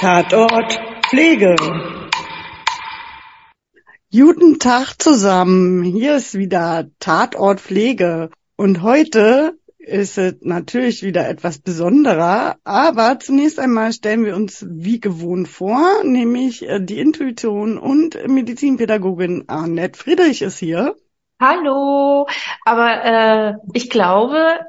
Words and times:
Tatort 0.00 0.78
Pflege. 1.08 1.56
Guten 4.12 4.60
Tag 4.60 4.94
zusammen. 5.02 5.82
Hier 5.82 6.14
ist 6.14 6.38
wieder 6.38 6.86
Tatort 7.00 7.60
Pflege. 7.60 8.30
Und 8.56 8.82
heute 8.82 9.58
ist 9.76 10.16
es 10.16 10.36
natürlich 10.42 11.02
wieder 11.02 11.28
etwas 11.28 11.58
besonderer, 11.58 12.58
aber 12.62 13.18
zunächst 13.18 13.58
einmal 13.58 13.92
stellen 13.92 14.24
wir 14.24 14.36
uns 14.36 14.64
wie 14.68 15.00
gewohnt 15.00 15.48
vor, 15.48 16.04
nämlich 16.04 16.68
äh, 16.68 16.78
die 16.80 17.00
Intuition 17.00 17.76
und 17.76 18.16
Medizinpädagogin 18.24 19.48
Annette 19.48 19.98
Friedrich 19.98 20.42
ist 20.42 20.58
hier. 20.58 20.94
Hallo, 21.40 22.28
aber 22.64 23.04
äh, 23.04 23.54
ich 23.72 23.90
glaube, 23.90 24.60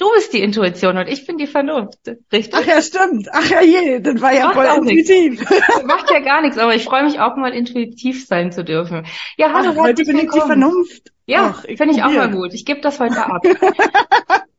du 0.00 0.10
bist 0.14 0.32
die 0.32 0.40
Intuition 0.40 0.96
und 0.96 1.08
ich 1.08 1.26
bin 1.26 1.36
die 1.36 1.46
Vernunft, 1.46 1.98
richtig? 2.32 2.54
Ach 2.54 2.66
ja, 2.66 2.82
stimmt. 2.82 3.28
Ach 3.32 3.48
ja, 3.48 3.60
je, 3.60 4.00
das 4.00 4.20
war 4.20 4.32
ja 4.32 4.46
Macht 4.46 4.54
voll 4.54 4.66
intuitiv. 4.66 5.48
Macht 5.84 6.10
ja 6.10 6.20
gar 6.20 6.40
nichts, 6.42 6.58
aber 6.58 6.74
ich 6.74 6.84
freue 6.84 7.04
mich 7.04 7.20
auch 7.20 7.36
mal 7.36 7.52
intuitiv 7.52 8.26
sein 8.26 8.50
zu 8.50 8.64
dürfen. 8.64 9.06
Ja, 9.36 9.52
hallo, 9.52 9.72
Ach, 9.74 9.82
heute 9.82 10.04
bin 10.04 10.18
ich 10.18 10.30
die. 10.30 10.40
Vernunft. 10.40 11.12
Ja, 11.26 11.52
finde 11.52 11.90
ich 11.90 12.02
auch 12.02 12.10
mal 12.10 12.30
gut. 12.30 12.54
Ich 12.54 12.64
gebe 12.64 12.80
das 12.80 12.98
heute 12.98 13.24
ab. 13.24 13.42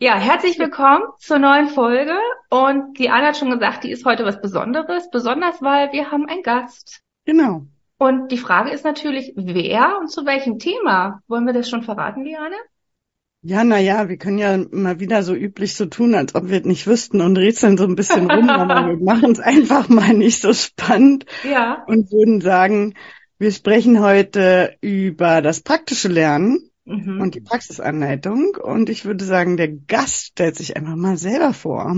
Ja, 0.00 0.14
herzlich 0.14 0.60
willkommen 0.60 1.02
zur 1.18 1.40
neuen 1.40 1.66
Folge. 1.66 2.16
Und 2.50 3.00
die 3.00 3.10
Anna 3.10 3.26
hat 3.26 3.36
schon 3.36 3.50
gesagt, 3.50 3.82
die 3.82 3.90
ist 3.90 4.04
heute 4.04 4.24
was 4.24 4.40
Besonderes, 4.40 5.10
besonders 5.10 5.60
weil 5.60 5.90
wir 5.90 6.12
haben 6.12 6.28
einen 6.28 6.44
Gast. 6.44 7.00
Genau. 7.24 7.62
Und 7.98 8.30
die 8.30 8.38
Frage 8.38 8.70
ist 8.70 8.84
natürlich, 8.84 9.32
wer 9.34 9.98
und 9.98 10.08
zu 10.08 10.24
welchem 10.24 10.60
Thema? 10.60 11.20
Wollen 11.26 11.46
wir 11.46 11.52
das 11.52 11.68
schon 11.68 11.82
verraten, 11.82 12.24
Liane? 12.24 12.54
Ja, 13.42 13.62
na 13.62 13.78
ja, 13.78 14.08
wir 14.08 14.16
können 14.16 14.38
ja 14.38 14.58
mal 14.72 14.98
wieder 14.98 15.22
so 15.22 15.32
üblich 15.34 15.74
so 15.76 15.86
tun, 15.86 16.14
als 16.14 16.34
ob 16.34 16.48
wir 16.48 16.58
es 16.60 16.66
nicht 16.66 16.86
wüssten 16.86 17.20
und 17.20 17.36
rätseln 17.36 17.78
so 17.78 17.84
ein 17.84 17.94
bisschen 17.94 18.28
rum, 18.30 18.48
aber 18.50 18.88
wir 18.88 18.96
machen 18.96 19.30
es 19.30 19.38
einfach 19.38 19.88
mal 19.88 20.12
nicht 20.12 20.40
so 20.42 20.52
spannend 20.52 21.24
Ja. 21.48 21.84
und 21.86 22.10
würden 22.10 22.40
sagen, 22.40 22.94
wir 23.38 23.52
sprechen 23.52 24.00
heute 24.00 24.76
über 24.80 25.40
das 25.42 25.60
praktische 25.60 26.08
Lernen 26.08 26.64
Mhm. 26.84 27.20
und 27.20 27.34
die 27.34 27.42
Praxisanleitung 27.42 28.56
und 28.62 28.88
ich 28.88 29.04
würde 29.04 29.22
sagen, 29.22 29.58
der 29.58 29.68
Gast 29.68 30.28
stellt 30.28 30.56
sich 30.56 30.74
einfach 30.74 30.96
mal 30.96 31.18
selber 31.18 31.52
vor. 31.52 31.94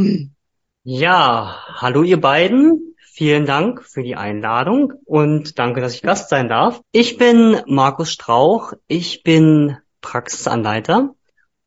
Ja, 0.83 1.57
hallo 1.77 2.03
ihr 2.03 2.21
beiden. 2.21 2.97
Vielen 3.13 3.47
Dank 3.47 3.85
für 3.85 4.03
die 4.03 4.17
Einladung 4.17 4.93
und 5.05 5.61
danke, 5.61 5.81
dass 5.81 5.95
ich 5.95 6.03
Gast 6.03 6.29
sein 6.29 6.49
darf. 6.49 6.81
Ich 6.91 7.19
bin 7.19 7.61
Markus 7.67 8.11
Strauch. 8.11 8.73
Ich 8.89 9.23
bin 9.23 9.77
Praxisanleiter 10.01 11.15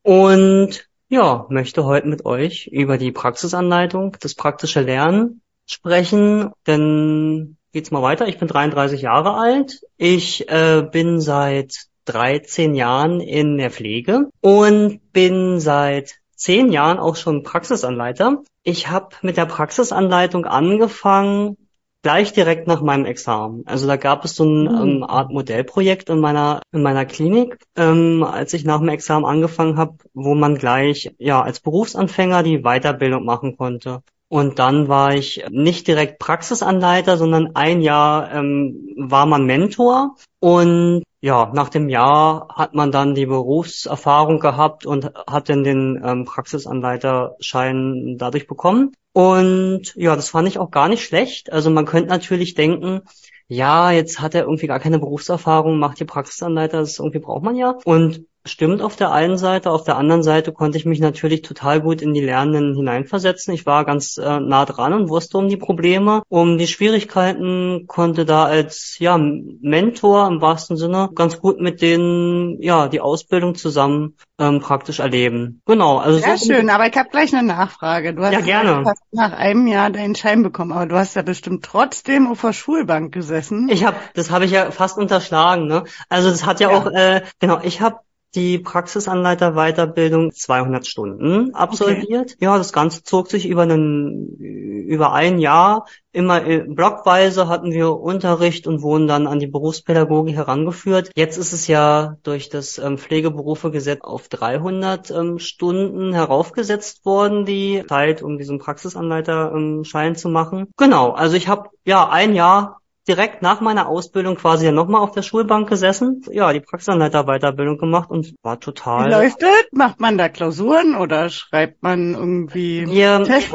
und 0.03 0.87
ja, 1.09 1.45
möchte 1.49 1.85
heute 1.85 2.07
mit 2.07 2.25
euch 2.25 2.67
über 2.67 2.97
die 2.97 3.11
Praxisanleitung, 3.11 4.17
das 4.19 4.35
praktische 4.35 4.81
Lernen 4.81 5.41
sprechen. 5.65 6.51
Dann 6.65 7.57
geht's 7.71 7.91
mal 7.91 8.01
weiter. 8.01 8.27
Ich 8.27 8.37
bin 8.37 8.47
33 8.47 9.01
Jahre 9.01 9.35
alt. 9.35 9.81
Ich 9.97 10.49
äh, 10.49 10.87
bin 10.89 11.19
seit 11.19 11.87
13 12.05 12.75
Jahren 12.75 13.21
in 13.21 13.57
der 13.57 13.71
Pflege 13.71 14.29
und 14.41 14.99
bin 15.13 15.59
seit 15.59 16.15
zehn 16.35 16.71
Jahren 16.71 16.99
auch 16.99 17.15
schon 17.15 17.43
Praxisanleiter. 17.43 18.43
Ich 18.63 18.89
habe 18.89 19.15
mit 19.21 19.37
der 19.37 19.45
Praxisanleitung 19.45 20.45
angefangen, 20.45 21.57
gleich 22.03 22.33
direkt 22.33 22.67
nach 22.67 22.81
meinem 22.81 23.05
Examen. 23.05 23.63
Also 23.65 23.87
da 23.87 23.95
gab 23.95 24.25
es 24.25 24.35
so 24.35 24.43
ein 24.45 24.63
Mhm. 24.63 24.81
ähm, 24.81 25.03
Art 25.03 25.31
Modellprojekt 25.31 26.09
in 26.09 26.19
meiner 26.19 26.61
in 26.71 26.83
meiner 26.83 27.05
Klinik, 27.05 27.57
ähm, 27.77 28.23
als 28.23 28.53
ich 28.53 28.65
nach 28.65 28.79
dem 28.79 28.89
Examen 28.89 29.25
angefangen 29.25 29.77
habe, 29.77 29.95
wo 30.13 30.35
man 30.35 30.55
gleich 30.55 31.11
ja 31.17 31.41
als 31.41 31.59
Berufsanfänger 31.61 32.43
die 32.43 32.59
Weiterbildung 32.63 33.25
machen 33.25 33.57
konnte. 33.57 34.01
Und 34.29 34.57
dann 34.59 34.87
war 34.87 35.13
ich 35.13 35.45
nicht 35.51 35.87
direkt 35.87 36.17
Praxisanleiter, 36.19 37.17
sondern 37.17 37.51
ein 37.55 37.81
Jahr 37.81 38.31
ähm, 38.33 38.95
war 38.97 39.25
man 39.27 39.45
Mentor. 39.45 40.15
Und 40.39 41.03
ja, 41.21 41.51
nach 41.53 41.69
dem 41.69 41.87
Jahr 41.87 42.47
hat 42.53 42.73
man 42.73 42.91
dann 42.91 43.13
die 43.15 43.27
Berufserfahrung 43.27 44.39
gehabt 44.39 44.85
und 44.85 45.11
hat 45.27 45.49
dann 45.49 45.63
den 45.63 46.01
ähm, 46.03 46.25
Praxisanleiterschein 46.25 48.15
dadurch 48.17 48.47
bekommen. 48.47 48.93
Und 49.13 49.93
ja, 49.95 50.15
das 50.15 50.29
fand 50.29 50.47
ich 50.47 50.59
auch 50.59 50.71
gar 50.71 50.89
nicht 50.89 51.03
schlecht. 51.03 51.51
Also 51.51 51.69
man 51.69 51.85
könnte 51.85 52.09
natürlich 52.09 52.55
denken, 52.55 53.01
ja, 53.47 53.91
jetzt 53.91 54.19
hat 54.19 54.35
er 54.35 54.43
irgendwie 54.43 54.67
gar 54.67 54.79
keine 54.79 54.99
Berufserfahrung, 54.99 55.77
macht 55.79 55.99
die 55.99 56.05
Praxisanleiter, 56.05 56.79
das 56.79 56.99
irgendwie 56.99 57.19
braucht 57.19 57.43
man 57.43 57.55
ja. 57.55 57.77
Und 57.85 58.25
stimmt 58.45 58.81
auf 58.81 58.95
der 58.95 59.11
einen 59.11 59.37
Seite, 59.37 59.71
auf 59.71 59.83
der 59.83 59.97
anderen 59.97 60.23
Seite 60.23 60.51
konnte 60.51 60.77
ich 60.77 60.85
mich 60.85 60.99
natürlich 60.99 61.41
total 61.41 61.81
gut 61.81 62.01
in 62.01 62.13
die 62.13 62.21
Lernenden 62.21 62.75
hineinversetzen. 62.75 63.53
Ich 63.53 63.65
war 63.65 63.85
ganz 63.85 64.17
äh, 64.17 64.39
nah 64.39 64.65
dran 64.65 64.93
und 64.93 65.09
wusste 65.09 65.37
um 65.37 65.47
die 65.47 65.57
Probleme, 65.57 66.23
um 66.29 66.57
die 66.57 66.67
Schwierigkeiten, 66.67 67.85
konnte 67.87 68.25
da 68.25 68.45
als 68.45 68.97
ja 68.99 69.17
Mentor 69.17 70.27
im 70.27 70.41
wahrsten 70.41 70.77
Sinne 70.77 71.09
ganz 71.15 71.39
gut 71.39 71.59
mit 71.61 71.81
denen 71.81 72.61
ja 72.61 72.87
die 72.87 73.01
Ausbildung 73.01 73.55
zusammen 73.55 74.17
ähm, 74.39 74.59
praktisch 74.59 74.99
erleben. 74.99 75.61
Genau, 75.65 75.97
also 75.97 76.19
Sehr 76.19 76.37
so 76.37 76.53
schön, 76.53 76.69
aber 76.69 76.87
ich 76.87 76.97
habe 76.97 77.09
gleich 77.09 77.33
eine 77.33 77.47
Nachfrage. 77.47 78.13
Du 78.13 78.23
hast 78.23 78.33
Ja, 78.33 78.41
gerne. 78.41 78.83
hast 78.85 79.01
nach 79.11 79.31
einem 79.33 79.67
Jahr 79.67 79.89
deinen 79.89 80.15
Schein 80.15 80.43
bekommen, 80.43 80.71
aber 80.71 80.85
du 80.85 80.95
hast 80.97 81.15
ja 81.15 81.21
bestimmt 81.21 81.63
trotzdem 81.63 82.27
auf 82.27 82.41
der 82.41 82.53
Schulbank 82.53 83.13
gesessen. 83.13 83.69
Ich 83.69 83.85
habe, 83.85 83.97
das 84.15 84.31
habe 84.31 84.45
ich 84.45 84.51
ja 84.51 84.71
fast 84.71 84.97
unterschlagen, 84.97 85.67
ne? 85.67 85.83
Also 86.09 86.29
das 86.29 86.45
hat 86.45 86.59
ja, 86.59 86.71
Ja. 86.71 86.77
auch, 86.77 86.87
äh, 86.87 87.21
genau, 87.39 87.59
ich 87.63 87.81
habe 87.81 87.99
die 88.35 88.57
Praxisanleiter-Weiterbildung 88.57 90.31
200 90.31 90.87
Stunden 90.87 91.53
absolviert. 91.53 92.35
Ja, 92.39 92.57
das 92.57 92.73
Ganze 92.73 93.03
zog 93.03 93.29
sich 93.29 93.47
über 93.47 93.63
einen, 93.63 94.35
über 94.37 95.13
ein 95.13 95.39
Jahr. 95.39 95.85
Immer 96.11 96.45
äh, 96.45 96.59
blockweise 96.59 97.47
hatten 97.47 97.71
wir 97.71 97.91
Unterricht 97.91 98.67
und 98.67 98.81
wurden 98.81 99.07
dann 99.07 99.25
an 99.25 99.39
die 99.39 99.47
Berufspädagogik 99.47 100.35
herangeführt. 100.35 101.09
Jetzt 101.15 101.37
ist 101.37 101.53
es 101.53 101.67
ja 101.67 102.17
durch 102.23 102.49
das 102.49 102.77
ähm, 102.77 102.97
Pflegeberufegesetz 102.97 104.01
auf 104.01 104.29
300 104.29 105.09
ähm, 105.09 105.39
Stunden 105.39 106.13
heraufgesetzt 106.13 107.05
worden, 107.05 107.45
die 107.45 107.83
Zeit, 107.87 108.21
um 108.21 108.37
diesen 108.37 108.59
Praxisanleiterschein 108.59 110.15
zu 110.15 110.29
machen. 110.29 110.67
Genau, 110.77 111.11
also 111.11 111.35
ich 111.35 111.47
habe 111.47 111.69
ja 111.85 112.07
ein 112.09 112.35
Jahr 112.35 112.79
direkt 113.07 113.41
nach 113.41 113.59
meiner 113.61 113.87
Ausbildung 113.87 114.35
quasi 114.35 114.65
ja 114.65 114.71
nochmal 114.71 115.01
auf 115.01 115.11
der 115.11 115.21
Schulbank 115.23 115.67
gesessen, 115.67 116.23
ja, 116.31 116.53
die 116.53 116.61
Praxisanleiter-Weiterbildung 116.61 117.77
gemacht 117.77 118.09
und 118.09 118.33
war 118.41 118.55
Wie 118.55 118.59
total. 118.59 119.11
läuft 119.11 119.41
das? 119.41 119.49
Macht 119.71 119.99
man 119.99 120.17
da 120.17 120.29
Klausuren 120.29 120.95
oder 120.95 121.29
schreibt 121.29 121.83
man 121.83 122.13
irgendwie 122.13 122.87
Wir, 122.87 123.23
Test? 123.23 123.53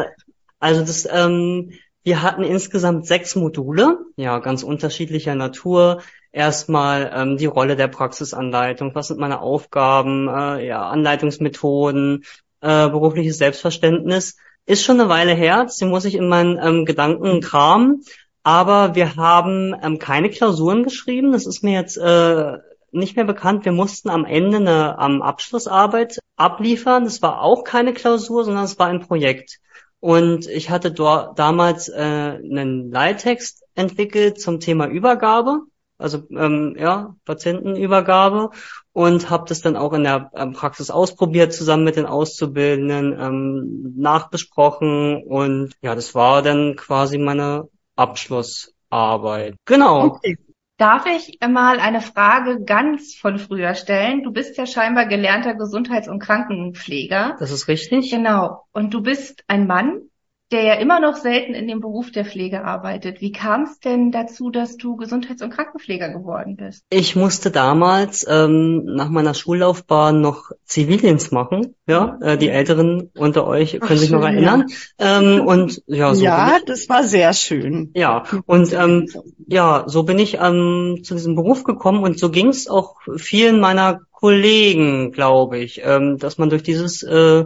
also 0.58 0.80
das, 0.80 1.08
ähm, 1.10 1.72
wir 2.02 2.22
hatten 2.22 2.42
insgesamt 2.42 3.06
sechs 3.06 3.36
Module, 3.36 3.98
ja, 4.16 4.38
ganz 4.38 4.62
unterschiedlicher 4.62 5.34
Natur. 5.34 6.02
Erstmal 6.30 7.10
ähm, 7.14 7.36
die 7.38 7.46
Rolle 7.46 7.74
der 7.74 7.88
Praxisanleitung, 7.88 8.94
was 8.94 9.08
sind 9.08 9.18
meine 9.18 9.40
Aufgaben, 9.40 10.28
äh, 10.28 10.66
ja, 10.66 10.88
Anleitungsmethoden, 10.88 12.24
äh, 12.60 12.88
berufliches 12.88 13.38
Selbstverständnis. 13.38 14.36
Ist 14.66 14.84
schon 14.84 15.00
eine 15.00 15.08
Weile 15.08 15.32
her, 15.32 15.66
die 15.80 15.84
muss 15.86 16.04
ich 16.04 16.14
in 16.14 16.28
meinen 16.28 16.58
ähm, 16.62 16.84
Gedanken 16.84 17.40
kramen. 17.40 18.02
Aber 18.48 18.94
wir 18.94 19.16
haben 19.16 19.76
ähm, 19.82 19.98
keine 19.98 20.30
Klausuren 20.30 20.82
geschrieben. 20.82 21.32
Das 21.32 21.44
ist 21.44 21.62
mir 21.62 21.74
jetzt 21.74 21.98
äh, 21.98 22.56
nicht 22.92 23.14
mehr 23.14 23.26
bekannt. 23.26 23.66
Wir 23.66 23.72
mussten 23.72 24.08
am 24.08 24.24
Ende 24.24 24.56
eine 24.56 24.96
ähm, 24.98 25.20
Abschlussarbeit 25.20 26.18
abliefern. 26.36 27.04
Das 27.04 27.20
war 27.20 27.42
auch 27.42 27.62
keine 27.62 27.92
Klausur, 27.92 28.44
sondern 28.44 28.64
es 28.64 28.78
war 28.78 28.86
ein 28.86 29.00
Projekt. 29.00 29.60
Und 30.00 30.46
ich 30.48 30.70
hatte 30.70 30.90
dort 30.90 31.38
damals 31.38 31.90
äh, 31.90 32.00
einen 32.00 32.90
Leittext 32.90 33.64
entwickelt 33.74 34.40
zum 34.40 34.60
Thema 34.60 34.86
Übergabe, 34.86 35.64
also 35.98 36.22
ähm, 36.30 36.74
ja 36.78 37.16
Patientenübergabe, 37.26 38.48
und 38.94 39.28
habe 39.28 39.44
das 39.46 39.60
dann 39.60 39.76
auch 39.76 39.92
in 39.92 40.04
der 40.04 40.30
ähm, 40.34 40.54
Praxis 40.54 40.88
ausprobiert 40.88 41.52
zusammen 41.52 41.84
mit 41.84 41.96
den 41.96 42.06
Auszubildenden, 42.06 43.12
ähm, 43.20 43.94
nachbesprochen 43.98 45.22
und 45.22 45.74
ja, 45.82 45.94
das 45.94 46.14
war 46.14 46.40
dann 46.40 46.76
quasi 46.76 47.18
meine 47.18 47.68
Abschlussarbeit. 47.98 49.56
Genau. 49.64 50.04
Okay. 50.06 50.36
Darf 50.78 51.06
ich 51.06 51.40
mal 51.40 51.80
eine 51.80 52.00
Frage 52.00 52.62
ganz 52.64 53.16
von 53.16 53.40
früher 53.40 53.74
stellen? 53.74 54.22
Du 54.22 54.30
bist 54.30 54.56
ja 54.56 54.64
scheinbar 54.64 55.06
gelernter 55.06 55.54
Gesundheits- 55.54 56.08
und 56.08 56.20
Krankenpfleger. 56.20 57.36
Das 57.40 57.50
ist 57.50 57.66
richtig. 57.66 58.12
Genau. 58.12 58.62
Und 58.72 58.94
du 58.94 59.02
bist 59.02 59.42
ein 59.48 59.66
Mann, 59.66 60.07
der 60.50 60.62
ja 60.62 60.74
immer 60.74 60.98
noch 60.98 61.16
selten 61.16 61.52
in 61.54 61.68
dem 61.68 61.80
Beruf 61.80 62.10
der 62.10 62.24
Pflege 62.24 62.64
arbeitet. 62.64 63.20
Wie 63.20 63.32
kam 63.32 63.64
es 63.64 63.80
denn 63.80 64.10
dazu, 64.10 64.50
dass 64.50 64.76
du 64.76 64.96
Gesundheits- 64.96 65.42
und 65.42 65.50
Krankenpfleger 65.50 66.08
geworden 66.08 66.56
bist? 66.56 66.84
Ich 66.90 67.16
musste 67.16 67.50
damals 67.50 68.26
ähm, 68.28 68.84
nach 68.84 69.10
meiner 69.10 69.34
Schullaufbahn 69.34 70.20
noch 70.22 70.50
Zivildienst 70.64 71.32
machen. 71.32 71.74
Ja, 71.86 72.18
äh, 72.22 72.38
die 72.38 72.48
Älteren 72.48 73.10
unter 73.14 73.46
euch 73.46 73.72
können 73.72 73.84
Ach, 73.84 73.96
sich 73.96 74.10
noch 74.10 74.22
schön, 74.22 74.32
erinnern. 74.34 74.66
Ähm, 74.98 75.40
und 75.46 75.82
ja, 75.86 76.14
so 76.14 76.20
bin 76.20 76.24
Ja, 76.24 76.56
ich, 76.56 76.64
das 76.64 76.88
war 76.88 77.04
sehr 77.04 77.32
schön. 77.34 77.90
ja, 77.94 78.24
und 78.46 78.72
ähm, 78.72 79.08
ja, 79.46 79.84
so 79.86 80.02
bin 80.04 80.18
ich 80.18 80.38
ähm, 80.40 81.00
zu 81.02 81.14
diesem 81.14 81.34
Beruf 81.34 81.64
gekommen 81.64 82.02
und 82.02 82.18
so 82.18 82.30
ging 82.30 82.48
es 82.48 82.68
auch 82.68 82.96
vielen 83.16 83.60
meiner 83.60 84.00
Kollegen, 84.12 85.12
glaube 85.12 85.58
ich, 85.58 85.82
ähm, 85.84 86.18
dass 86.18 86.38
man 86.38 86.50
durch 86.50 86.62
dieses 86.62 87.02
äh, 87.02 87.44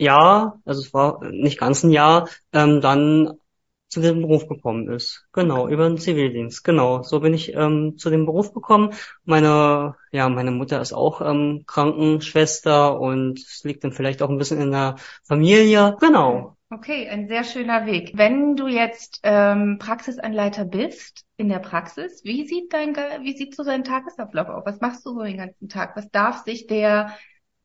Jahr, 0.00 0.60
also 0.64 0.80
es 0.80 0.92
war 0.94 1.22
nicht 1.30 1.58
ganz 1.58 1.82
ein 1.82 1.90
Jahr, 1.90 2.28
ähm, 2.52 2.80
dann 2.80 3.38
zu 3.90 4.00
dem 4.00 4.22
Beruf 4.22 4.46
gekommen 4.46 4.88
ist. 4.88 5.26
Genau, 5.32 5.68
über 5.68 5.88
den 5.88 5.98
Zivildienst. 5.98 6.62
Genau, 6.62 7.02
so 7.02 7.20
bin 7.20 7.34
ich 7.34 7.54
ähm, 7.54 7.98
zu 7.98 8.08
dem 8.08 8.24
Beruf 8.24 8.54
gekommen. 8.54 8.94
Meine, 9.24 9.96
ja, 10.12 10.28
meine 10.28 10.52
Mutter 10.52 10.80
ist 10.80 10.92
auch 10.92 11.20
ähm, 11.20 11.64
Krankenschwester 11.66 13.00
und 13.00 13.40
es 13.40 13.64
liegt 13.64 13.82
dann 13.82 13.92
vielleicht 13.92 14.22
auch 14.22 14.30
ein 14.30 14.38
bisschen 14.38 14.60
in 14.60 14.70
der 14.70 14.94
Familie. 15.24 15.96
Genau. 16.00 16.56
Okay, 16.72 17.08
ein 17.08 17.26
sehr 17.26 17.42
schöner 17.42 17.84
Weg. 17.84 18.12
Wenn 18.14 18.54
du 18.54 18.68
jetzt 18.68 19.18
ähm, 19.24 19.78
Praxisanleiter 19.80 20.64
bist 20.64 21.24
in 21.36 21.48
der 21.48 21.58
Praxis, 21.58 22.22
wie 22.22 22.46
sieht 22.46 22.72
dein, 22.72 22.94
wie 22.94 23.36
sieht 23.36 23.56
so 23.56 23.64
dein 23.64 23.82
Tagesablauf 23.82 24.48
aus? 24.48 24.62
Was 24.66 24.80
machst 24.80 25.04
du 25.04 25.14
so 25.14 25.22
den 25.24 25.38
ganzen 25.38 25.68
Tag? 25.68 25.96
Was 25.96 26.08
darf 26.12 26.44
sich 26.44 26.68
der 26.68 27.12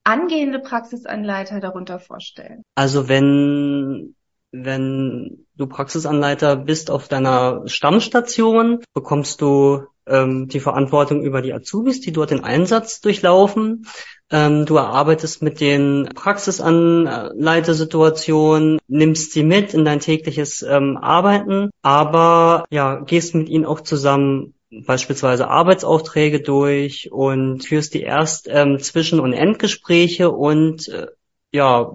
angehende 0.05 0.59
Praxisanleiter 0.59 1.59
darunter 1.59 1.99
vorstellen? 1.99 2.63
Also 2.75 3.09
wenn 3.09 4.15
wenn 4.63 5.45
du 5.57 5.67
Praxisanleiter 5.67 6.55
bist 6.55 6.89
auf 6.89 7.09
deiner 7.09 7.67
Stammstation, 7.67 8.79
bekommst 8.93 9.41
du 9.41 9.83
ähm, 10.07 10.47
die 10.47 10.61
Verantwortung 10.61 11.23
über 11.23 11.41
die 11.41 11.51
Azubis, 11.53 12.01
die 12.01 12.11
dort 12.11 12.31
den 12.31 12.43
Einsatz 12.43 13.01
durchlaufen. 13.01 13.85
Ähm, 14.31 14.65
du 14.65 14.77
erarbeitest 14.77 15.43
mit 15.43 15.59
den 15.59 16.09
Praxisanleitersituationen, 16.15 18.79
nimmst 18.87 19.33
sie 19.33 19.43
mit 19.43 19.73
in 19.73 19.83
dein 19.85 19.99
tägliches 19.99 20.63
ähm, 20.63 20.97
Arbeiten, 20.97 21.69
aber 21.81 22.65
ja, 22.71 23.01
gehst 23.01 23.35
mit 23.35 23.49
ihnen 23.49 23.65
auch 23.65 23.81
zusammen 23.81 24.54
beispielsweise 24.85 25.47
Arbeitsaufträge 25.47 26.41
durch 26.41 27.11
und 27.11 27.65
führst 27.65 27.93
die 27.93 28.01
erst 28.01 28.47
ähm, 28.49 28.79
Zwischen- 28.79 29.19
und 29.19 29.33
Endgespräche 29.33 30.31
und 30.31 30.87
äh, 30.89 31.07
ja, 31.55 31.93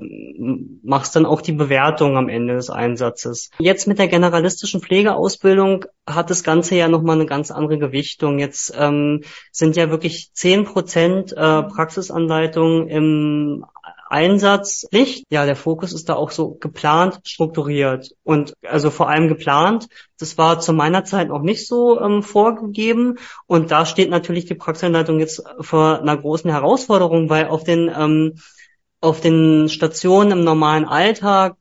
machst 0.82 1.14
dann 1.14 1.26
auch 1.26 1.42
die 1.42 1.52
Bewertung 1.52 2.16
am 2.16 2.30
Ende 2.30 2.54
des 2.54 2.70
Einsatzes. 2.70 3.50
Jetzt 3.58 3.86
mit 3.86 3.98
der 3.98 4.08
generalistischen 4.08 4.80
Pflegeausbildung 4.80 5.84
hat 6.06 6.30
das 6.30 6.42
Ganze 6.42 6.76
ja 6.76 6.88
nochmal 6.88 7.16
eine 7.16 7.26
ganz 7.26 7.50
andere 7.50 7.78
Gewichtung. 7.78 8.38
Jetzt 8.38 8.72
ähm, 8.76 9.22
sind 9.52 9.76
ja 9.76 9.90
wirklich 9.90 10.30
zehn 10.32 10.64
Prozent 10.64 11.32
äh, 11.32 11.62
Praxisanleitungen 11.62 12.88
im 12.88 13.66
Einsatz 14.10 14.86
Pflicht. 14.90 15.24
Ja, 15.30 15.46
der 15.46 15.56
Fokus 15.56 15.92
ist 15.92 16.08
da 16.08 16.14
auch 16.16 16.30
so 16.30 16.56
geplant, 16.60 17.20
strukturiert 17.24 18.10
und 18.24 18.54
also 18.66 18.90
vor 18.90 19.08
allem 19.08 19.28
geplant. 19.28 19.88
Das 20.18 20.36
war 20.36 20.60
zu 20.60 20.72
meiner 20.72 21.04
Zeit 21.04 21.28
noch 21.28 21.42
nicht 21.42 21.66
so 21.66 22.00
ähm, 22.00 22.22
vorgegeben 22.22 23.18
und 23.46 23.70
da 23.70 23.86
steht 23.86 24.10
natürlich 24.10 24.46
die 24.46 24.54
Praxisanleitung 24.54 25.20
jetzt 25.20 25.42
vor 25.60 26.00
einer 26.00 26.16
großen 26.16 26.50
Herausforderung, 26.50 27.30
weil 27.30 27.46
auf 27.46 27.64
den 27.64 27.90
ähm, 27.96 28.34
auf 29.00 29.20
den 29.20 29.68
Stationen 29.68 30.32
im 30.32 30.44
normalen 30.44 30.84
Alltag 30.84 31.56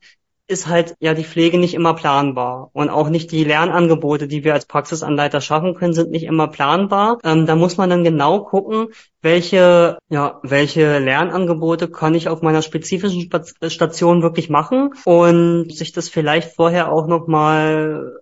ist 0.50 0.66
halt 0.66 0.94
ja 1.00 1.14
die 1.14 1.24
Pflege 1.24 1.58
nicht 1.58 1.74
immer 1.74 1.94
planbar 1.94 2.70
und 2.72 2.90
auch 2.90 3.08
nicht 3.08 3.30
die 3.32 3.44
Lernangebote, 3.44 4.28
die 4.28 4.44
wir 4.44 4.54
als 4.54 4.66
Praxisanleiter 4.66 5.40
schaffen 5.40 5.74
können, 5.74 5.94
sind 5.94 6.10
nicht 6.10 6.24
immer 6.24 6.48
planbar. 6.48 7.18
Ähm, 7.24 7.46
da 7.46 7.56
muss 7.56 7.76
man 7.76 7.88
dann 7.88 8.04
genau 8.04 8.40
gucken, 8.40 8.88
welche 9.22 9.98
ja 10.08 10.40
welche 10.42 10.98
Lernangebote 10.98 11.88
kann 11.88 12.14
ich 12.14 12.28
auf 12.28 12.42
meiner 12.42 12.62
spezifischen 12.62 13.30
Station 13.68 14.22
wirklich 14.22 14.50
machen 14.50 14.90
und 15.04 15.74
sich 15.74 15.92
das 15.92 16.08
vielleicht 16.08 16.54
vorher 16.54 16.92
auch 16.92 17.06
noch 17.06 17.26
mal 17.26 18.19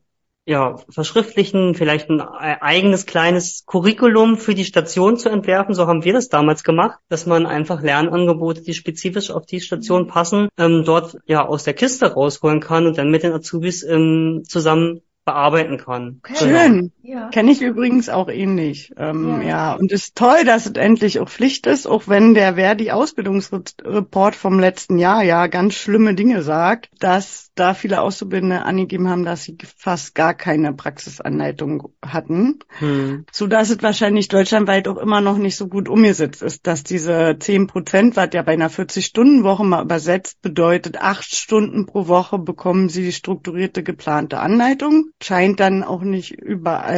ja, 0.49 0.77
verschriftlichen, 0.89 1.75
vielleicht 1.75 2.09
ein 2.09 2.23
eigenes 2.23 3.05
kleines 3.05 3.65
Curriculum 3.67 4.39
für 4.39 4.55
die 4.55 4.65
Station 4.65 5.19
zu 5.19 5.29
entwerfen. 5.29 5.75
So 5.75 5.87
haben 5.87 6.05
wir 6.05 6.15
das 6.15 6.31
damals 6.31 6.65
gemacht, 6.65 6.99
dass 7.11 7.27
man 7.27 7.45
einfach 7.45 7.83
Lernangebote, 7.83 8.63
die 8.63 8.73
spezifisch 8.73 9.31
auf 9.31 9.45
die 9.45 9.61
Station 9.61 10.07
passen, 10.07 10.49
ähm, 10.57 10.85
dort 10.87 11.19
ja 11.27 11.45
aus 11.45 11.65
der 11.65 11.75
Kiste 11.75 12.15
rausholen 12.15 12.61
kann 12.61 12.87
und 12.87 12.97
dann 12.97 13.11
mit 13.11 13.25
den 13.25 13.35
Azubis 13.35 13.83
ähm, 13.83 14.43
zusammen 14.49 15.03
bearbeiten 15.27 15.77
kann. 15.77 16.23
Okay. 16.25 16.37
Schön. 16.39 16.93
Ja. 17.09 17.31
Kenne 17.31 17.53
ich 17.53 17.63
übrigens 17.63 18.11
auch 18.11 18.29
ähnlich. 18.29 18.93
Ähm, 18.99 19.41
ja. 19.41 19.49
ja. 19.49 19.75
und 19.75 19.91
es 19.93 20.09
ist 20.09 20.17
toll, 20.17 20.45
dass 20.45 20.67
es 20.67 20.73
endlich 20.73 21.21
auch 21.21 21.29
Pflicht 21.31 21.67
ist, 21.67 21.87
auch 21.87 22.07
wenn 22.07 22.35
der 22.35 22.57
Verdi-Ausbildungsreport 22.57 24.35
vom 24.35 24.61
letzten 24.61 24.99
Jahr 24.99 25.23
ja 25.23 25.47
ganz 25.47 25.75
schlimme 25.75 26.15
Dinge 26.15 26.43
sagt, 26.43 26.91
dass 27.01 27.51
da 27.55 27.73
viele 27.73 28.03
Auszubildende 28.03 28.63
angegeben 28.63 29.09
haben, 29.09 29.25
dass 29.25 29.43
sie 29.43 29.57
fast 29.79 30.15
gar 30.15 30.35
keine 30.35 30.75
Praxisanleitung 30.75 31.95
hatten, 32.05 32.59
hm. 32.79 33.25
so 33.33 33.47
dass 33.47 33.71
es 33.71 33.83
wahrscheinlich 33.83 34.29
deutschlandweit 34.29 34.87
auch 34.87 34.99
immer 34.99 35.23
noch 35.23 35.39
nicht 35.39 35.57
so 35.57 35.67
gut 35.67 35.89
umgesetzt 35.89 36.43
ist, 36.43 36.67
dass 36.67 36.85
diese 36.85 37.37
zehn 37.41 37.69
Prozent, 37.69 38.17
was 38.17 38.29
ja 38.35 38.43
bei 38.43 38.53
einer 38.53 38.71
40-Stunden-Woche 38.71 39.65
mal 39.65 39.83
übersetzt 39.83 40.43
bedeutet, 40.43 41.01
acht 41.01 41.35
Stunden 41.35 41.87
pro 41.87 42.07
Woche 42.07 42.39
bekommen 42.39 42.91
sie 42.91 43.05
die 43.05 43.13
strukturierte 43.13 43.83
geplante 43.83 44.39
Anleitung 44.39 45.07
scheint 45.23 45.59
dann 45.59 45.83
auch 45.83 46.03
nicht 46.03 46.33
überall 46.33 46.98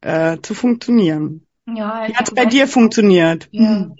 äh, 0.00 0.36
zu 0.42 0.54
funktionieren. 0.54 1.46
Ja, 1.66 2.04
Wie 2.06 2.14
hat 2.14 2.28
es 2.28 2.34
bei 2.34 2.44
dir 2.44 2.66
funktioniert? 2.66 3.48
Ja. 3.52 3.68
Hm. 3.68 3.96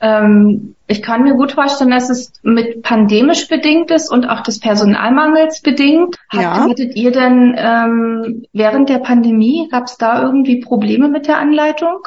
Ähm, 0.00 0.74
ich 0.86 1.00
kann 1.02 1.22
mir 1.22 1.34
gut 1.34 1.52
vorstellen, 1.52 1.90
dass 1.90 2.10
es 2.10 2.32
mit 2.42 2.82
pandemisch 2.82 3.48
bedingt 3.48 3.90
ist 3.90 4.10
und 4.10 4.26
auch 4.26 4.42
des 4.42 4.60
Personalmangels 4.60 5.62
bedingt. 5.62 6.16
Hat, 6.28 6.42
ja. 6.42 6.64
Hattet 6.64 6.94
ihr 6.94 7.10
denn 7.10 7.54
ähm, 7.56 8.44
während 8.52 8.90
der 8.90 8.98
Pandemie, 8.98 9.68
gab 9.70 9.84
es 9.84 9.96
da 9.96 10.22
irgendwie 10.22 10.60
Probleme 10.60 11.08
mit 11.08 11.26
der 11.26 11.38
Anleitung? 11.38 12.06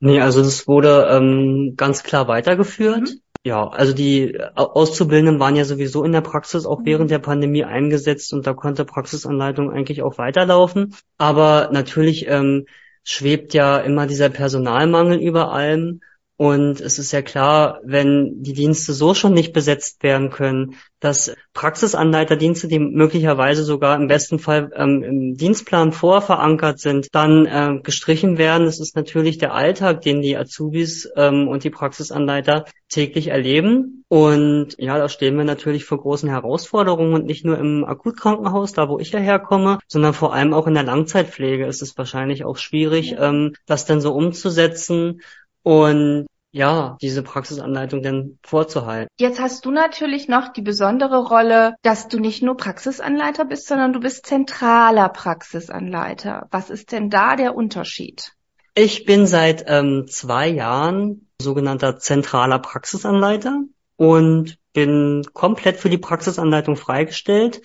Nee, 0.00 0.20
also 0.20 0.42
das 0.42 0.66
wurde 0.66 1.08
ähm, 1.10 1.74
ganz 1.76 2.02
klar 2.02 2.26
weitergeführt. 2.26 3.10
Mhm. 3.10 3.20
Ja, 3.46 3.68
also 3.68 3.92
die 3.92 4.36
Auszubildenden 4.56 5.38
waren 5.38 5.54
ja 5.54 5.64
sowieso 5.64 6.02
in 6.02 6.10
der 6.10 6.20
Praxis 6.20 6.66
auch 6.66 6.80
mhm. 6.80 6.86
während 6.86 7.10
der 7.12 7.20
Pandemie 7.20 7.62
eingesetzt 7.62 8.32
und 8.32 8.44
da 8.44 8.54
konnte 8.54 8.84
Praxisanleitung 8.84 9.70
eigentlich 9.70 10.02
auch 10.02 10.18
weiterlaufen. 10.18 10.96
Aber 11.16 11.70
natürlich 11.70 12.26
ähm, 12.26 12.66
schwebt 13.04 13.54
ja 13.54 13.78
immer 13.78 14.08
dieser 14.08 14.30
Personalmangel 14.30 15.20
über 15.20 15.52
allem. 15.52 16.00
Und 16.38 16.82
es 16.82 16.98
ist 16.98 17.12
ja 17.12 17.22
klar, 17.22 17.80
wenn 17.82 18.42
die 18.42 18.52
Dienste 18.52 18.92
so 18.92 19.14
schon 19.14 19.32
nicht 19.32 19.54
besetzt 19.54 20.02
werden 20.02 20.28
können, 20.28 20.74
dass 21.00 21.34
Praxisanleiterdienste, 21.54 22.68
die 22.68 22.78
möglicherweise 22.78 23.64
sogar 23.64 23.96
im 23.96 24.06
besten 24.06 24.38
Fall 24.38 24.70
ähm, 24.74 25.02
im 25.02 25.34
Dienstplan 25.36 25.92
vorverankert 25.92 26.78
sind, 26.78 27.08
dann 27.12 27.46
äh, 27.46 27.80
gestrichen 27.82 28.36
werden. 28.36 28.66
Das 28.66 28.80
ist 28.80 28.96
natürlich 28.96 29.38
der 29.38 29.54
Alltag, 29.54 30.02
den 30.02 30.20
die 30.20 30.36
Azubis 30.36 31.08
ähm, 31.16 31.48
und 31.48 31.64
die 31.64 31.70
Praxisanleiter 31.70 32.66
täglich 32.88 33.28
erleben. 33.28 34.04
Und 34.08 34.74
ja, 34.78 34.98
da 34.98 35.08
stehen 35.08 35.38
wir 35.38 35.44
natürlich 35.44 35.86
vor 35.86 36.00
großen 36.00 36.28
Herausforderungen 36.28 37.14
und 37.14 37.24
nicht 37.24 37.46
nur 37.46 37.58
im 37.58 37.84
Akutkrankenhaus, 37.84 38.74
da 38.74 38.90
wo 38.90 38.98
ich 38.98 39.10
ja 39.10 39.20
herkomme, 39.20 39.78
sondern 39.88 40.12
vor 40.12 40.34
allem 40.34 40.52
auch 40.52 40.66
in 40.66 40.74
der 40.74 40.82
Langzeitpflege 40.82 41.66
ist 41.66 41.80
es 41.80 41.96
wahrscheinlich 41.96 42.44
auch 42.44 42.58
schwierig, 42.58 43.16
ähm, 43.18 43.54
das 43.64 43.86
dann 43.86 44.02
so 44.02 44.12
umzusetzen 44.12 45.22
und 45.66 46.28
ja, 46.52 46.96
diese 47.02 47.24
Praxisanleitung 47.24 48.00
denn 48.00 48.38
vorzuhalten. 48.46 49.08
Jetzt 49.18 49.40
hast 49.40 49.64
du 49.66 49.72
natürlich 49.72 50.28
noch 50.28 50.52
die 50.52 50.62
besondere 50.62 51.26
Rolle, 51.26 51.74
dass 51.82 52.06
du 52.06 52.20
nicht 52.20 52.40
nur 52.40 52.56
Praxisanleiter 52.56 53.44
bist, 53.44 53.66
sondern 53.66 53.92
du 53.92 53.98
bist 53.98 54.26
zentraler 54.26 55.08
Praxisanleiter. 55.08 56.46
Was 56.52 56.70
ist 56.70 56.92
denn 56.92 57.10
da 57.10 57.34
der 57.34 57.56
Unterschied? 57.56 58.30
Ich 58.76 59.04
bin 59.06 59.26
seit 59.26 59.64
ähm, 59.66 60.06
zwei 60.08 60.48
Jahren 60.48 61.28
sogenannter 61.42 61.98
zentraler 61.98 62.60
Praxisanleiter 62.60 63.62
und 63.96 64.58
bin 64.72 65.24
komplett 65.32 65.78
für 65.78 65.90
die 65.90 65.98
Praxisanleitung 65.98 66.76
freigestellt 66.76 67.60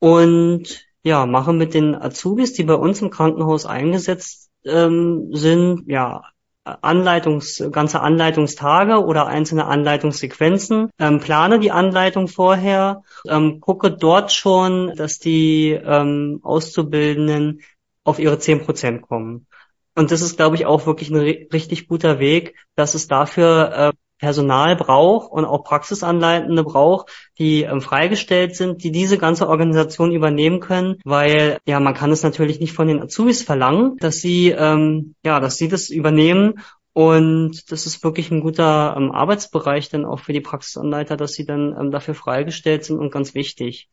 und 0.00 0.84
ja, 1.04 1.26
mache 1.26 1.52
mit 1.52 1.74
den 1.74 1.94
Azubis, 1.94 2.54
die 2.54 2.64
bei 2.64 2.74
uns 2.74 3.00
im 3.02 3.10
Krankenhaus 3.10 3.66
eingesetzt 3.66 4.50
ähm, 4.64 5.28
sind, 5.30 5.84
ja, 5.86 6.22
Anleitungs, 6.66 7.62
ganze 7.70 8.00
Anleitungstage 8.00 9.04
oder 9.04 9.26
einzelne 9.26 9.66
Anleitungssequenzen, 9.66 10.90
ähm, 10.98 11.20
plane 11.20 11.60
die 11.60 11.70
Anleitung 11.70 12.26
vorher, 12.26 13.02
ähm, 13.28 13.60
gucke 13.60 13.92
dort 13.92 14.32
schon, 14.32 14.94
dass 14.96 15.18
die 15.18 15.70
ähm, 15.70 16.40
Auszubildenden 16.42 17.60
auf 18.02 18.18
ihre 18.18 18.38
zehn 18.38 18.62
Prozent 18.62 19.02
kommen. 19.02 19.46
Und 19.94 20.10
das 20.10 20.20
ist, 20.20 20.36
glaube 20.36 20.56
ich, 20.56 20.66
auch 20.66 20.86
wirklich 20.86 21.10
ein 21.10 21.16
richtig 21.16 21.88
guter 21.88 22.18
Weg, 22.18 22.56
dass 22.74 22.94
es 22.94 23.08
dafür 23.08 23.72
äh, 23.72 23.92
Personal 24.18 24.76
braucht 24.76 25.30
und 25.30 25.44
auch 25.44 25.64
Praxisanleitende 25.64 26.64
braucht, 26.64 27.10
die 27.38 27.62
ähm, 27.62 27.80
freigestellt 27.80 28.56
sind, 28.56 28.82
die 28.82 28.92
diese 28.92 29.18
ganze 29.18 29.48
Organisation 29.48 30.12
übernehmen 30.12 30.60
können, 30.60 30.96
weil 31.04 31.58
ja 31.66 31.80
man 31.80 31.94
kann 31.94 32.10
es 32.10 32.22
natürlich 32.22 32.60
nicht 32.60 32.72
von 32.72 32.88
den 32.88 33.02
Azubis 33.02 33.42
verlangen, 33.42 33.96
dass 33.98 34.16
sie 34.16 34.50
ähm, 34.50 35.14
ja, 35.24 35.40
dass 35.40 35.56
sie 35.56 35.68
das 35.68 35.90
übernehmen 35.90 36.60
und 36.96 37.70
das 37.70 37.84
ist 37.84 38.02
wirklich 38.02 38.30
ein 38.30 38.40
guter 38.40 38.94
ähm, 38.96 39.12
Arbeitsbereich 39.12 39.90
dann 39.90 40.06
auch 40.06 40.20
für 40.20 40.32
die 40.32 40.40
Praxisanleiter, 40.40 41.18
dass 41.18 41.34
sie 41.34 41.44
dann 41.44 41.76
ähm, 41.78 41.90
dafür 41.90 42.14
freigestellt 42.14 42.84
sind 42.84 42.98
und 42.98 43.12
ganz 43.12 43.34
wichtig. 43.34 43.90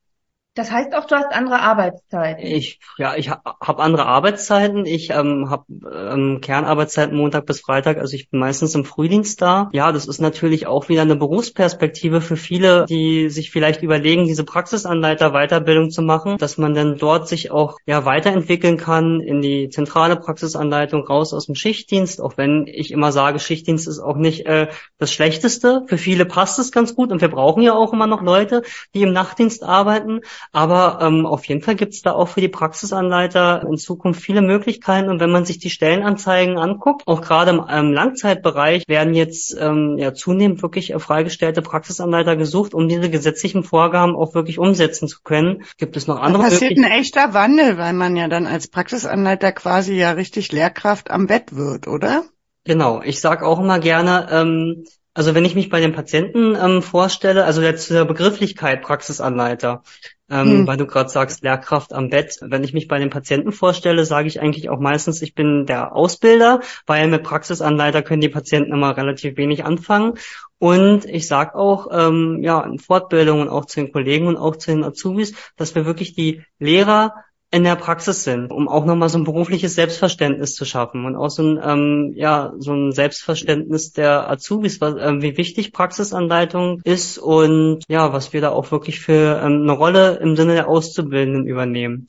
Das 0.55 0.71
heißt 0.71 0.93
auch, 0.93 1.05
du 1.05 1.15
hast 1.15 1.33
andere 1.33 1.61
Arbeitszeiten. 1.61 2.45
Ich, 2.45 2.79
ja, 2.99 3.15
ich 3.15 3.29
habe 3.31 3.41
hab 3.59 3.79
andere 3.79 4.05
Arbeitszeiten. 4.05 4.85
Ich 4.85 5.09
ähm, 5.09 5.49
habe 5.49 5.65
ähm, 5.91 6.41
Kernarbeitszeiten 6.41 7.17
Montag 7.17 7.47
bis 7.47 7.61
Freitag. 7.61 7.97
Also 7.97 8.15
ich 8.15 8.29
bin 8.29 8.39
meistens 8.39 8.75
im 8.75 8.85
Frühdienst 8.85 9.41
da. 9.41 9.69
Ja, 9.73 9.91
das 9.91 10.05
ist 10.05 10.21
natürlich 10.21 10.67
auch 10.67 10.89
wieder 10.89 11.01
eine 11.01 11.15
Berufsperspektive 11.15 12.21
für 12.21 12.37
viele, 12.37 12.85
die 12.85 13.29
sich 13.29 13.49
vielleicht 13.49 13.81
überlegen, 13.81 14.27
diese 14.27 14.43
Praxisanleiter 14.43 15.31
Weiterbildung 15.31 15.89
zu 15.89 16.03
machen, 16.03 16.37
dass 16.37 16.59
man 16.59 16.75
dann 16.75 16.99
dort 16.99 17.27
sich 17.27 17.49
auch 17.49 17.79
ja 17.87 18.05
weiterentwickeln 18.05 18.77
kann 18.77 19.21
in 19.21 19.41
die 19.41 19.69
zentrale 19.69 20.17
Praxisanleitung 20.17 21.03
raus 21.07 21.33
aus 21.33 21.47
dem 21.47 21.55
Schichtdienst. 21.55 22.21
Auch 22.21 22.37
wenn 22.37 22.67
ich 22.67 22.91
immer 22.91 23.11
sage, 23.11 23.39
Schichtdienst 23.39 23.87
ist 23.87 23.99
auch 23.99 24.17
nicht 24.17 24.45
äh, 24.45 24.67
das 24.99 25.11
Schlechteste. 25.11 25.81
Für 25.87 25.97
viele 25.97 26.25
passt 26.25 26.59
es 26.59 26.71
ganz 26.71 26.93
gut 26.93 27.11
und 27.11 27.21
wir 27.21 27.29
brauchen 27.29 27.63
ja 27.63 27.73
auch 27.73 27.91
immer 27.91 28.05
noch 28.05 28.21
Leute, 28.21 28.61
die 28.93 29.01
im 29.01 29.13
Nachtdienst 29.13 29.63
arbeiten. 29.63 30.21
Aber 30.51 30.99
ähm, 31.01 31.25
auf 31.25 31.45
jeden 31.45 31.61
Fall 31.61 31.75
gibt 31.75 31.93
es 31.93 32.01
da 32.01 32.11
auch 32.11 32.27
für 32.27 32.41
die 32.41 32.47
Praxisanleiter 32.47 33.65
in 33.67 33.77
Zukunft 33.77 34.21
viele 34.21 34.41
Möglichkeiten. 34.41 35.09
Und 35.09 35.19
wenn 35.19 35.31
man 35.31 35.45
sich 35.45 35.59
die 35.59 35.69
Stellenanzeigen 35.69 36.57
anguckt, 36.57 37.07
auch 37.07 37.21
gerade 37.21 37.51
im 37.51 37.65
ähm, 37.69 37.93
Langzeitbereich 37.93 38.83
werden 38.87 39.13
jetzt 39.13 39.55
ähm, 39.59 39.97
ja 39.97 40.13
zunehmend 40.13 40.61
wirklich 40.61 40.93
freigestellte 40.97 41.61
Praxisanleiter 41.61 42.35
gesucht, 42.35 42.73
um 42.73 42.87
diese 42.87 43.09
gesetzlichen 43.09 43.63
Vorgaben 43.63 44.15
auch 44.15 44.35
wirklich 44.35 44.59
umsetzen 44.59 45.07
zu 45.07 45.21
können. 45.23 45.63
Gibt 45.77 45.97
es 45.97 46.07
noch 46.07 46.19
andere? 46.19 46.43
Da 46.43 46.49
passiert 46.49 46.77
ein 46.77 46.83
echter 46.83 47.33
Wandel, 47.33 47.77
weil 47.77 47.93
man 47.93 48.15
ja 48.15 48.27
dann 48.27 48.47
als 48.47 48.67
Praxisanleiter 48.67 49.51
quasi 49.51 49.95
ja 49.95 50.11
richtig 50.11 50.51
Lehrkraft 50.51 51.11
am 51.11 51.27
Bett 51.27 51.55
wird, 51.55 51.87
oder? 51.87 52.23
Genau. 52.65 53.01
Ich 53.03 53.19
sage 53.19 53.45
auch 53.45 53.59
immer 53.59 53.79
gerne, 53.79 54.27
ähm, 54.31 54.85
also 55.13 55.35
wenn 55.35 55.45
ich 55.45 55.55
mich 55.55 55.69
bei 55.69 55.79
den 55.79 55.93
Patienten 55.93 56.55
ähm, 56.55 56.81
vorstelle, 56.81 57.45
also 57.45 57.61
jetzt 57.61 57.87
zur 57.87 58.05
Begrifflichkeit 58.05 58.81
Praxisanleiter, 58.81 59.83
ähm, 60.29 60.47
hm. 60.47 60.67
weil 60.67 60.77
du 60.77 60.87
gerade 60.87 61.09
sagst, 61.09 61.43
Lehrkraft 61.43 61.93
am 61.93 62.09
Bett. 62.09 62.37
Wenn 62.41 62.63
ich 62.63 62.73
mich 62.73 62.87
bei 62.87 62.97
den 62.97 63.11
Patienten 63.11 63.51
vorstelle, 63.51 64.05
sage 64.05 64.27
ich 64.27 64.41
eigentlich 64.41 64.69
auch 64.69 64.79
meistens, 64.79 65.21
ich 65.21 65.35
bin 65.35 65.65
der 65.67 65.95
Ausbilder, 65.95 66.61
weil 66.87 67.07
mit 67.07 67.23
Praxisanleiter 67.23 68.01
können 68.01 68.21
die 68.21 68.29
Patienten 68.29 68.73
immer 68.73 68.97
relativ 68.97 69.37
wenig 69.37 69.65
anfangen. 69.65 70.13
Und 70.57 71.05
ich 71.05 71.27
sage 71.27 71.55
auch, 71.55 71.87
ähm, 71.91 72.39
ja, 72.41 72.61
in 72.61 72.79
Fortbildungen 72.79 73.49
auch 73.49 73.65
zu 73.65 73.81
den 73.81 73.91
Kollegen 73.91 74.27
und 74.27 74.37
auch 74.37 74.55
zu 74.55 74.71
den 74.71 74.83
Azubis, 74.83 75.35
dass 75.57 75.75
wir 75.75 75.85
wirklich 75.85 76.15
die 76.15 76.43
Lehrer 76.57 77.13
in 77.53 77.63
der 77.63 77.75
Praxis 77.75 78.23
sind, 78.23 78.51
um 78.51 78.67
auch 78.67 78.83
nochmal 78.83 79.09
so 79.09 79.19
ein 79.19 79.25
berufliches 79.25 79.75
Selbstverständnis 79.75 80.55
zu 80.55 80.65
schaffen 80.65 81.05
und 81.05 81.15
auch 81.15 81.29
so 81.29 81.43
ein, 81.43 81.61
ähm, 81.63 82.13
ja, 82.15 82.51
so 82.57 82.73
ein 82.73 82.91
Selbstverständnis 82.91 83.91
der 83.91 84.27
Azubis, 84.27 84.81
was, 84.81 84.95
äh, 84.95 85.21
wie 85.21 85.37
wichtig 85.37 85.71
Praxisanleitung 85.71 86.81
ist 86.83 87.19
und 87.19 87.83
ja, 87.87 88.11
was 88.11 88.33
wir 88.33 88.41
da 88.41 88.49
auch 88.49 88.71
wirklich 88.71 89.01
für 89.01 89.39
ähm, 89.39 89.61
eine 89.61 89.71
Rolle 89.71 90.17
im 90.19 90.35
Sinne 90.35 90.55
der 90.55 90.67
Auszubildenden 90.67 91.45
übernehmen. 91.45 92.07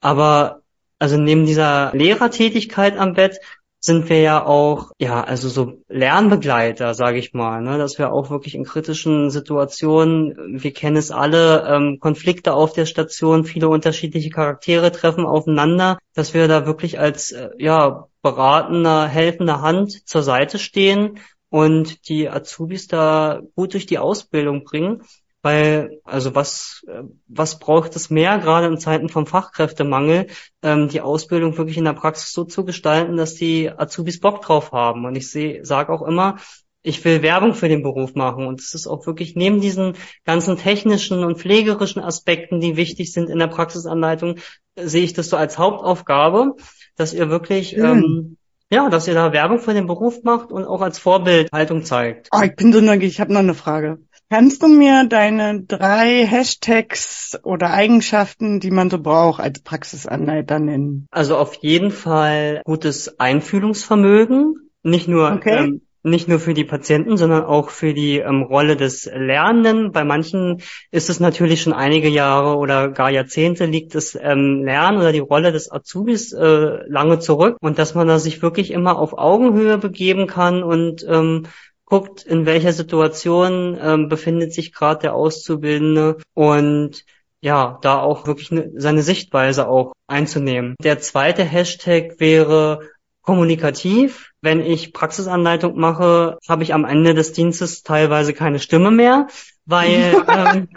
Aber 0.00 0.62
also 0.98 1.18
neben 1.18 1.44
dieser 1.44 1.92
Lehrertätigkeit 1.92 2.96
am 2.96 3.12
Bett 3.12 3.40
sind 3.80 4.08
wir 4.08 4.20
ja 4.20 4.44
auch, 4.44 4.90
ja, 4.98 5.22
also 5.22 5.48
so 5.48 5.82
Lernbegleiter, 5.88 6.94
sage 6.94 7.18
ich 7.18 7.32
mal, 7.32 7.62
ne, 7.62 7.78
dass 7.78 7.98
wir 7.98 8.12
auch 8.12 8.28
wirklich 8.30 8.54
in 8.54 8.64
kritischen 8.64 9.30
Situationen, 9.30 10.60
wir 10.60 10.72
kennen 10.72 10.96
es 10.96 11.10
alle, 11.10 11.64
ähm, 11.68 11.98
Konflikte 12.00 12.54
auf 12.54 12.72
der 12.72 12.86
Station, 12.86 13.44
viele 13.44 13.68
unterschiedliche 13.68 14.30
Charaktere 14.30 14.90
treffen 14.90 15.26
aufeinander, 15.26 15.98
dass 16.14 16.34
wir 16.34 16.48
da 16.48 16.66
wirklich 16.66 16.98
als, 16.98 17.30
äh, 17.30 17.50
ja, 17.58 18.08
beratender, 18.20 19.06
helfender 19.06 19.62
Hand 19.62 20.08
zur 20.08 20.22
Seite 20.22 20.58
stehen 20.58 21.20
und 21.50 22.08
die 22.08 22.28
Azubis 22.28 22.88
da 22.88 23.40
gut 23.54 23.74
durch 23.74 23.86
die 23.86 23.98
Ausbildung 23.98 24.64
bringen 24.64 25.02
weil, 25.48 26.00
also 26.04 26.34
was, 26.34 26.84
was 27.26 27.58
braucht 27.58 27.96
es 27.96 28.10
mehr, 28.10 28.38
gerade 28.38 28.66
in 28.66 28.78
Zeiten 28.78 29.08
vom 29.08 29.26
Fachkräftemangel, 29.26 30.26
ähm, 30.62 30.88
die 30.88 31.00
Ausbildung 31.00 31.56
wirklich 31.56 31.78
in 31.78 31.86
der 31.86 31.94
Praxis 31.94 32.32
so 32.32 32.44
zu 32.44 32.66
gestalten, 32.66 33.16
dass 33.16 33.34
die 33.34 33.70
Azubis 33.70 34.20
Bock 34.20 34.42
drauf 34.42 34.72
haben. 34.72 35.06
Und 35.06 35.16
ich 35.16 35.30
sehe, 35.30 35.64
sage 35.64 35.90
auch 35.90 36.02
immer, 36.02 36.36
ich 36.82 37.02
will 37.04 37.22
Werbung 37.22 37.54
für 37.54 37.68
den 37.68 37.82
Beruf 37.82 38.14
machen. 38.14 38.46
Und 38.46 38.60
es 38.60 38.74
ist 38.74 38.86
auch 38.86 39.06
wirklich 39.06 39.36
neben 39.36 39.62
diesen 39.62 39.94
ganzen 40.26 40.58
technischen 40.58 41.24
und 41.24 41.38
pflegerischen 41.38 42.02
Aspekten, 42.02 42.60
die 42.60 42.76
wichtig 42.76 43.10
sind 43.12 43.30
in 43.30 43.38
der 43.38 43.46
Praxisanleitung, 43.46 44.36
sehe 44.76 45.04
ich 45.04 45.14
das 45.14 45.30
so 45.30 45.38
als 45.38 45.56
Hauptaufgabe, 45.56 46.56
dass 46.96 47.14
ihr 47.14 47.30
wirklich, 47.30 47.74
mhm. 47.74 47.84
ähm, 47.84 48.36
ja, 48.70 48.90
dass 48.90 49.08
ihr 49.08 49.14
da 49.14 49.32
Werbung 49.32 49.60
für 49.60 49.72
den 49.72 49.86
Beruf 49.86 50.24
macht 50.24 50.52
und 50.52 50.66
auch 50.66 50.82
als 50.82 50.98
Vorbildhaltung 50.98 51.84
zeigt. 51.84 52.28
Oh, 52.32 52.42
ich 52.42 52.54
bin 52.54 52.70
so 52.70 52.82
neugierig, 52.82 53.14
ich 53.14 53.20
habe 53.20 53.32
noch 53.32 53.40
eine 53.40 53.54
Frage. 53.54 54.00
Kannst 54.30 54.62
du 54.62 54.68
mir 54.68 55.04
deine 55.08 55.62
drei 55.62 56.26
Hashtags 56.26 57.38
oder 57.44 57.70
Eigenschaften, 57.70 58.60
die 58.60 58.70
man 58.70 58.90
so 58.90 58.98
braucht 58.98 59.40
als 59.40 59.60
Praxisanleiter 59.60 60.58
nennen? 60.58 61.06
Also 61.10 61.36
auf 61.38 61.54
jeden 61.54 61.90
Fall 61.90 62.60
gutes 62.64 63.18
Einfühlungsvermögen, 63.18 64.70
nicht 64.82 65.08
nur 65.08 65.32
okay. 65.32 65.56
ähm, 65.56 65.80
nicht 66.02 66.28
nur 66.28 66.38
für 66.38 66.54
die 66.54 66.64
Patienten, 66.64 67.16
sondern 67.16 67.44
auch 67.44 67.70
für 67.70 67.94
die 67.94 68.18
ähm, 68.18 68.42
Rolle 68.42 68.76
des 68.76 69.06
Lernenden. 69.06 69.92
Bei 69.92 70.04
manchen 70.04 70.62
ist 70.90 71.10
es 71.10 71.20
natürlich 71.20 71.62
schon 71.62 71.72
einige 71.72 72.08
Jahre 72.08 72.56
oder 72.56 72.88
gar 72.88 73.10
Jahrzehnte 73.10 73.66
liegt 73.66 73.94
das 73.94 74.16
ähm, 74.20 74.62
Lernen 74.64 74.98
oder 74.98 75.12
die 75.12 75.18
Rolle 75.18 75.52
des 75.52 75.70
Azubis 75.72 76.32
äh, 76.32 76.78
lange 76.86 77.18
zurück 77.18 77.56
und 77.60 77.78
dass 77.78 77.94
man 77.94 78.06
da 78.06 78.18
sich 78.18 78.42
wirklich 78.42 78.70
immer 78.70 78.98
auf 78.98 79.16
Augenhöhe 79.16 79.78
begeben 79.78 80.26
kann 80.26 80.62
und 80.62 81.04
ähm, 81.08 81.46
guckt, 81.88 82.22
in 82.22 82.44
welcher 82.44 82.72
Situation 82.72 83.78
ähm, 83.80 84.08
befindet 84.08 84.52
sich 84.52 84.72
gerade 84.72 85.00
der 85.00 85.14
Auszubildende 85.14 86.18
und 86.34 87.04
ja, 87.40 87.78
da 87.82 88.00
auch 88.00 88.26
wirklich 88.26 88.50
ne, 88.50 88.70
seine 88.74 89.02
Sichtweise 89.02 89.68
auch 89.68 89.92
einzunehmen. 90.06 90.74
Der 90.82 90.98
zweite 90.98 91.44
Hashtag 91.44 92.18
wäre 92.18 92.80
kommunikativ. 93.22 94.32
Wenn 94.42 94.60
ich 94.60 94.92
Praxisanleitung 94.92 95.78
mache, 95.78 96.38
habe 96.48 96.62
ich 96.62 96.74
am 96.74 96.84
Ende 96.84 97.14
des 97.14 97.32
Dienstes 97.32 97.82
teilweise 97.82 98.34
keine 98.34 98.58
Stimme 98.58 98.90
mehr, 98.90 99.28
weil, 99.64 100.24
ähm, 100.28 100.68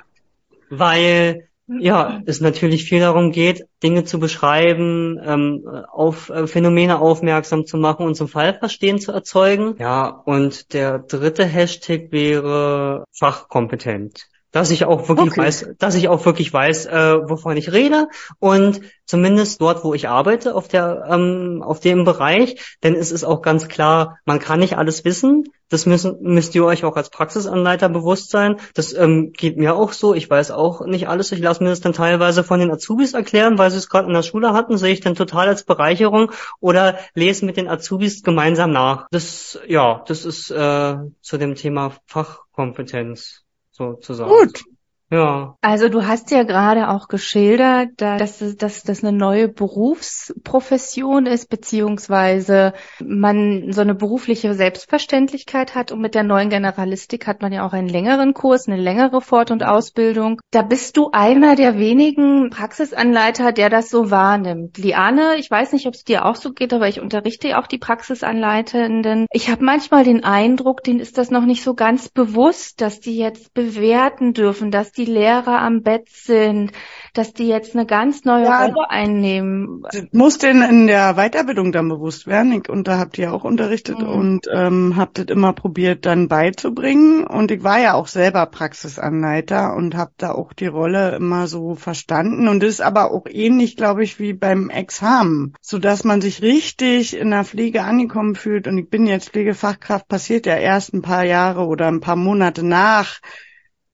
weil 0.70 1.50
ja, 1.80 2.22
es 2.26 2.42
natürlich 2.42 2.86
viel 2.86 3.00
darum 3.00 3.32
geht, 3.32 3.66
Dinge 3.84 4.04
zu 4.04 4.20
beschreiben, 4.20 5.20
ähm, 5.24 5.66
auf 5.92 6.30
äh, 6.30 6.48
Phänomene 6.48 7.00
aufmerksam 7.00 7.66
zu 7.66 7.78
machen 7.78 8.06
und 8.06 8.16
zum 8.16 8.28
Fallverstehen 8.28 9.00
zu 9.00 9.12
erzeugen. 9.12 9.76
Ja, 9.80 10.08
und 10.08 10.74
der 10.74 11.00
dritte 11.00 11.46
Hashtag 11.46 12.12
wäre 12.12 13.06
fachkompetent 13.12 14.31
dass 14.52 14.70
ich 14.70 14.86
auch 14.86 15.08
wirklich 15.08 15.32
okay. 15.32 15.42
weiß, 15.42 15.70
dass 15.80 15.96
ich 15.96 16.08
auch 16.10 16.26
wirklich 16.26 16.54
weiß, 16.54 16.86
äh, 16.88 17.30
wovon 17.30 17.58
ich 17.58 17.72
rede 17.72 18.08
und 18.40 18.82
zumindest 19.06 19.62
dort, 19.62 19.84
wo 19.84 19.94
ich 19.94 20.08
arbeite, 20.08 20.56
auf 20.56 20.68
der 20.68 21.06
ähm, 21.10 21.64
auf 21.66 21.80
dem 21.80 22.04
Bereich, 22.04 22.78
denn 22.84 22.96
es 22.96 23.12
ist 23.12 23.24
auch 23.24 23.42
ganz 23.42 23.68
klar, 23.68 24.20
man 24.26 24.40
kann 24.40 24.60
nicht 24.60 24.78
alles 24.78 25.06
wissen. 25.06 25.46
Das 25.70 25.86
müssen 25.86 26.18
müsst 26.22 26.54
ihr 26.54 26.66
euch 26.66 26.84
auch 26.84 26.98
als 26.98 27.10
Praxisanleiter 27.10 27.88
bewusst 27.88 28.30
sein. 28.30 28.58
Das 28.74 28.94
ähm, 28.94 29.32
geht 29.32 29.56
mir 29.56 29.74
auch 29.76 29.94
so. 29.94 30.14
Ich 30.14 30.30
weiß 30.30 30.52
auch 30.52 30.86
nicht 30.86 31.08
alles. 31.08 31.32
Ich 31.32 31.40
lasse 31.40 31.64
mir 31.64 31.70
das 31.70 31.80
dann 31.80 31.94
teilweise 31.94 32.44
von 32.44 32.60
den 32.60 32.72
Azubis 32.72 33.14
erklären, 33.14 33.58
weil 33.58 33.72
sie 33.72 33.78
es 33.78 33.88
gerade 33.88 34.08
in 34.08 34.14
der 34.14 34.24
Schule 34.24 34.52
hatten, 34.52 34.78
sehe 34.78 34.92
ich 34.92 35.00
dann 35.00 35.16
total 35.16 35.48
als 35.48 35.64
Bereicherung 35.64 36.34
oder 36.60 37.00
lese 37.14 37.46
mit 37.46 37.56
den 37.56 37.70
Azubis 37.70 38.22
gemeinsam 38.22 38.72
nach. 38.72 39.08
Das 39.12 39.60
ja, 39.66 40.04
das 40.08 40.26
ist 40.26 40.52
äh, 40.52 40.98
zu 41.22 41.38
dem 41.38 41.56
Thema 41.56 41.94
Fachkompetenz 42.06 43.46
sozusagen. 43.82 44.30
Gut. 44.30 44.64
Ja. 45.12 45.58
Also 45.62 45.90
du 45.90 46.08
hast 46.08 46.32
ja 46.32 46.44
gerade 46.44 46.88
auch 46.90 47.10
geschildert, 47.10 47.90
dass, 47.98 48.40
dass 48.58 48.84
das 48.84 49.04
eine 49.04 49.12
neue 49.12 49.50
Berufsprofession 49.50 51.26
ist, 51.26 51.50
beziehungsweise 51.50 52.74
man 53.04 53.74
so 53.74 53.82
eine 53.82 53.94
berufliche 53.94 54.54
Selbstverständlichkeit 54.54 55.76
hat 55.76 55.92
und 55.92 56.00
mit 56.00 56.16
der 56.16 56.24
neuen 56.24 56.50
Generalistik 56.50 57.28
hat 57.28 57.42
man 57.42 57.52
ja 57.52 57.66
auch 57.66 57.74
einen 57.74 57.90
längeren 57.90 58.34
Kurs, 58.34 58.70
eine 58.70 58.82
längere 58.82 59.20
Fort- 59.20 59.52
und 59.52 59.66
Ausbildung. 59.66 60.40
Da 60.50 60.62
bist 60.62 60.96
du 60.96 61.10
einer 61.12 61.58
der 61.58 61.78
wenigen 61.78 62.50
Praxisanleiter, 62.50 63.52
der 63.52 63.70
das 63.70 63.90
so 63.90 64.12
wahrnimmt. 64.12 64.78
Liane, 64.78 65.36
ich 65.38 65.52
weiß 65.52 65.74
nicht, 65.74 65.88
ob 65.88 65.94
es 65.94 66.06
dir 66.06 66.26
auch 66.26 66.36
so 66.36 66.54
geht, 66.54 66.74
aber 66.74 66.88
ich 66.88 67.02
unterrichte 67.02 67.50
ja 67.50 67.62
auch 67.62 67.68
die 67.68 67.80
Praxisanleitenden. 67.80 69.26
Ich 69.32 69.50
habe 69.50 69.66
manchmal 69.66 70.06
den 70.06 70.24
Eindruck, 70.24 70.84
denen 70.84 71.02
ist 71.02 71.18
das 71.18 71.32
noch 71.32 71.46
nicht 71.46 71.64
so 71.64 71.74
ganz 71.74 72.08
bewusst, 72.08 72.80
dass 72.80 73.02
die 73.02 73.18
jetzt 73.18 73.54
bewerten 73.54 74.34
dürfen, 74.34 74.72
dass 74.72 74.94
die 74.94 75.01
die 75.06 75.12
Lehrer 75.12 75.60
am 75.60 75.82
Bett 75.82 76.10
sind, 76.10 76.72
dass 77.14 77.34
die 77.34 77.48
jetzt 77.48 77.76
eine 77.76 77.86
ganz 77.86 78.24
neue 78.24 78.46
ja, 78.46 78.66
Rolle 78.66 78.90
einnehmen. 78.90 79.84
Muss 80.12 80.38
denn 80.38 80.62
in 80.62 80.88
der 80.88 81.16
Weiterbildung 81.16 81.72
dann 81.72 81.90
bewusst 81.90 82.28
werden? 82.28 82.52
Ich, 82.54 82.70
und 82.70 82.88
da 82.88 83.00
habt 83.00 83.18
ihr 83.18 83.34
auch 83.34 83.44
unterrichtet 83.44 84.00
mhm. 84.00 84.08
und 84.08 84.48
ähm, 84.54 84.96
habt 84.96 85.18
das 85.18 85.26
immer 85.26 85.54
probiert 85.54 86.06
dann 86.06 86.28
beizubringen. 86.28 87.26
Und 87.26 87.52
ich 87.52 87.64
war 87.64 87.80
ja 87.80 87.96
auch 87.96 88.08
selber 88.08 88.46
Praxisanleiter 88.46 89.76
und 89.76 89.96
habe 89.96 90.12
da 90.18 90.32
auch 90.32 90.54
die 90.54 90.68
Rolle 90.68 91.16
immer 91.16 91.48
so 91.48 91.76
verstanden. 91.76 92.48
Und 92.48 92.62
das 92.62 92.70
ist 92.70 92.82
aber 92.82 93.12
auch 93.12 93.26
ähnlich, 93.30 93.76
glaube 93.76 94.04
ich, 94.04 94.20
wie 94.20 94.34
beim 94.34 94.70
Examen, 94.70 95.54
so 95.62 95.80
dass 95.80 96.04
man 96.04 96.22
sich 96.22 96.42
richtig 96.42 97.18
in 97.18 97.32
der 97.32 97.44
Pflege 97.44 97.84
angekommen 97.84 98.36
fühlt. 98.36 98.68
Und 98.68 98.78
ich 98.78 98.90
bin 98.90 99.08
jetzt 99.08 99.32
Pflegefachkraft, 99.32 100.08
passiert 100.08 100.46
ja 100.46 100.56
erst 100.56 100.94
ein 100.94 101.02
paar 101.02 101.24
Jahre 101.24 101.66
oder 101.66 101.88
ein 101.88 102.02
paar 102.02 102.16
Monate 102.16 102.64
nach 102.64 103.20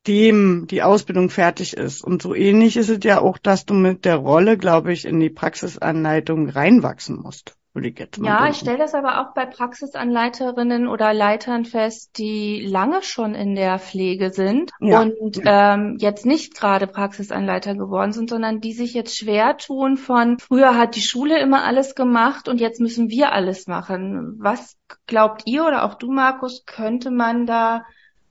nachdem 0.08 0.68
die 0.68 0.84
Ausbildung 0.84 1.30
fertig 1.30 1.76
ist. 1.76 2.04
Und 2.04 2.22
so 2.22 2.34
ähnlich 2.34 2.78
ist 2.78 2.90
es 2.90 3.00
ja 3.04 3.20
auch, 3.22 3.38
dass 3.38 3.66
du 3.66 3.74
mit 3.74 4.06
der 4.06 4.16
Rolle, 4.16 4.58
glaube 4.58 4.94
ich, 4.94 5.06
in 5.06 5.20
die 5.20 5.30
Praxisanleitung 5.30 6.50
reinwachsen 6.50 7.22
musst. 7.22 7.56
Würde 7.74 7.90
ich 7.90 8.00
Ja, 8.00 8.06
denken. 8.38 8.52
ich 8.52 8.58
stelle 8.58 8.78
das 8.80 8.96
aber 8.96 9.22
auch 9.22 9.36
bei 9.36 9.46
Praxisanleiterinnen 9.46 10.88
oder 10.88 11.14
Leitern 11.14 11.64
fest, 11.64 12.18
die 12.18 12.66
lange 12.66 13.04
schon 13.04 13.36
in 13.36 13.54
der 13.54 13.78
Pflege 13.78 14.32
sind 14.32 14.72
Ja. 14.80 15.02
und 15.02 15.42
ähm, 15.46 15.98
jetzt 16.00 16.26
nicht 16.26 16.56
gerade 16.56 16.88
Praxisanleiter 16.88 17.76
geworden 17.76 18.14
sind, 18.14 18.32
sondern 18.32 18.62
die 18.62 18.74
sich 18.74 18.96
jetzt 18.96 19.16
schwer 19.16 19.58
tun 19.58 19.98
von 19.98 20.40
früher 20.40 20.76
hat 20.76 20.96
die 20.96 21.02
Schule 21.02 21.40
immer 21.40 21.66
alles 21.66 21.94
gemacht 21.94 22.48
und 22.48 22.60
jetzt 22.62 22.80
müssen 22.80 23.10
wir 23.10 23.32
alles 23.34 23.68
machen. 23.68 24.38
Was 24.40 24.76
glaubt 25.06 25.44
ihr 25.46 25.64
oder 25.66 25.84
auch 25.84 25.96
du, 25.96 26.12
Markus, 26.12 26.64
könnte 26.66 27.12
man 27.12 27.46
da 27.46 27.84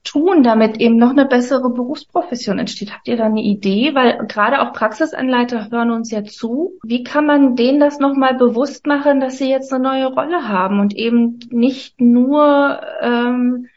tun, 0.07 0.43
damit 0.43 0.79
eben 0.79 0.97
noch 0.97 1.11
eine 1.11 1.25
bessere 1.25 1.69
Berufsprofession 1.69 2.59
entsteht? 2.59 2.93
Habt 2.93 3.07
ihr 3.07 3.17
da 3.17 3.25
eine 3.25 3.41
Idee? 3.41 3.93
Weil 3.95 4.25
gerade 4.27 4.61
auch 4.61 4.73
Praxisanleiter 4.73 5.69
hören 5.71 5.91
uns 5.91 6.11
ja 6.11 6.23
zu. 6.23 6.73
Wie 6.83 7.03
kann 7.03 7.25
man 7.25 7.55
denen 7.55 7.79
das 7.79 7.99
nochmal 7.99 8.35
bewusst 8.35 8.85
machen, 8.87 9.19
dass 9.19 9.37
sie 9.37 9.49
jetzt 9.49 9.71
eine 9.73 9.83
neue 9.83 10.07
Rolle 10.07 10.47
haben 10.47 10.79
und 10.79 10.95
eben 10.95 11.39
nicht 11.51 11.99
nur 12.01 12.81
ähm, 13.01 13.67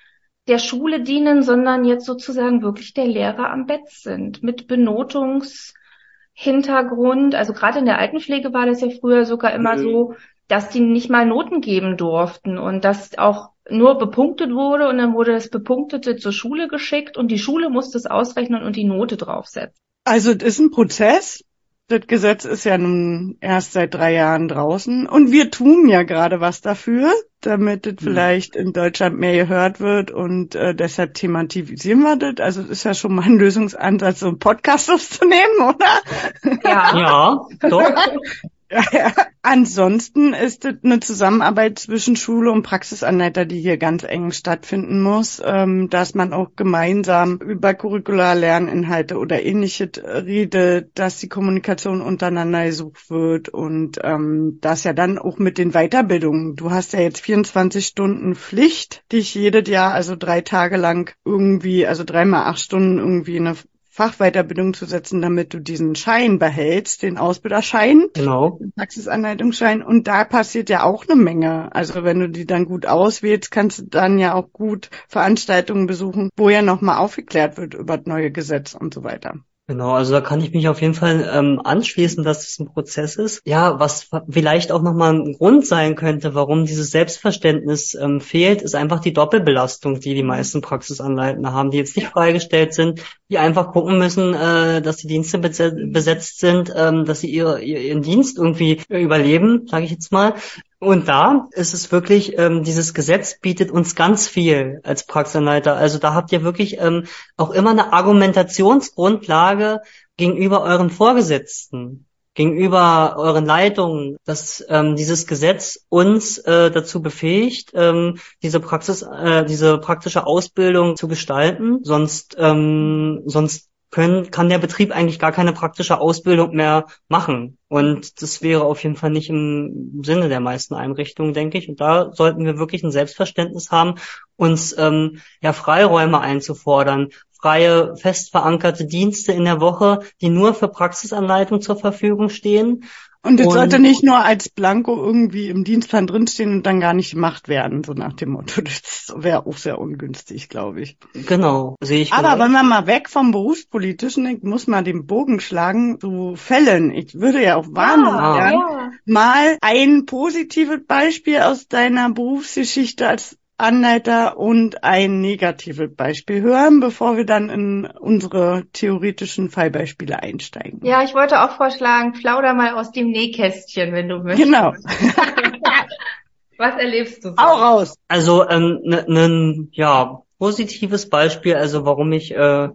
der 0.49 0.59
Schule 0.59 1.03
dienen, 1.03 1.43
sondern 1.43 1.85
jetzt 1.85 2.07
sozusagen 2.07 2.63
wirklich 2.63 2.95
der 2.95 3.07
Lehrer 3.07 3.51
am 3.51 3.67
Bett 3.67 3.89
sind 3.89 4.43
mit 4.43 4.67
Benotungshintergrund. 4.69 7.35
Also 7.35 7.53
gerade 7.53 7.79
in 7.79 7.85
der 7.85 7.99
Altenpflege 7.99 8.53
war 8.53 8.67
das 8.67 8.81
ja 8.81 8.89
früher 8.91 9.25
sogar 9.25 9.53
immer 9.55 9.77
Mhm. 9.77 9.83
so, 9.83 10.15
dass 10.49 10.69
die 10.71 10.81
nicht 10.81 11.11
mal 11.11 11.27
Noten 11.27 11.61
geben 11.61 11.97
durften 11.97 12.59
und 12.59 12.85
dass 12.85 13.17
auch 13.19 13.51
nur 13.71 13.99
bepunktet 13.99 14.51
wurde 14.51 14.89
und 14.89 14.99
dann 14.99 15.15
wurde 15.15 15.33
das 15.33 15.49
Bepunktete 15.49 16.17
zur 16.17 16.33
Schule 16.33 16.69
geschickt 16.69 17.17
und 17.17 17.29
die 17.29 17.39
Schule 17.39 17.71
musste 17.71 17.99
es 17.99 18.07
ausrechnen 18.07 18.63
und 18.63 18.77
die 18.77 18.85
Note 18.85 19.17
draufsetzen. 19.17 19.81
Also 20.05 20.33
es 20.33 20.43
ist 20.43 20.59
ein 20.59 20.71
Prozess. 20.71 21.45
Das 21.89 22.07
Gesetz 22.07 22.45
ist 22.45 22.63
ja 22.63 22.79
nun 22.79 23.37
erst 23.41 23.73
seit 23.73 23.95
drei 23.95 24.15
Jahren 24.15 24.47
draußen 24.47 25.09
und 25.09 25.33
wir 25.33 25.51
tun 25.51 25.89
ja 25.89 26.05
gerade 26.05 26.41
was 26.41 26.61
dafür, 26.61 27.13
damit 27.41 27.85
es 27.85 27.97
vielleicht 27.99 28.55
in 28.55 28.73
Deutschland 28.73 29.19
mehr 29.19 29.35
gehört 29.35 29.81
wird 29.81 30.13
und 30.13 30.55
äh, 30.55 30.73
deshalb 30.73 31.15
thematisieren 31.15 32.01
wir 32.03 32.15
das. 32.15 32.45
Also 32.45 32.63
es 32.63 32.69
ist 32.69 32.85
ja 32.85 32.95
schon 32.95 33.17
mal 33.17 33.25
ein 33.25 33.39
Lösungsansatz, 33.39 34.21
so 34.21 34.29
einen 34.29 34.39
Podcast 34.39 34.89
aufzunehmen, 34.89 35.59
oder? 35.61 36.61
Ja. 36.63 36.97
Ja, 36.97 37.47
doch. 37.69 37.91
Ansonsten 39.43 40.33
ist 40.33 40.65
es 40.65 40.77
eine 40.85 41.01
Zusammenarbeit 41.01 41.79
zwischen 41.79 42.15
Schule 42.15 42.53
und 42.53 42.63
Praxisanleiter, 42.63 43.45
die 43.45 43.61
hier 43.61 43.79
ganz 43.79 44.05
eng 44.05 44.33
stattfinden 44.33 45.03
muss, 45.03 45.43
ähm, 45.45 45.89
dass 45.89 46.15
man 46.15 46.33
auch 46.33 46.55
gemeinsam 46.57 47.39
über 47.39 47.75
Curricular-Lerninhalte 47.75 49.19
oder 49.19 49.43
ähnliches 49.43 49.91
redet, 50.05 50.91
dass 50.99 51.19
die 51.19 51.29
Kommunikation 51.29 52.01
untereinander 52.01 52.67
gesucht 52.67 53.11
wird 53.11 53.49
und 53.49 53.99
ähm, 54.05 54.59
das 54.61 54.85
ja 54.85 54.93
dann 54.93 55.19
auch 55.19 55.39
mit 55.39 55.59
den 55.59 55.73
Weiterbildungen. 55.73 56.55
Du 56.55 56.71
hast 56.71 56.93
ja 56.93 57.01
jetzt 57.01 57.21
24 57.21 57.87
Stunden 57.87 58.35
Pflicht, 58.35 59.05
dich 59.11 59.35
jedes 59.35 59.69
Jahr, 59.69 59.95
also 59.95 60.17
drei 60.17 60.43
Tage 60.43 60.77
lang 60.77 61.15
irgendwie, 61.25 61.87
also 61.87 62.05
dreimal 62.05 62.45
acht 62.45 62.61
Stunden 62.61 62.99
irgendwie 62.99 63.37
in 63.37 63.47
eine 63.49 63.57
Fachweiterbildung 63.91 64.73
zu 64.73 64.87
setzen, 64.87 65.21
damit 65.21 65.53
du 65.53 65.59
diesen 65.59 65.97
Schein 65.97 66.39
behältst, 66.39 67.03
den 67.03 67.19
Ausbilderschein, 67.19 68.07
Genau. 68.15 68.59
den 68.61 68.73
Praxisanleitungsschein. 68.73 69.83
Und 69.83 70.07
da 70.07 70.25
passiert 70.25 70.71
ja 70.71 70.85
auch 70.85 71.07
eine 71.09 71.21
Menge. 71.21 71.75
Also 71.75 72.05
wenn 72.05 72.21
du 72.21 72.29
die 72.29 72.47
dann 72.47 72.67
gut 72.67 72.87
auswählst, 72.87 73.51
kannst 73.51 73.79
du 73.81 73.83
dann 73.87 74.19
ja 74.19 74.35
auch 74.35 74.53
gut 74.53 74.91
Veranstaltungen 75.09 75.87
besuchen, 75.87 76.31
wo 76.37 76.49
ja 76.49 76.63
nochmal 76.63 76.99
aufgeklärt 76.99 77.57
wird 77.59 77.75
über 77.75 77.99
das 77.99 78.07
neue 78.07 78.31
Gesetz 78.31 78.75
und 78.75 78.95
so 78.95 79.03
weiter. 79.03 79.35
Genau, 79.71 79.93
also 79.93 80.13
da 80.13 80.21
kann 80.21 80.41
ich 80.41 80.51
mich 80.53 80.67
auf 80.67 80.81
jeden 80.81 80.95
Fall 80.95 81.31
ähm, 81.33 81.61
anschließen, 81.63 82.25
dass 82.25 82.43
es 82.49 82.59
ein 82.59 82.67
Prozess 82.67 83.15
ist. 83.15 83.41
Ja, 83.45 83.79
was 83.79 84.09
vielleicht 84.29 84.73
auch 84.73 84.83
nochmal 84.83 85.15
ein 85.15 85.35
Grund 85.35 85.65
sein 85.65 85.95
könnte, 85.95 86.35
warum 86.35 86.65
dieses 86.67 86.91
Selbstverständnis 86.91 87.95
ähm, 87.95 88.21
fehlt, 88.21 88.63
ist 88.63 88.75
einfach 88.75 88.99
die 88.99 89.13
Doppelbelastung, 89.13 90.01
die 90.01 90.15
die 90.15 90.25
meisten 90.25 90.61
Praxisanleitende 90.61 91.53
haben, 91.53 91.71
die 91.71 91.79
jetzt 91.79 91.95
nicht 91.97 92.09
freigestellt 92.09 92.75
sind, 92.75 93.05
die 93.31 93.39
einfach 93.39 93.71
gucken 93.71 93.97
müssen, 93.99 94.35
äh, 94.35 94.83
dass 94.83 94.97
die 94.97 95.07
Dienste 95.07 95.39
bese- 95.39 95.93
besetzt 95.93 96.41
sind, 96.41 96.73
ähm, 96.75 97.05
dass 97.05 97.21
sie 97.21 97.31
ihr, 97.31 97.59
ihr, 97.59 97.81
ihren 97.81 98.03
Dienst 98.03 98.39
irgendwie 98.39 98.81
überleben, 98.89 99.69
sage 99.69 99.85
ich 99.85 99.93
jetzt 99.93 100.11
mal. 100.11 100.35
Und 100.83 101.09
da 101.09 101.47
ist 101.53 101.75
es 101.75 101.93
wirklich, 101.93 102.39
ähm, 102.39 102.63
dieses 102.63 102.95
Gesetz 102.95 103.39
bietet 103.39 103.71
uns 103.71 103.95
ganz 103.95 104.27
viel 104.27 104.81
als 104.83 105.05
Praxisanleiter. 105.05 105.77
Also 105.77 105.99
da 105.99 106.15
habt 106.15 106.33
ihr 106.33 106.43
wirklich 106.43 106.79
ähm, 106.81 107.05
auch 107.37 107.51
immer 107.51 107.71
eine 107.71 107.93
Argumentationsgrundlage 107.93 109.83
gegenüber 110.17 110.63
euren 110.63 110.89
Vorgesetzten, 110.89 112.07
gegenüber 112.33 113.17
euren 113.19 113.45
Leitungen, 113.45 114.17
dass 114.25 114.65
ähm, 114.71 114.97
dieses 114.97 115.27
Gesetz 115.27 115.85
uns 115.91 116.39
äh, 116.39 116.71
dazu 116.71 117.03
befähigt, 117.03 117.73
ähm, 117.75 118.17
diese 118.43 118.61
Praxis, 118.61 119.03
äh, 119.03 119.45
diese 119.45 119.77
praktische 119.77 120.27
Ausbildung 120.27 120.97
zu 120.97 121.09
gestalten. 121.09 121.81
Sonst, 121.85 122.37
ähm, 122.39 123.21
sonst 123.27 123.70
können, 123.91 124.31
kann 124.31 124.49
der 124.49 124.59
Betrieb 124.59 124.93
eigentlich 124.93 125.19
gar 125.19 125.33
keine 125.33 125.53
praktische 125.53 126.01
Ausbildung 126.01 126.55
mehr 126.55 126.87
machen. 127.09 127.59
Und 127.69 128.23
das 128.23 128.43
wäre 128.43 128.65
auf 128.65 128.83
jeden 128.83 128.97
Fall 128.97 129.11
nicht 129.11 129.31
im 129.31 130.01
Sinne 130.05 130.29
der 130.29 130.41
meisten 130.41 130.75
Einrichtungen, 130.75 131.35
denke 131.35 131.59
ich. 131.59 131.69
Und 131.69 131.81
da 131.81 132.13
sollten 132.13 132.45
wir 132.45 132.59
wirklich 132.59 132.83
ein 132.83 132.93
Selbstverständnis 132.93 133.71
haben, 133.71 133.97
uns 134.37 134.77
ähm, 134.79 135.21
ja 135.43 135.53
Freiräume 135.53 136.21
einzufordern, 136.21 137.09
freie, 137.41 137.97
fest 137.97 138.31
verankerte 138.31 138.87
Dienste 138.87 139.33
in 139.33 139.45
der 139.45 139.61
Woche, 139.61 140.01
die 140.21 140.29
nur 140.29 140.55
für 140.55 140.69
Praxisanleitung 140.69 141.61
zur 141.61 141.77
Verfügung 141.77 142.29
stehen. 142.29 142.85
Und 143.23 143.39
es 143.39 143.53
sollte 143.53 143.79
nicht 143.79 144.03
nur 144.03 144.17
als 144.17 144.49
Blanko 144.49 144.97
irgendwie 144.97 145.51
im 145.51 145.63
Dienstplan 145.63 146.07
drinstehen 146.07 146.55
und 146.55 146.63
dann 146.65 146.81
gar 146.81 146.95
nicht 146.95 147.11
gemacht 147.11 147.49
werden, 147.49 147.85
so 147.85 147.93
nach 147.93 148.15
dem 148.15 148.31
Motto. 148.31 148.63
Das 148.63 149.13
wäre 149.15 149.47
auch 149.47 149.59
sehr 149.59 149.79
ungünstig, 149.79 150.49
glaube 150.49 150.81
ich. 150.81 150.97
Genau, 151.27 151.77
sehe 151.83 152.01
ich. 152.01 152.15
Aber 152.15 152.33
genau. 152.33 152.45
wenn 152.45 152.53
wir 152.53 152.63
mal 152.63 152.87
weg 152.87 153.11
vom 153.11 153.31
Berufspolitischen, 153.31 154.25
ich 154.27 154.43
muss 154.43 154.67
mal 154.69 154.83
den 154.83 155.07
Bogen 155.07 155.39
schlagen 155.41 156.01
zu 156.01 156.35
Fällen. 156.37 156.93
Ich 156.93 157.15
würde 157.15 157.43
ja 157.43 157.57
auch 157.57 157.67
wahnsinnig 157.69 158.21
Ah. 158.21 158.37
gern 158.39 158.53
ja. 158.53 158.91
mal 159.05 159.59
ein 159.61 160.07
positives 160.07 160.81
Beispiel 160.87 161.41
aus 161.41 161.69
deiner 161.69 162.11
Berufsgeschichte 162.11 163.07
als 163.07 163.37
Anleiter 163.61 164.39
und 164.39 164.83
ein 164.85 165.21
negatives 165.21 165.95
Beispiel 165.95 166.43
hören, 166.43 166.81
bevor 166.81 167.17
wir 167.17 167.25
dann 167.25 167.51
in 167.51 167.87
unsere 167.87 168.65
theoretischen 168.73 169.51
Fallbeispiele 169.51 170.23
einsteigen. 170.23 170.81
Ja, 170.83 171.03
ich 171.03 171.15
wollte 171.15 171.43
auch 171.43 171.57
vorschlagen, 171.57 172.13
plauder 172.13 172.55
mal 172.55 172.75
aus 172.75 172.93
dem 172.93 173.11
Nähkästchen, 173.11 173.93
wenn 173.93 174.09
du 174.09 174.19
möchtest. 174.19 174.47
Genau. 174.47 174.73
Was 176.59 176.77
erlebst 176.77 177.25
du 177.25 177.31
so? 177.31 177.37
Auch 177.37 177.61
raus. 177.61 177.95
Also 178.09 178.43
ein 178.43 178.81
ne, 178.83 179.05
ne, 179.09 179.69
ja 179.73 180.23
positives 180.39 181.09
Beispiel, 181.09 181.55
also 181.55 181.87
warum 181.87 182.13
ich 182.13 182.33
äh, 182.33 182.69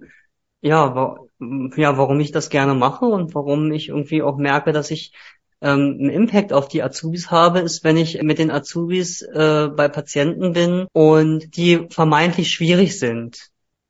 ja 0.62 0.96
wa 0.96 1.20
ja 1.40 1.98
warum 1.98 2.20
ich 2.20 2.32
das 2.32 2.50
gerne 2.50 2.74
mache 2.74 3.06
und 3.06 3.36
warum 3.36 3.72
ich 3.72 3.90
irgendwie 3.90 4.24
auch 4.24 4.38
merke, 4.38 4.72
dass 4.72 4.90
ich 4.90 5.14
ähm, 5.66 5.98
einen 6.00 6.10
Impact 6.12 6.54
auf 6.54 6.68
die 6.68 6.84
Azubis 6.84 7.32
habe, 7.32 7.60
ist, 7.60 7.84
wenn 7.84 7.98
ich 7.98 8.22
mit 8.22 8.38
den 8.38 8.52
Azubis 8.52 9.22
äh, 9.24 9.68
bei 9.76 9.88
Patienten 9.88 10.54
bin 10.54 10.88
und 10.94 11.58
die 11.58 11.88
vermeintlich 11.90 12.52
schwierig 12.52 13.00
sind, 13.00 13.50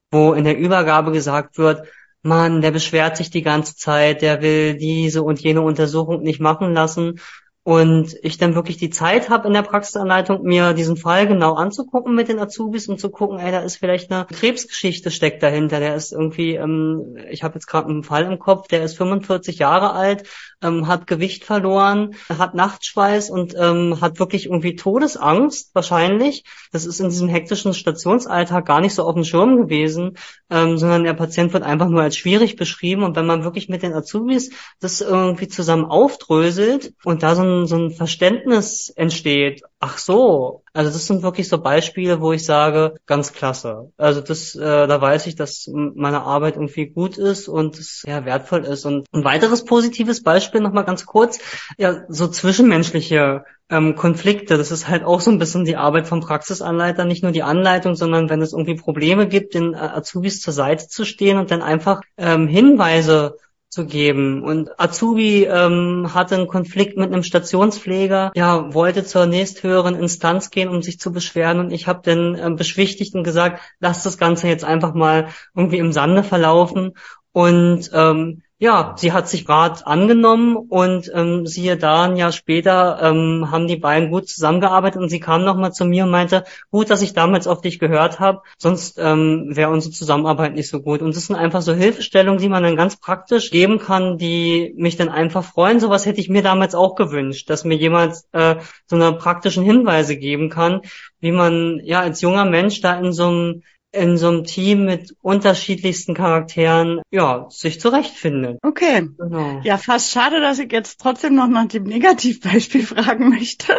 wo 0.09 0.33
in 0.33 0.45
der 0.45 0.57
Übergabe 0.57 1.11
gesagt 1.11 1.57
wird, 1.57 1.87
Mann, 2.21 2.61
der 2.61 2.71
beschwert 2.71 3.17
sich 3.17 3.29
die 3.29 3.43
ganze 3.43 3.75
Zeit, 3.75 4.21
der 4.21 4.41
will 4.41 4.77
diese 4.77 5.21
und 5.21 5.41
jene 5.41 5.61
Untersuchung 5.61 6.23
nicht 6.23 6.39
machen 6.39 6.73
lassen 6.73 7.19
und 7.67 8.15
ich 8.21 8.37
dann 8.37 8.53
wirklich 8.53 8.77
die 8.77 8.91
Zeit 8.91 9.31
habe 9.31 9.47
in 9.47 9.53
der 9.53 9.63
Praxisanleitung, 9.63 10.43
mir 10.43 10.73
diesen 10.73 10.97
Fall 10.97 11.25
genau 11.25 11.55
anzugucken 11.55 12.13
mit 12.13 12.27
den 12.27 12.37
Azubis 12.37 12.87
und 12.87 12.99
zu 12.99 13.09
gucken, 13.09 13.39
ey, 13.39 13.51
da 13.51 13.61
ist 13.61 13.77
vielleicht 13.77 14.11
eine 14.11 14.25
Krebsgeschichte 14.25 15.09
steckt 15.09 15.41
dahinter. 15.41 15.79
Der 15.79 15.95
ist 15.95 16.11
irgendwie, 16.11 16.53
ähm, 16.53 17.17
ich 17.31 17.41
habe 17.41 17.55
jetzt 17.55 17.65
gerade 17.65 17.89
einen 17.89 18.03
Fall 18.03 18.25
im 18.25 18.37
Kopf, 18.37 18.67
der 18.67 18.83
ist 18.83 18.95
45 18.97 19.57
Jahre 19.57 19.93
alt, 19.93 20.29
ähm, 20.61 20.85
hat 20.85 21.07
Gewicht 21.07 21.43
verloren, 21.43 22.13
hat 22.29 22.53
Nachtschweiß 22.53 23.31
und 23.31 23.55
ähm, 23.57 23.99
hat 23.99 24.19
wirklich 24.19 24.45
irgendwie 24.45 24.75
Todesangst 24.75 25.73
wahrscheinlich. 25.73 26.43
Das 26.71 26.85
ist 26.85 26.99
in 26.99 27.09
diesem 27.09 27.29
hektischen 27.29 27.73
Stationsalltag 27.73 28.67
gar 28.67 28.79
nicht 28.79 28.93
so 28.93 29.05
auf 29.05 29.15
dem 29.15 29.23
Schirm 29.23 29.57
gewesen, 29.57 30.17
ähm, 30.51 30.77
sondern 30.77 31.03
der 31.03 31.15
Patient 31.15 31.51
wird 31.51 31.63
einfach 31.63 31.89
nur 31.89 32.03
als 32.03 32.15
schwierig 32.15 32.57
beschrieben. 32.57 33.01
Und 33.01 33.15
wenn 33.15 33.25
man 33.25 33.43
wirklich 33.43 33.69
mit 33.69 33.81
den 33.81 33.93
Azubis 33.93 34.51
das 34.79 35.01
irgendwie 35.01 35.47
zusammen 35.47 35.85
aufdröselt 35.85 36.93
und 37.03 37.23
da 37.23 37.33
so 37.33 37.41
ein 37.41 37.54
so 37.65 37.77
ein 37.77 37.91
Verständnis 37.91 38.89
entsteht. 38.89 39.61
Ach 39.79 39.97
so, 39.97 40.63
also 40.73 40.91
das 40.91 41.07
sind 41.07 41.23
wirklich 41.23 41.47
so 41.47 41.59
Beispiele, 41.59 42.19
wo 42.19 42.33
ich 42.33 42.43
sage, 42.43 42.95
ganz 43.05 43.33
klasse. 43.33 43.91
Also 43.97 44.21
das, 44.21 44.55
äh, 44.55 44.87
da 44.87 44.99
weiß 44.99 45.27
ich, 45.27 45.35
dass 45.35 45.69
meine 45.71 46.21
Arbeit 46.21 46.55
irgendwie 46.55 46.87
gut 46.87 47.17
ist 47.17 47.47
und 47.47 47.79
es 47.79 48.03
ja 48.05 48.25
wertvoll 48.25 48.65
ist. 48.65 48.85
Und 48.85 49.07
ein 49.13 49.23
weiteres 49.23 49.63
positives 49.63 50.23
Beispiel 50.23 50.61
nochmal 50.61 50.85
ganz 50.85 51.05
kurz, 51.05 51.39
ja, 51.77 52.03
so 52.09 52.27
zwischenmenschliche 52.27 53.45
ähm, 53.69 53.95
Konflikte. 53.95 54.57
Das 54.57 54.71
ist 54.71 54.87
halt 54.87 55.03
auch 55.03 55.21
so 55.21 55.31
ein 55.31 55.39
bisschen 55.39 55.65
die 55.65 55.77
Arbeit 55.77 56.07
vom 56.07 56.21
Praxisanleiter, 56.21 57.05
nicht 57.05 57.23
nur 57.23 57.31
die 57.31 57.43
Anleitung, 57.43 57.95
sondern 57.95 58.29
wenn 58.29 58.41
es 58.41 58.53
irgendwie 58.53 58.75
Probleme 58.75 59.27
gibt, 59.27 59.53
den 59.53 59.73
äh, 59.73 59.77
Azubis 59.77 60.41
zur 60.41 60.53
Seite 60.53 60.87
zu 60.87 61.05
stehen 61.05 61.37
und 61.37 61.51
dann 61.51 61.61
einfach 61.61 62.01
ähm, 62.17 62.47
Hinweise 62.47 63.37
zu 63.75 63.85
geben. 63.85 64.41
Und 64.41 64.79
Azubi 64.79 65.43
ähm, 65.43 66.11
hatte 66.13 66.35
einen 66.35 66.47
Konflikt 66.47 66.97
mit 66.97 67.11
einem 67.11 67.23
Stationspfleger, 67.23 68.31
ja, 68.33 68.73
wollte 68.73 69.03
zur 69.03 69.25
nächsthöheren 69.25 69.95
Instanz 69.95 70.49
gehen, 70.49 70.69
um 70.69 70.81
sich 70.81 70.97
zu 70.97 71.11
beschweren. 71.11 71.59
Und 71.59 71.71
ich 71.71 71.87
habe 71.87 72.01
den 72.01 72.37
ähm, 72.39 72.55
Beschwichtigten 72.55 73.23
gesagt, 73.23 73.61
lass 73.79 74.01
das 74.01 74.17
Ganze 74.17 74.47
jetzt 74.47 74.63
einfach 74.63 74.93
mal 74.93 75.27
irgendwie 75.53 75.77
im 75.77 75.91
Sande 75.91 76.23
verlaufen. 76.23 76.93
Und 77.33 77.91
ähm, 77.93 78.43
ja, 78.57 78.93
sie 78.97 79.11
hat 79.11 79.27
sich 79.27 79.49
Rat 79.49 79.85
angenommen 79.85 80.55
und 80.55 81.11
ähm, 81.13 81.45
siehe 81.45 81.75
da, 81.75 82.03
ein 82.03 82.15
Jahr 82.15 82.31
später 82.31 82.99
ähm, 83.01 83.51
haben 83.51 83.67
die 83.67 83.75
beiden 83.75 84.09
gut 84.09 84.29
zusammengearbeitet 84.29 85.01
und 85.01 85.09
sie 85.09 85.19
kam 85.19 85.43
nochmal 85.43 85.73
zu 85.73 85.83
mir 85.83 86.05
und 86.05 86.11
meinte, 86.11 86.45
gut, 86.71 86.89
dass 86.89 87.01
ich 87.01 87.13
damals 87.13 87.47
auf 87.47 87.59
dich 87.59 87.79
gehört 87.79 88.21
habe, 88.21 88.43
sonst 88.57 88.97
ähm, 88.97 89.47
wäre 89.49 89.71
unsere 89.71 89.93
Zusammenarbeit 89.93 90.55
nicht 90.55 90.69
so 90.69 90.81
gut. 90.81 91.01
Und 91.01 91.17
das 91.17 91.25
sind 91.25 91.35
einfach 91.35 91.61
so 91.61 91.73
Hilfestellungen, 91.73 92.39
die 92.39 92.47
man 92.47 92.63
dann 92.63 92.77
ganz 92.77 92.95
praktisch 92.97 93.51
geben 93.51 93.77
kann, 93.77 94.17
die 94.17 94.73
mich 94.77 94.95
dann 94.95 95.09
einfach 95.09 95.43
freuen. 95.43 95.81
Sowas 95.81 96.05
hätte 96.05 96.21
ich 96.21 96.29
mir 96.29 96.41
damals 96.41 96.75
auch 96.75 96.95
gewünscht, 96.95 97.49
dass 97.49 97.65
mir 97.65 97.75
jemand 97.75 98.15
äh, 98.31 98.55
so 98.85 98.95
eine 98.95 99.11
praktischen 99.13 99.65
Hinweise 99.65 100.15
geben 100.15 100.49
kann, 100.49 100.79
wie 101.19 101.33
man 101.33 101.81
ja 101.83 101.99
als 101.99 102.21
junger 102.21 102.45
Mensch 102.45 102.79
da 102.79 102.97
in 102.97 103.11
so 103.11 103.27
einem 103.27 103.63
in 103.95 104.17
so 104.17 104.27
einem 104.27 104.43
Team 104.43 104.85
mit 104.85 105.15
unterschiedlichsten 105.21 106.13
Charakteren, 106.13 107.01
ja, 107.11 107.47
sich 107.49 107.79
zurechtfindet. 107.79 108.59
Okay. 108.61 109.07
Genau. 109.17 109.61
Ja, 109.63 109.77
fast 109.77 110.11
schade, 110.11 110.41
dass 110.41 110.59
ich 110.59 110.71
jetzt 110.71 110.99
trotzdem 110.99 111.35
noch 111.35 111.47
nach 111.47 111.67
dem 111.67 111.83
Negativbeispiel 111.83 112.83
fragen 112.85 113.29
möchte. 113.29 113.77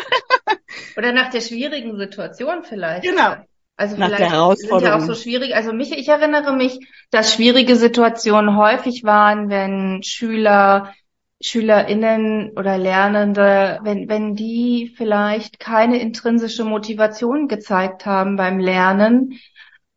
Oder 0.96 1.12
nach 1.12 1.30
der 1.30 1.40
schwierigen 1.40 1.96
Situation 1.96 2.64
vielleicht. 2.64 3.04
Genau. 3.04 3.36
Also 3.76 3.96
Nach 3.96 4.06
vielleicht 4.06 4.58
sind 4.58 4.82
ja 4.82 4.96
auch 4.96 5.00
so 5.00 5.14
schwierig. 5.14 5.54
Also 5.54 5.72
mich, 5.72 5.92
ich 5.92 6.08
erinnere 6.08 6.54
mich, 6.54 6.78
dass 7.10 7.34
schwierige 7.34 7.76
Situationen 7.76 8.56
häufig 8.56 9.04
waren, 9.04 9.50
wenn 9.50 10.02
Schüler, 10.02 10.94
SchülerInnen 11.42 12.52
oder 12.56 12.78
Lernende, 12.78 13.78
wenn, 13.82 14.08
wenn 14.08 14.34
die 14.34 14.94
vielleicht 14.96 15.60
keine 15.60 16.00
intrinsische 16.00 16.64
Motivation 16.64 17.48
gezeigt 17.48 18.06
haben 18.06 18.36
beim 18.36 18.58
Lernen, 18.58 19.38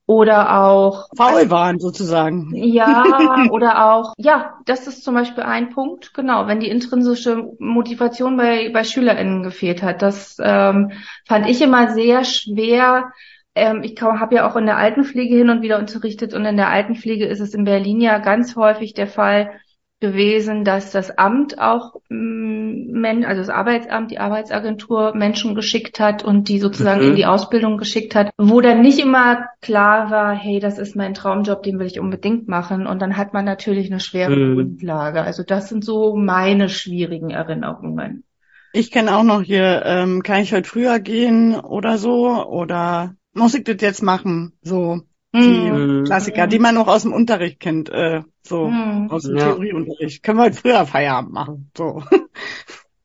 oder 0.10 0.60
auch 0.60 1.08
faul 1.16 1.52
waren 1.52 1.78
sozusagen. 1.78 2.52
Ja, 2.56 3.46
oder 3.52 3.92
auch 3.92 4.16
ja, 4.18 4.56
das 4.66 4.88
ist 4.88 5.04
zum 5.04 5.14
Beispiel 5.14 5.44
ein 5.44 5.70
Punkt, 5.70 6.16
genau, 6.16 6.48
wenn 6.48 6.60
die 6.60 6.70
intrinsische 6.70 7.52
Motivation 7.60 8.36
bei 8.36 8.72
bei 8.74 8.84
SchülerInnen 8.84 9.44
gefehlt 9.44 9.84
hat. 9.84 10.02
Das 10.02 10.38
ähm, 10.42 10.94
fand 11.28 11.48
ich 11.48 11.62
immer 11.62 11.94
sehr 11.94 12.24
schwer. 12.24 13.12
Ähm, 13.54 13.84
ich 13.84 14.02
habe 14.02 14.34
ja 14.34 14.50
auch 14.50 14.56
in 14.56 14.66
der 14.66 14.78
Altenpflege 14.78 15.36
hin 15.36 15.52
und 15.52 15.62
wieder 15.62 15.78
unterrichtet 15.78 16.34
und 16.34 16.44
in 16.44 16.58
der 16.58 16.70
Altenpflege 16.70 17.28
ist 17.28 17.40
es 17.40 17.54
in 17.54 17.64
Berlin 17.64 18.02
ja 18.02 18.18
ganz 18.18 18.56
häufig 18.56 18.96
der 18.96 19.08
Fall, 19.08 19.52
gewesen, 20.00 20.64
dass 20.64 20.92
das 20.92 21.18
Amt 21.18 21.60
auch, 21.60 21.96
mm, 22.10 23.06
also 23.26 23.42
das 23.42 23.50
Arbeitsamt, 23.50 24.12
die 24.12 24.20
Arbeitsagentur 24.20 25.14
Menschen 25.16 25.56
geschickt 25.56 26.00
hat 26.00 26.24
und 26.24 26.48
die 26.48 26.60
sozusagen 26.60 27.02
mhm. 27.02 27.10
in 27.10 27.16
die 27.16 27.26
Ausbildung 27.26 27.78
geschickt 27.78 28.16
hat, 28.16 28.32
wo 28.38 28.62
dann 28.62 28.82
nicht 28.82 29.00
immer 29.00 29.46
klar 29.62 30.10
war, 30.10 30.34
hey, 30.34 30.60
das 30.60 30.78
ist 30.78 30.96
mein 30.96 31.14
Traumjob, 31.14 31.64
den 31.64 31.80
will 31.80 31.88
ich 31.88 32.00
unbedingt 32.00 32.48
machen. 32.48 32.88
Und 32.88 33.02
dann 33.02 33.18
hat 33.18 33.34
man 33.34 33.46
natürlich 33.46 33.92
eine 33.92 34.00
schwere 34.00 34.36
mhm. 34.36 34.56
Grundlage. 34.56 35.22
Also 35.22 35.44
das 35.44 35.70
sind 35.70 35.84
so 35.84 36.16
meine 36.16 36.70
schwierigen 36.70 37.30
Erinnerungen. 37.30 38.24
Ich 38.72 38.92
kenne 38.92 39.16
auch 39.16 39.24
noch 39.24 39.42
hier, 39.42 39.82
ähm, 39.86 40.24
kann 40.24 40.42
ich 40.42 40.54
heute 40.54 40.70
früher 40.70 41.00
gehen 41.00 41.60
oder 41.60 41.98
so? 41.98 42.46
Oder 42.46 43.16
muss 43.34 43.56
ich 43.56 43.64
das 43.64 43.78
jetzt 43.82 44.04
machen? 44.04 44.54
So 44.62 45.02
die 45.34 45.72
mhm. 45.72 46.06
Klassiker, 46.06 46.48
die 46.48 46.60
man 46.60 46.76
noch 46.76 46.88
aus 46.88 47.04
dem 47.04 47.14
Unterricht 47.14 47.60
kennt, 47.60 47.90
äh, 47.90 48.22
so 48.42 48.68
mhm. 48.68 49.10
aus 49.12 49.24
dem 49.24 49.38
ja. 49.38 49.46
Theorieunterricht. 49.46 50.24
Können 50.24 50.40
wir 50.40 50.44
halt 50.44 50.56
früher 50.56 50.86
Feierabend 50.86 51.34
machen, 51.34 51.72
so. 51.78 52.04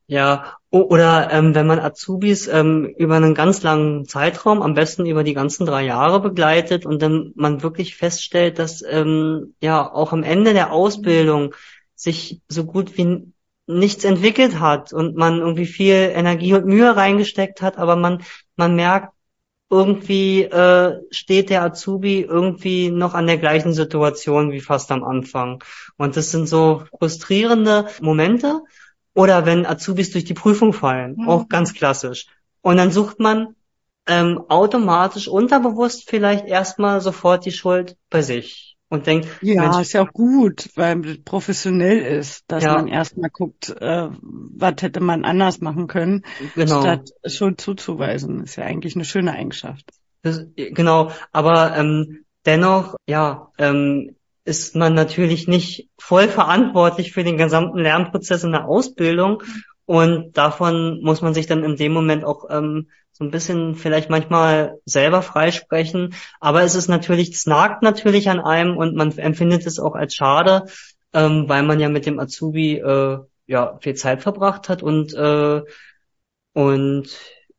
Ja, 0.07 0.57
oder 0.69 1.31
ähm, 1.31 1.55
wenn 1.55 1.65
man 1.65 1.79
Azubis 1.79 2.47
ähm, 2.47 2.85
über 2.97 3.15
einen 3.15 3.33
ganz 3.33 3.63
langen 3.63 4.05
Zeitraum, 4.05 4.61
am 4.61 4.75
besten 4.75 5.07
über 5.07 5.23
die 5.23 5.33
ganzen 5.33 5.65
drei 5.65 5.83
Jahre 5.83 6.19
begleitet 6.19 6.85
und 6.85 7.01
dann 7.01 7.31
man 7.35 7.63
wirklich 7.63 7.95
feststellt, 7.95 8.59
dass 8.59 8.83
ähm, 8.87 9.55
ja 9.61 9.91
auch 9.91 10.13
am 10.13 10.21
Ende 10.21 10.53
der 10.53 10.71
Ausbildung 10.71 11.55
sich 11.95 12.41
so 12.47 12.65
gut 12.65 12.97
wie 12.99 13.33
nichts 13.65 14.03
entwickelt 14.03 14.59
hat 14.59 14.93
und 14.93 15.15
man 15.15 15.39
irgendwie 15.39 15.65
viel 15.65 15.95
Energie 15.95 16.53
und 16.53 16.67
Mühe 16.67 16.95
reingesteckt 16.95 17.63
hat, 17.63 17.79
aber 17.79 17.95
man 17.95 18.21
man 18.57 18.75
merkt, 18.75 19.14
irgendwie 19.69 20.43
äh, 20.43 21.01
steht 21.11 21.49
der 21.49 21.63
Azubi 21.63 22.21
irgendwie 22.21 22.91
noch 22.91 23.13
an 23.13 23.27
der 23.27 23.37
gleichen 23.37 23.73
Situation 23.73 24.51
wie 24.51 24.61
fast 24.61 24.91
am 24.91 25.03
Anfang. 25.03 25.63
Und 25.97 26.17
das 26.17 26.31
sind 26.31 26.47
so 26.47 26.83
frustrierende 26.97 27.87
Momente. 28.01 28.61
Oder 29.13 29.45
wenn 29.45 29.65
Azubis 29.65 30.11
durch 30.11 30.25
die 30.25 30.33
Prüfung 30.33 30.73
fallen, 30.73 31.15
mhm. 31.17 31.29
auch 31.29 31.47
ganz 31.47 31.73
klassisch. 31.73 32.27
Und 32.61 32.77
dann 32.77 32.91
sucht 32.91 33.19
man 33.19 33.55
ähm, 34.07 34.43
automatisch 34.49 35.27
unterbewusst 35.27 36.09
vielleicht 36.09 36.45
erstmal 36.45 37.01
sofort 37.01 37.45
die 37.45 37.51
Schuld 37.51 37.97
bei 38.09 38.21
sich 38.21 38.74
und 38.89 39.07
denkt, 39.07 39.27
ja, 39.41 39.63
Mensch, 39.63 39.79
ist 39.79 39.93
ja 39.93 40.03
auch 40.03 40.13
gut, 40.13 40.69
weil 40.75 41.05
es 41.05 41.23
professionell 41.23 41.99
ist, 41.99 42.43
dass 42.47 42.63
ja. 42.63 42.73
man 42.75 42.87
erstmal 42.87 43.29
guckt, 43.29 43.69
äh, 43.69 44.09
was 44.21 44.75
hätte 44.81 44.99
man 44.99 45.25
anders 45.25 45.59
machen 45.59 45.87
können, 45.87 46.23
genau. 46.55 46.81
statt 46.81 47.09
Schuld 47.25 47.59
zuzuweisen. 47.59 48.43
Ist 48.43 48.57
ja 48.57 48.63
eigentlich 48.63 48.95
eine 48.95 49.05
schöne 49.05 49.33
Eigenschaft. 49.33 49.89
Das, 50.21 50.45
genau, 50.55 51.11
aber 51.31 51.75
ähm, 51.77 52.25
dennoch, 52.45 52.95
ja, 53.07 53.51
ähm, 53.57 54.15
ist 54.43 54.75
man 54.75 54.93
natürlich 54.93 55.47
nicht 55.47 55.89
voll 55.97 56.27
verantwortlich 56.27 57.11
für 57.11 57.23
den 57.23 57.37
gesamten 57.37 57.79
Lernprozess 57.79 58.43
in 58.43 58.51
der 58.51 58.65
Ausbildung 58.65 59.41
und 59.85 60.37
davon 60.37 61.01
muss 61.01 61.21
man 61.21 61.33
sich 61.33 61.47
dann 61.47 61.63
in 61.63 61.75
dem 61.75 61.93
Moment 61.93 62.23
auch 62.23 62.45
ähm, 62.49 62.89
so 63.17 63.23
ein 63.23 63.31
bisschen 63.31 63.75
vielleicht 63.75 64.09
manchmal 64.09 64.77
selber 64.83 65.21
freisprechen. 65.21 66.15
Aber 66.41 66.63
es 66.63 66.75
ist 66.75 66.89
natürlich, 66.89 67.29
es 67.29 67.45
nagt 67.45 67.81
natürlich 67.81 68.29
an 68.29 68.41
einem 68.41 68.75
und 68.75 68.93
man 68.93 69.17
empfindet 69.17 69.65
es 69.65 69.79
auch 69.79 69.95
als 69.95 70.15
schade, 70.15 70.65
ähm, 71.13 71.47
weil 71.47 71.63
man 71.63 71.79
ja 71.79 71.87
mit 71.87 72.05
dem 72.05 72.19
Azubi 72.19 72.75
äh, 72.75 73.19
ja 73.47 73.77
viel 73.79 73.93
Zeit 73.93 74.21
verbracht 74.21 74.67
hat 74.67 74.83
und 74.83 75.13
äh, 75.13 75.61
und 76.51 77.07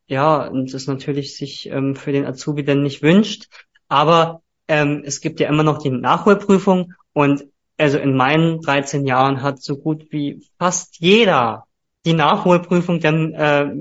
ja, 0.05 0.45
und 0.45 0.73
es 0.75 0.85
natürlich 0.85 1.35
sich 1.35 1.67
ähm, 1.69 1.95
für 1.95 2.11
den 2.11 2.27
Azubi 2.27 2.63
dann 2.63 2.83
nicht 2.83 3.01
wünscht. 3.01 3.47
Aber 3.87 4.43
ähm, 4.67 5.01
es 5.05 5.21
gibt 5.21 5.39
ja 5.39 5.49
immer 5.49 5.63
noch 5.63 5.79
die 5.79 5.89
Nachholprüfung 5.89 6.93
und 7.13 7.45
also 7.79 7.97
in 7.97 8.15
meinen 8.15 8.61
13 8.61 9.07
Jahren 9.07 9.41
hat 9.41 9.61
so 9.61 9.77
gut 9.77 10.11
wie 10.11 10.47
fast 10.59 10.99
jeder 10.99 11.65
die 12.05 12.13
Nachholprüfung 12.13 12.99
dann 12.99 13.33
äh, 13.33 13.71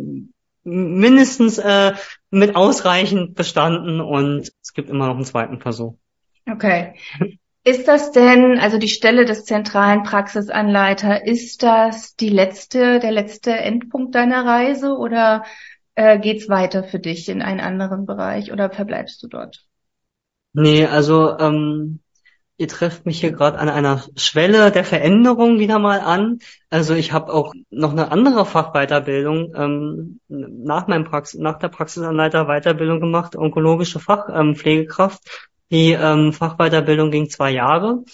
mindestens 0.67 1.59
äh, 1.59 1.95
mit 2.31 2.57
ausreichend 2.57 3.35
bestanden 3.35 4.01
und 4.01 4.51
es 4.63 4.73
gibt 4.75 4.91
immer 4.91 5.07
noch 5.07 5.15
einen 5.15 5.25
zweiten 5.25 5.61
Versuch. 5.61 5.95
Okay. 6.51 6.95
Ist 7.65 7.89
das 7.89 8.13
denn, 8.13 8.59
also 8.59 8.79
die 8.79 8.89
Stelle 8.89 9.25
des 9.25 9.45
zentralen 9.45 10.03
Praxisanleiter, 10.03 11.27
ist 11.27 11.63
das 11.63 12.15
die 12.15 12.29
letzte, 12.29 13.01
der 13.01 13.11
letzte 13.11 13.53
Endpunkt 13.53 14.15
deiner 14.15 14.45
Reise 14.45 14.97
oder 14.97 15.45
äh, 15.97 16.19
geht's 16.19 16.49
weiter 16.49 16.85
für 16.85 17.01
dich 17.01 17.29
in 17.29 17.43
einen 17.43 17.61
anderen 17.61 18.07
Bereich 18.07 18.53
oder 18.53 18.71
verbleibst 18.71 19.23
du 19.23 19.29
dort? 19.29 19.65
Nee, 20.53 20.87
also 20.87 21.37
ähm, 21.39 22.01
ihr 22.59 22.69
trefft 22.69 23.07
mich 23.07 23.21
hier 23.21 23.33
gerade 23.33 23.59
an 23.59 23.69
einer 23.69 24.03
Schwelle 24.17 24.71
der 24.71 24.85
Veränderung 24.85 25.59
wieder 25.59 25.79
mal 25.79 26.01
an. 26.01 26.39
Also 26.71 26.95
ich 26.95 27.13
habe 27.13 27.33
auch 27.33 27.53
noch 27.71 27.93
eine 27.93 28.11
andere 28.11 28.47
Fachweiterbildung 28.47 29.55
ähm, 29.55 30.21
nach 30.29 30.87
meinem 30.87 31.05
Praxis, 31.05 31.41
nach 31.41 31.59
der 31.59 31.69
Praxisanleiter 31.69 32.47
Weiterbildung 32.47 33.01
gemacht, 33.01 33.37
onkologische 33.37 34.01
Fachpflegekraft. 34.01 35.21
Ähm, 35.25 35.33
Die 35.71 35.93
ähm, 35.93 36.33
Fachweiterbildung 36.33 37.11
ging 37.11 37.29
zwei 37.29 37.51
Jahre 37.51 38.05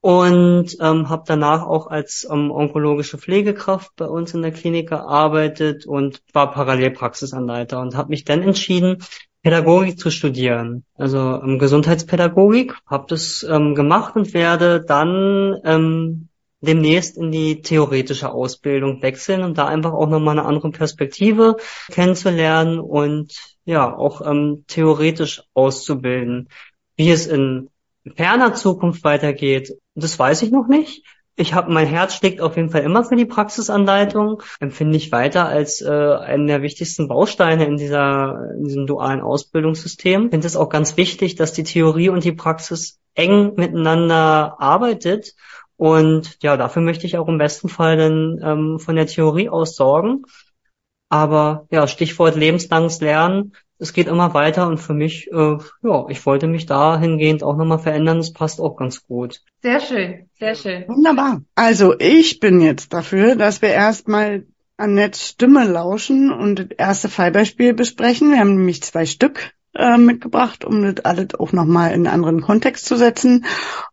und 0.00 0.76
ähm, 0.80 1.08
habe 1.08 1.24
danach 1.26 1.62
auch 1.62 1.86
als 1.86 2.26
ähm, 2.30 2.50
onkologische 2.50 3.18
Pflegekraft 3.18 3.92
bei 3.96 4.06
uns 4.06 4.34
in 4.34 4.42
der 4.42 4.52
Klinik 4.52 4.88
gearbeitet 4.88 5.86
und 5.86 6.22
war 6.32 6.50
parallel 6.50 6.90
Praxisanleiter 6.90 7.80
und 7.80 7.96
habe 7.96 8.10
mich 8.10 8.24
dann 8.24 8.42
entschieden, 8.42 8.98
Pädagogik 9.42 9.98
zu 9.98 10.10
studieren, 10.10 10.84
also 10.96 11.40
ähm, 11.42 11.58
Gesundheitspädagogik, 11.58 12.74
habe 12.86 13.06
das 13.08 13.44
ähm, 13.48 13.74
gemacht 13.74 14.14
und 14.14 14.34
werde 14.34 14.84
dann 14.84 15.56
ähm, 15.64 16.28
demnächst 16.60 17.18
in 17.18 17.32
die 17.32 17.60
theoretische 17.60 18.30
Ausbildung 18.30 19.02
wechseln 19.02 19.42
und 19.42 19.58
da 19.58 19.66
einfach 19.66 19.92
auch 19.92 20.08
nochmal 20.08 20.38
eine 20.38 20.46
andere 20.46 20.70
Perspektive 20.70 21.56
kennenzulernen 21.90 22.78
und 22.78 23.34
ja, 23.64 23.92
auch 23.92 24.24
ähm, 24.24 24.64
theoretisch 24.68 25.42
auszubilden. 25.54 26.48
Wie 26.96 27.10
es 27.10 27.26
in 27.26 27.68
ferner 28.14 28.54
Zukunft 28.54 29.02
weitergeht, 29.02 29.76
das 29.96 30.16
weiß 30.18 30.42
ich 30.42 30.52
noch 30.52 30.68
nicht. 30.68 31.04
Ich 31.34 31.54
habe 31.54 31.72
mein 31.72 31.86
Herz 31.86 32.14
schlägt 32.14 32.40
auf 32.42 32.56
jeden 32.56 32.68
Fall 32.68 32.82
immer 32.82 33.04
für 33.04 33.16
die 33.16 33.24
Praxisanleitung, 33.24 34.42
empfinde 34.60 34.98
ich 34.98 35.12
weiter 35.12 35.48
als 35.48 35.80
äh, 35.80 35.88
einen 35.88 36.46
der 36.46 36.60
wichtigsten 36.60 37.08
Bausteine 37.08 37.64
in 37.64 37.78
dieser 37.78 38.50
in 38.56 38.64
diesem 38.64 38.86
dualen 38.86 39.22
Ausbildungssystem. 39.22 40.26
Ich 40.26 40.30
finde 40.30 40.46
es 40.46 40.56
auch 40.56 40.68
ganz 40.68 40.96
wichtig, 40.96 41.34
dass 41.36 41.54
die 41.54 41.64
Theorie 41.64 42.10
und 42.10 42.24
die 42.24 42.32
Praxis 42.32 43.00
eng 43.14 43.54
miteinander 43.56 44.56
arbeitet 44.58 45.34
und 45.82 46.38
ja, 46.42 46.56
dafür 46.56 46.80
möchte 46.80 47.06
ich 47.06 47.18
auch 47.18 47.26
im 47.26 47.38
besten 47.38 47.68
Fall 47.68 47.96
dann 47.96 48.40
ähm, 48.40 48.78
von 48.78 48.94
der 48.94 49.08
Theorie 49.08 49.48
aus 49.48 49.74
sorgen. 49.74 50.22
Aber 51.08 51.66
ja, 51.72 51.88
Stichwort 51.88 52.36
lebenslanges 52.36 53.00
Lernen 53.00 53.54
es 53.82 53.92
geht 53.92 54.06
immer 54.06 54.32
weiter 54.32 54.68
und 54.68 54.78
für 54.78 54.94
mich, 54.94 55.28
äh, 55.32 55.58
ja, 55.82 56.06
ich 56.08 56.24
wollte 56.24 56.46
mich 56.46 56.66
dahingehend 56.66 57.42
auch 57.42 57.56
nochmal 57.56 57.80
verändern. 57.80 58.18
Das 58.18 58.32
passt 58.32 58.60
auch 58.60 58.76
ganz 58.76 59.04
gut. 59.04 59.40
Sehr 59.60 59.80
schön, 59.80 60.30
sehr 60.38 60.54
schön. 60.54 60.84
Wunderbar. 60.86 61.42
Also 61.56 61.98
ich 61.98 62.38
bin 62.38 62.60
jetzt 62.60 62.92
dafür, 62.92 63.34
dass 63.34 63.60
wir 63.60 63.70
erstmal 63.70 64.46
Annettes 64.76 65.28
Stimme 65.28 65.64
lauschen 65.64 66.32
und 66.32 66.60
das 66.60 66.68
erste 66.78 67.08
Fallbeispiel 67.08 67.74
besprechen. 67.74 68.30
Wir 68.30 68.38
haben 68.38 68.54
nämlich 68.54 68.82
zwei 68.82 69.04
Stück 69.04 69.52
äh, 69.74 69.98
mitgebracht, 69.98 70.64
um 70.64 70.82
das 70.82 71.04
alles 71.04 71.34
auch 71.34 71.52
nochmal 71.52 71.90
in 71.90 72.06
einen 72.06 72.14
anderen 72.14 72.40
Kontext 72.40 72.86
zu 72.86 72.96
setzen. 72.96 73.46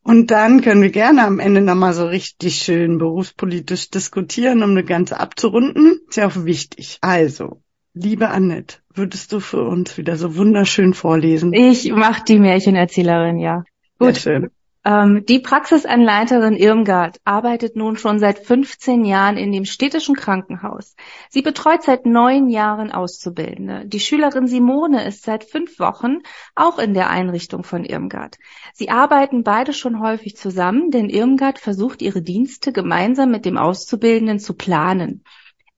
Und 0.03 0.29
dann 0.29 0.61
können 0.61 0.83
wir 0.83 0.91
gerne 0.91 1.25
am 1.25 1.39
Ende 1.39 1.61
nochmal 1.61 1.93
so 1.93 2.05
richtig 2.05 2.57
schön 2.57 2.99
berufspolitisch 2.99 3.89
diskutieren, 3.89 4.61
um 4.61 4.75
das 4.75 4.85
Ganze 4.85 5.19
abzurunden. 5.19 5.99
Ist 6.07 6.17
ja 6.17 6.27
auch 6.27 6.45
wichtig. 6.45 6.99
Also, 7.01 7.63
liebe 7.93 8.29
Annette, 8.29 8.77
würdest 8.99 9.31
du 9.31 9.39
für 9.39 9.63
uns 9.63 9.97
wieder 9.97 10.15
so 10.15 10.35
wunderschön 10.35 10.93
vorlesen? 10.93 11.53
Ich 11.53 11.91
mach 11.91 12.19
die 12.19 12.37
Märchenerzählerin, 12.37 13.39
ja. 13.39 13.63
Gut. 13.97 14.15
Sehr 14.15 14.21
schön. 14.41 14.51
Ähm, 14.85 15.25
die 15.27 15.39
Praxisanleiterin 15.39 16.55
Irmgard 16.55 17.17
arbeitet 17.25 17.75
nun 17.75 17.97
schon 17.97 18.17
seit 18.17 18.39
15 18.39 19.03
Jahren 19.03 19.35
in 19.35 19.51
dem 19.51 19.65
städtischen 19.65 20.15
Krankenhaus. 20.15 20.95
Sie 21.29 21.41
betreut 21.41 21.83
seit 21.83 22.05
neun 22.05 22.47
Jahren 22.47 22.91
Auszubildende. 22.91 23.85
Die 23.85 23.99
Schülerin 23.99 24.47
Simone 24.47 25.05
ist 25.05 25.23
seit 25.23 25.43
fünf 25.43 25.79
Wochen 25.79 26.19
auch 26.55 26.79
in 26.79 26.93
der 26.93 27.09
Einrichtung 27.09 27.63
von 27.63 27.83
Irmgard. 27.83 28.37
Sie 28.73 28.89
arbeiten 28.89 29.43
beide 29.43 29.73
schon 29.73 29.99
häufig 29.99 30.37
zusammen, 30.37 30.91
denn 30.91 31.09
Irmgard 31.09 31.59
versucht 31.59 32.01
ihre 32.01 32.21
Dienste 32.21 32.71
gemeinsam 32.71 33.31
mit 33.31 33.43
dem 33.43 33.57
Auszubildenden 33.57 34.39
zu 34.39 34.53
planen. 34.53 35.23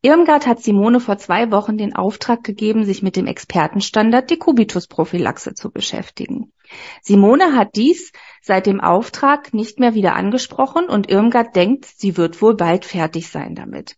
Irmgard 0.03 0.47
hat 0.47 0.63
Simone 0.63 0.99
vor 0.99 1.19
zwei 1.19 1.51
Wochen 1.51 1.77
den 1.77 1.95
Auftrag 1.95 2.43
gegeben, 2.43 2.85
sich 2.85 3.03
mit 3.03 3.15
dem 3.15 3.27
Expertenstandard 3.27 4.31
Dekubitusprophylaxe 4.31 5.53
zu 5.53 5.69
beschäftigen. 5.69 6.51
Simone 7.03 7.55
hat 7.55 7.75
dies 7.75 8.11
seit 8.41 8.65
dem 8.65 8.81
Auftrag 8.81 9.53
nicht 9.53 9.79
mehr 9.79 9.93
wieder 9.93 10.15
angesprochen 10.15 10.85
und 10.85 11.11
Irmgard 11.11 11.55
denkt, 11.55 11.85
sie 11.85 12.17
wird 12.17 12.41
wohl 12.41 12.55
bald 12.55 12.83
fertig 12.83 13.29
sein 13.29 13.53
damit. 13.53 13.95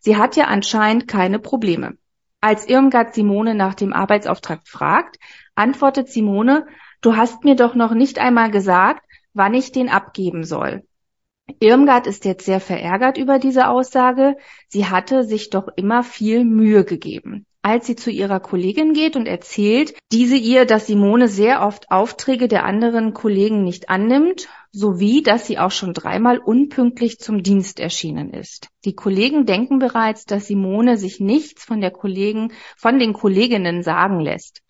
Sie 0.00 0.16
hat 0.16 0.34
ja 0.34 0.46
anscheinend 0.46 1.06
keine 1.06 1.38
Probleme. 1.38 1.98
Als 2.40 2.66
Irmgard 2.66 3.14
Simone 3.14 3.54
nach 3.54 3.74
dem 3.74 3.92
Arbeitsauftrag 3.92 4.66
fragt, 4.66 5.20
antwortet 5.54 6.08
Simone, 6.08 6.66
du 7.00 7.16
hast 7.16 7.44
mir 7.44 7.54
doch 7.54 7.76
noch 7.76 7.94
nicht 7.94 8.18
einmal 8.18 8.50
gesagt, 8.50 9.06
wann 9.34 9.54
ich 9.54 9.70
den 9.70 9.88
abgeben 9.88 10.42
soll. 10.42 10.84
Irmgard 11.60 12.06
ist 12.06 12.24
jetzt 12.24 12.46
sehr 12.46 12.60
verärgert 12.60 13.18
über 13.18 13.38
diese 13.38 13.68
Aussage. 13.68 14.36
Sie 14.68 14.86
hatte 14.86 15.24
sich 15.24 15.50
doch 15.50 15.68
immer 15.76 16.02
viel 16.02 16.44
Mühe 16.44 16.84
gegeben. 16.84 17.46
Als 17.60 17.86
sie 17.86 17.96
zu 17.96 18.10
ihrer 18.10 18.40
Kollegin 18.40 18.92
geht 18.92 19.16
und 19.16 19.26
erzählt, 19.26 19.94
diese 20.12 20.36
ihr, 20.36 20.66
dass 20.66 20.86
Simone 20.86 21.28
sehr 21.28 21.62
oft 21.62 21.90
Aufträge 21.90 22.46
der 22.46 22.64
anderen 22.64 23.14
Kollegen 23.14 23.64
nicht 23.64 23.88
annimmt, 23.88 24.48
sowie 24.70 25.22
dass 25.22 25.46
sie 25.46 25.58
auch 25.58 25.70
schon 25.70 25.94
dreimal 25.94 26.38
unpünktlich 26.38 27.18
zum 27.18 27.42
Dienst 27.42 27.80
erschienen 27.80 28.34
ist. 28.34 28.68
Die 28.84 28.94
Kollegen 28.94 29.46
denken 29.46 29.78
bereits, 29.78 30.26
dass 30.26 30.46
Simone 30.46 30.98
sich 30.98 31.20
nichts 31.20 31.64
von 31.64 31.80
der 31.80 31.90
Kollegen, 31.90 32.52
von 32.76 32.98
den 32.98 33.14
Kolleginnen 33.14 33.82
sagen 33.82 34.20
lässt. 34.20 34.60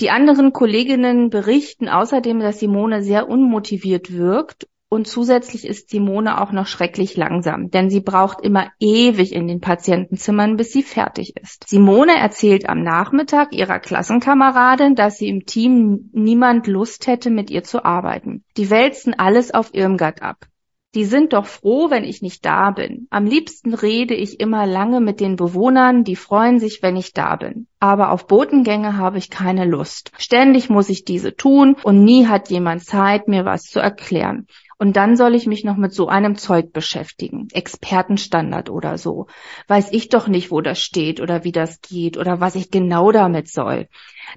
Die 0.00 0.10
anderen 0.10 0.52
Kolleginnen 0.52 1.28
berichten 1.28 1.88
außerdem, 1.88 2.40
dass 2.40 2.60
Simone 2.60 3.02
sehr 3.02 3.28
unmotiviert 3.28 4.12
wirkt 4.12 4.66
und 4.94 5.08
zusätzlich 5.08 5.66
ist 5.66 5.90
Simone 5.90 6.40
auch 6.40 6.52
noch 6.52 6.68
schrecklich 6.68 7.16
langsam, 7.16 7.68
denn 7.68 7.90
sie 7.90 8.00
braucht 8.00 8.40
immer 8.42 8.70
ewig 8.78 9.34
in 9.34 9.48
den 9.48 9.60
Patientenzimmern, 9.60 10.56
bis 10.56 10.70
sie 10.70 10.84
fertig 10.84 11.36
ist. 11.36 11.68
Simone 11.68 12.16
erzählt 12.16 12.68
am 12.68 12.84
Nachmittag 12.84 13.52
ihrer 13.52 13.80
Klassenkameradin, 13.80 14.94
dass 14.94 15.18
sie 15.18 15.28
im 15.28 15.46
Team 15.46 16.10
niemand 16.12 16.68
Lust 16.68 17.08
hätte, 17.08 17.30
mit 17.30 17.50
ihr 17.50 17.64
zu 17.64 17.84
arbeiten. 17.84 18.44
Die 18.56 18.70
wälzen 18.70 19.14
alles 19.18 19.52
auf 19.52 19.74
Irmgard 19.74 20.22
ab. 20.22 20.46
Die 20.94 21.04
sind 21.04 21.32
doch 21.32 21.46
froh, 21.46 21.90
wenn 21.90 22.04
ich 22.04 22.22
nicht 22.22 22.44
da 22.44 22.70
bin. 22.70 23.08
Am 23.10 23.26
liebsten 23.26 23.74
rede 23.74 24.14
ich 24.14 24.38
immer 24.38 24.64
lange 24.64 25.00
mit 25.00 25.18
den 25.18 25.34
Bewohnern, 25.34 26.04
die 26.04 26.14
freuen 26.14 26.60
sich, 26.60 26.82
wenn 26.82 26.94
ich 26.94 27.12
da 27.12 27.34
bin. 27.34 27.66
Aber 27.80 28.12
auf 28.12 28.28
Botengänge 28.28 28.96
habe 28.96 29.18
ich 29.18 29.28
keine 29.28 29.64
Lust. 29.64 30.12
Ständig 30.18 30.70
muss 30.70 30.88
ich 30.88 31.04
diese 31.04 31.34
tun 31.34 31.74
und 31.82 32.04
nie 32.04 32.28
hat 32.28 32.48
jemand 32.48 32.84
Zeit, 32.84 33.26
mir 33.26 33.44
was 33.44 33.62
zu 33.62 33.80
erklären. 33.80 34.46
Und 34.78 34.96
dann 34.96 35.16
soll 35.16 35.34
ich 35.34 35.46
mich 35.46 35.64
noch 35.64 35.76
mit 35.76 35.92
so 35.92 36.08
einem 36.08 36.36
Zeug 36.36 36.72
beschäftigen. 36.72 37.48
Expertenstandard 37.52 38.70
oder 38.70 38.98
so. 38.98 39.26
Weiß 39.68 39.92
ich 39.92 40.08
doch 40.08 40.28
nicht, 40.28 40.50
wo 40.50 40.60
das 40.60 40.80
steht 40.80 41.20
oder 41.20 41.44
wie 41.44 41.52
das 41.52 41.80
geht 41.80 42.16
oder 42.16 42.40
was 42.40 42.54
ich 42.54 42.70
genau 42.70 43.12
damit 43.12 43.48
soll. 43.48 43.88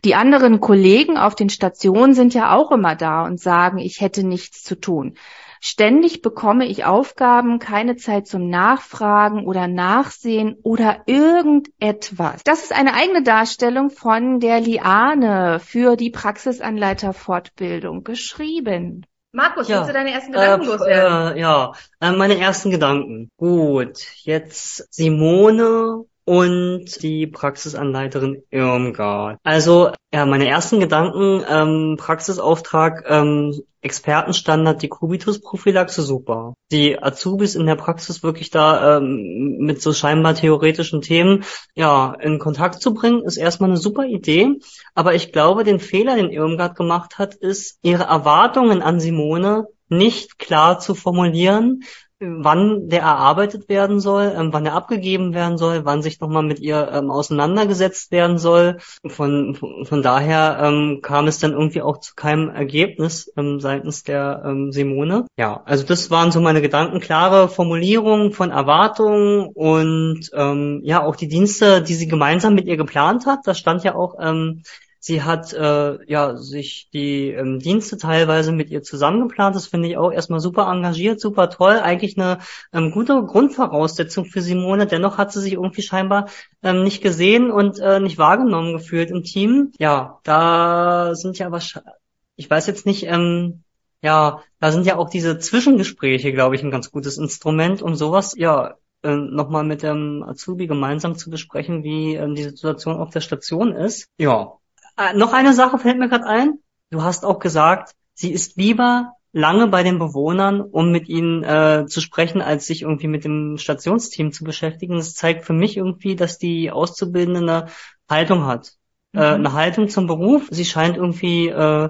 Die 0.04 0.16
anderen 0.16 0.60
Kollegen 0.60 1.18
auf 1.18 1.36
den 1.36 1.50
Stationen 1.50 2.14
sind 2.14 2.34
ja 2.34 2.56
auch 2.56 2.72
immer 2.72 2.96
da 2.96 3.26
und 3.26 3.40
sagen, 3.40 3.78
ich 3.80 4.02
hätte 4.02 4.26
nichts 4.26 4.64
zu 4.64 4.80
tun. 4.80 5.16
Ständig 5.60 6.22
bekomme 6.22 6.66
ich 6.68 6.86
Aufgaben, 6.86 7.60
keine 7.60 7.96
Zeit 7.96 8.28
zum 8.28 8.48
Nachfragen 8.48 9.46
oder 9.46 9.68
Nachsehen 9.68 10.56
oder 10.62 11.02
irgendetwas. 11.08 12.44
Das 12.44 12.64
ist 12.64 12.74
eine 12.74 12.94
eigene 12.94 13.24
Darstellung 13.24 13.90
von 13.90 14.40
der 14.40 14.60
Liane 14.60 15.60
für 15.60 15.96
die 15.96 16.12
Praxisanleiterfortbildung 16.12 18.04
geschrieben. 18.04 19.06
Markus, 19.32 19.68
ja. 19.68 19.78
willst 19.78 19.90
du 19.90 19.94
deine 19.94 20.12
ersten 20.12 20.32
Gedanken 20.32 20.66
äh, 20.66 20.72
loswerden? 20.72 21.38
Äh, 21.38 21.40
ja, 21.40 21.74
äh, 22.00 22.12
meine 22.12 22.40
ersten 22.40 22.72
Gedanken. 22.72 23.30
Gut, 23.38 24.00
jetzt 24.24 24.94
Simone 24.94 26.06
und 26.28 27.04
die 27.04 27.26
Praxisanleiterin 27.26 28.44
Irmgard. 28.52 29.40
Also 29.44 29.92
ja, 30.14 30.26
meine 30.26 30.46
ersten 30.46 30.82
Gedanken, 30.82 31.42
ähm, 31.50 31.96
Praxisauftrag, 31.98 33.06
ähm, 33.08 33.62
Expertenstandard, 33.80 34.82
die 34.82 34.90
Kubitus-Prophylaxe, 34.90 36.02
super. 36.02 36.54
Die 36.70 37.02
Azubis 37.02 37.56
in 37.56 37.66
der 37.66 37.78
Praxis 37.78 38.24
wirklich 38.24 38.50
da 38.50 38.98
ähm, 38.98 39.60
mit 39.60 39.82
so 39.82 39.94
scheinbar 39.94 40.36
theoretischen 40.36 41.02
Themen 41.02 41.46
ja 41.76 42.14
in 42.20 42.40
Kontakt 42.40 42.82
zu 42.82 42.94
bringen, 42.94 43.24
ist 43.24 43.38
erstmal 43.38 43.70
eine 43.70 43.80
super 43.80 44.04
Idee. 44.04 44.60
Aber 44.96 45.16
ich 45.16 45.32
glaube, 45.32 45.64
den 45.64 45.80
Fehler, 45.80 46.18
den 46.18 46.30
Irmgard 46.32 46.76
gemacht 46.76 47.20
hat, 47.20 47.36
ist, 47.36 47.80
ihre 47.84 48.04
Erwartungen 48.04 48.82
an 48.82 49.00
Simone 49.00 49.68
nicht 49.88 50.40
klar 50.40 50.80
zu 50.80 50.94
formulieren, 50.94 51.84
wann 52.20 52.90
der 52.90 53.02
erarbeitet 53.02 53.70
werden 53.70 54.00
soll, 54.00 54.34
ähm, 54.36 54.50
wann 54.52 54.66
er 54.66 54.74
abgegeben 54.74 55.34
werden 55.34 55.58
soll, 55.58 55.86
wann 55.86 56.02
sich 56.02 56.20
nochmal 56.20 56.44
mit 56.44 56.60
ihr 56.60 56.90
ähm, 56.92 57.12
auseinandergesetzt 57.12 58.12
werden 58.12 58.38
soll. 58.38 58.78
Von, 59.06 59.56
von, 59.56 60.02
daher 60.02 60.60
ähm, 60.62 61.00
kam 61.02 61.28
es 61.28 61.40
dann 61.40 61.52
irgendwie 61.52 61.82
auch 61.82 62.00
zu 62.00 62.16
keinem 62.16 62.50
Ergebnis 62.50 63.32
ähm, 63.38 63.60
seitens 63.60 64.04
der 64.04 64.42
ähm, 64.46 64.72
Simone. 64.72 65.26
Ja, 65.38 65.62
also 65.66 65.86
das 65.86 66.10
waren 66.10 66.32
so 66.32 66.42
meine 66.42 66.62
Gedanken, 66.62 67.00
klare 67.00 67.50
Formulierungen 67.50 68.32
von 68.32 68.50
Erwartungen 68.50 69.48
und 69.54 70.30
ähm, 70.34 70.82
ja 70.84 71.04
auch 71.04 71.16
die 71.16 71.28
Dienste, 71.28 71.82
die 71.82 71.96
sie 71.96 72.08
gemeinsam 72.08 72.56
mit 72.56 72.66
ihr 72.66 72.78
geplant 72.78 73.26
hat. 73.28 73.42
Da 73.46 73.54
stand 73.54 73.84
ja 73.84 73.96
auch 73.96 74.16
ähm, 74.20 74.64
Sie 75.08 75.24
hat 75.24 75.54
äh, 75.54 76.04
ja 76.12 76.36
sich 76.36 76.90
die 76.92 77.30
ähm, 77.30 77.60
Dienste 77.60 77.98
teilweise 77.98 78.52
mit 78.52 78.70
ihr 78.70 78.84
zusammengeplant. 78.84 79.56
Das 79.56 79.66
finde 79.66 79.88
ich 79.88 79.96
auch 79.96 80.12
erstmal 80.12 80.42
super 80.42 80.68
engagiert, 80.70 81.22
super 81.22 81.50
toll. 81.50 81.80
Eigentlich 81.80 82.18
eine 82.18 82.40
ähm, 82.74 82.92
gute 82.92 83.24
Grundvoraussetzung 83.24 84.26
für 84.26 84.42
Simone. 84.42 84.86
Dennoch 84.86 85.18
hat 85.18 85.32
sie 85.32 85.40
sich 85.40 85.54
irgendwie 85.54 85.82
scheinbar 85.82 86.28
ähm, 86.62 86.84
nicht 86.84 87.02
gesehen 87.02 87.52
und 87.52 87.80
äh, 87.80 88.02
nicht 88.02 88.18
wahrgenommen 88.18 88.74
gefühlt 88.74 89.10
im 89.10 89.24
Team. 89.24 89.72
Ja, 89.80 90.20
da 90.24 91.16
sind 91.16 91.40
ja 91.40 91.54
wahrscheinlich, 91.54 91.94
ich 92.36 92.50
weiß 92.50 92.68
jetzt 92.68 92.86
nicht, 92.86 93.06
ähm, 93.06 93.64
ja, 94.02 94.44
da 94.60 94.74
sind 94.74 94.86
ja 94.86 94.98
auch 94.98 95.10
diese 95.10 95.40
Zwischengespräche, 95.40 96.34
glaube 96.34 96.56
ich, 96.56 96.64
ein 96.64 96.72
ganz 96.72 96.92
gutes 96.92 97.18
Instrument, 97.18 97.82
um 97.82 97.96
sowas, 97.96 98.36
ja, 98.36 98.76
äh, 99.04 99.16
nochmal 99.16 99.64
mit 99.64 99.84
dem 99.84 100.22
Azubi 100.28 100.68
gemeinsam 100.68 101.16
zu 101.16 101.30
besprechen, 101.30 101.86
wie 101.86 102.16
ähm, 102.16 102.36
die 102.36 102.44
Situation 102.44 102.98
auf 102.98 103.12
der 103.12 103.22
Station 103.22 103.72
ist. 103.72 104.10
Ja, 104.18 104.57
äh, 104.98 105.14
noch 105.14 105.34
eine 105.34 105.54
Sache 105.54 105.78
fällt 105.78 105.98
mir 105.98 106.10
gerade 106.10 106.26
ein. 106.26 106.60
Du 106.90 107.04
hast 107.04 107.26
auch 107.26 107.40
gesagt, 107.40 107.94
sie 108.14 108.32
ist 108.32 108.58
lieber 108.58 109.14
lange 109.32 109.68
bei 109.68 109.84
den 109.84 110.00
Bewohnern, 110.00 110.62
um 110.62 110.92
mit 110.92 111.08
ihnen 111.10 111.44
äh, 111.44 111.86
zu 111.88 112.02
sprechen, 112.02 112.42
als 112.42 112.66
sich 112.66 112.82
irgendwie 112.82 113.08
mit 113.08 113.24
dem 113.24 113.58
Stationsteam 113.58 114.32
zu 114.32 114.44
beschäftigen. 114.44 114.96
Das 114.96 115.14
zeigt 115.14 115.46
für 115.46 115.54
mich 115.54 115.78
irgendwie, 115.78 116.16
dass 116.16 116.38
die 116.38 116.72
Auszubildende 116.72 117.40
eine 117.42 117.66
Haltung 118.10 118.46
hat. 118.46 118.74
Äh, 119.14 119.18
mhm. 119.18 119.22
Äh, 119.22 119.26
eine 119.36 119.54
Haltung 119.54 119.90
zum 119.90 120.08
Beruf. 120.08 120.48
Sie 120.50 120.66
scheint 120.66 120.98
irgendwie 120.98 121.50
äh, 121.50 121.90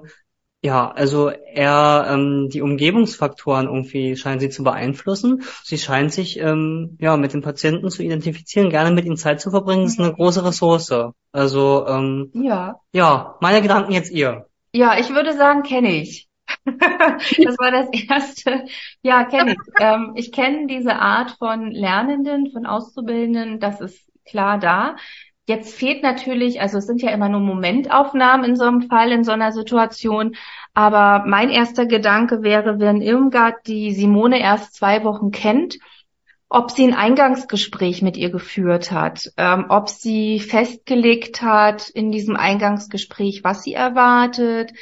ja, 0.63 0.89
also 0.89 1.29
eher 1.29 2.07
ähm, 2.09 2.49
die 2.51 2.61
Umgebungsfaktoren 2.61 3.67
irgendwie 3.67 4.15
scheinen 4.15 4.39
sie 4.39 4.49
zu 4.49 4.63
beeinflussen. 4.63 5.43
Sie 5.63 5.77
scheint 5.77 6.11
sich 6.11 6.39
ähm, 6.39 6.97
ja 6.99 7.15
mit 7.15 7.33
den 7.33 7.41
Patienten 7.41 7.89
zu 7.89 8.01
identifizieren, 8.01 8.69
gerne 8.69 8.91
mit 8.91 9.05
ihnen 9.05 9.17
Zeit 9.17 9.39
zu 9.39 9.51
verbringen. 9.51 9.83
Das 9.83 9.93
ist 9.93 9.99
eine 9.99 10.13
große 10.13 10.43
Ressource. 10.43 10.93
Also 11.31 11.85
ähm, 11.87 12.31
ja, 12.33 12.79
ja, 12.91 13.35
meine 13.39 13.61
Gedanken 13.61 13.91
jetzt 13.91 14.11
ihr. 14.11 14.47
Ja, 14.73 14.97
ich 14.97 15.09
würde 15.09 15.33
sagen, 15.33 15.63
kenne 15.63 16.01
ich. 16.01 16.27
das 16.65 17.57
war 17.59 17.71
das 17.71 17.89
erste. 17.91 18.65
Ja, 19.01 19.25
kenne 19.25 19.51
ich. 19.51 19.57
Ähm, 19.79 20.13
ich 20.15 20.31
kenne 20.31 20.67
diese 20.67 20.95
Art 20.95 21.31
von 21.37 21.71
Lernenden, 21.71 22.51
von 22.51 22.65
Auszubildenden. 22.65 23.59
Das 23.59 23.79
ist 23.79 24.07
klar 24.25 24.57
da. 24.57 24.95
Jetzt 25.47 25.75
fehlt 25.75 26.03
natürlich, 26.03 26.59
also 26.59 26.77
es 26.77 26.87
sind 26.87 27.01
ja 27.01 27.09
immer 27.11 27.29
nur 27.29 27.39
Momentaufnahmen 27.39 28.45
in 28.45 28.57
so 28.57 28.65
einem 28.65 28.81
Fall, 28.81 29.13
in 29.13 29.23
so 29.23 29.31
einer 29.31 29.53
Situation. 29.53 30.35
Aber 30.73 31.23
mein 31.25 31.49
erster 31.49 31.85
Gedanke 31.85 32.43
wäre, 32.43 32.79
wenn 32.79 33.01
Irmgard 33.01 33.65
die 33.65 33.93
Simone 33.93 34.41
erst 34.41 34.75
zwei 34.75 35.05
Wochen 35.05 35.31
kennt, 35.31 35.77
ob 36.49 36.71
sie 36.71 36.83
ein 36.83 36.93
Eingangsgespräch 36.93 38.01
mit 38.01 38.17
ihr 38.17 38.29
geführt 38.29 38.91
hat, 38.91 39.31
ähm, 39.37 39.65
ob 39.69 39.87
sie 39.87 40.41
festgelegt 40.41 41.41
hat 41.41 41.89
in 41.89 42.11
diesem 42.11 42.35
Eingangsgespräch, 42.35 43.45
was 43.45 43.63
sie 43.63 43.73
erwartet, 43.73 44.73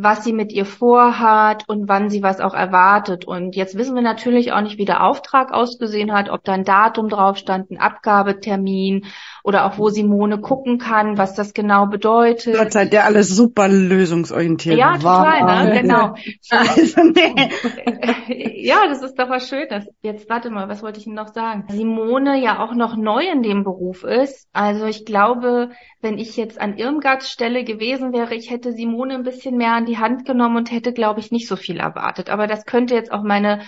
was 0.00 0.24
sie 0.24 0.32
mit 0.32 0.52
ihr 0.52 0.64
vorhat 0.64 1.64
und 1.66 1.88
wann 1.88 2.10
sie 2.10 2.22
was 2.22 2.40
auch 2.40 2.54
erwartet. 2.54 3.26
Und 3.26 3.56
jetzt 3.56 3.76
wissen 3.76 3.94
wir 3.94 4.02
natürlich 4.02 4.52
auch 4.52 4.60
nicht, 4.60 4.78
wie 4.78 4.84
der 4.84 5.04
Auftrag 5.04 5.52
ausgesehen 5.52 6.12
hat, 6.12 6.30
ob 6.30 6.44
da 6.44 6.52
ein 6.52 6.64
Datum 6.64 7.08
drauf 7.08 7.36
stand, 7.36 7.70
ein 7.70 7.78
Abgabetermin 7.78 9.06
oder 9.42 9.66
auch 9.66 9.78
wo 9.78 9.88
Simone 9.88 10.40
gucken 10.40 10.78
kann, 10.78 11.18
was 11.18 11.34
das 11.34 11.54
genau 11.54 11.86
bedeutet. 11.86 12.56
Gott 12.56 12.72
seid 12.72 12.92
ihr 12.92 13.04
alles 13.04 13.28
super 13.28 13.68
lösungsorientiert. 13.68 14.78
Ja, 14.78 14.96
total, 14.96 15.64
ne? 15.66 15.80
genau. 15.82 16.14
Also, 16.50 17.02
nee. 17.02 18.64
ja, 18.64 18.86
das 18.88 19.02
ist 19.02 19.18
doch 19.18 19.28
was 19.28 19.48
Schönes. 19.48 19.86
Jetzt 20.02 20.28
warte 20.28 20.50
mal, 20.50 20.68
was 20.68 20.82
wollte 20.82 20.98
ich 20.98 21.06
Ihnen 21.06 21.16
noch 21.16 21.32
sagen? 21.32 21.64
Simone 21.68 22.40
ja 22.40 22.60
auch 22.60 22.74
noch 22.74 22.96
neu 22.96 23.24
in 23.30 23.42
dem 23.42 23.64
Beruf 23.64 24.04
ist. 24.04 24.48
Also 24.52 24.86
ich 24.86 25.04
glaube, 25.04 25.70
wenn 26.00 26.18
ich 26.18 26.36
jetzt 26.36 26.60
an 26.60 26.76
Irmgards 26.76 27.30
Stelle 27.30 27.64
gewesen 27.64 28.12
wäre, 28.12 28.34
ich 28.34 28.50
hätte 28.50 28.72
Simone 28.72 29.14
ein 29.14 29.24
bisschen 29.24 29.56
mehr 29.56 29.72
an 29.72 29.86
die 29.88 29.98
Hand 29.98 30.24
genommen 30.24 30.56
und 30.56 30.70
hätte, 30.70 30.92
glaube 30.92 31.20
ich, 31.20 31.32
nicht 31.32 31.48
so 31.48 31.56
viel 31.56 31.78
erwartet. 31.78 32.30
Aber 32.30 32.46
das 32.46 32.64
könnte 32.64 32.94
jetzt 32.94 33.10
auch 33.10 33.22
meine 33.22 33.62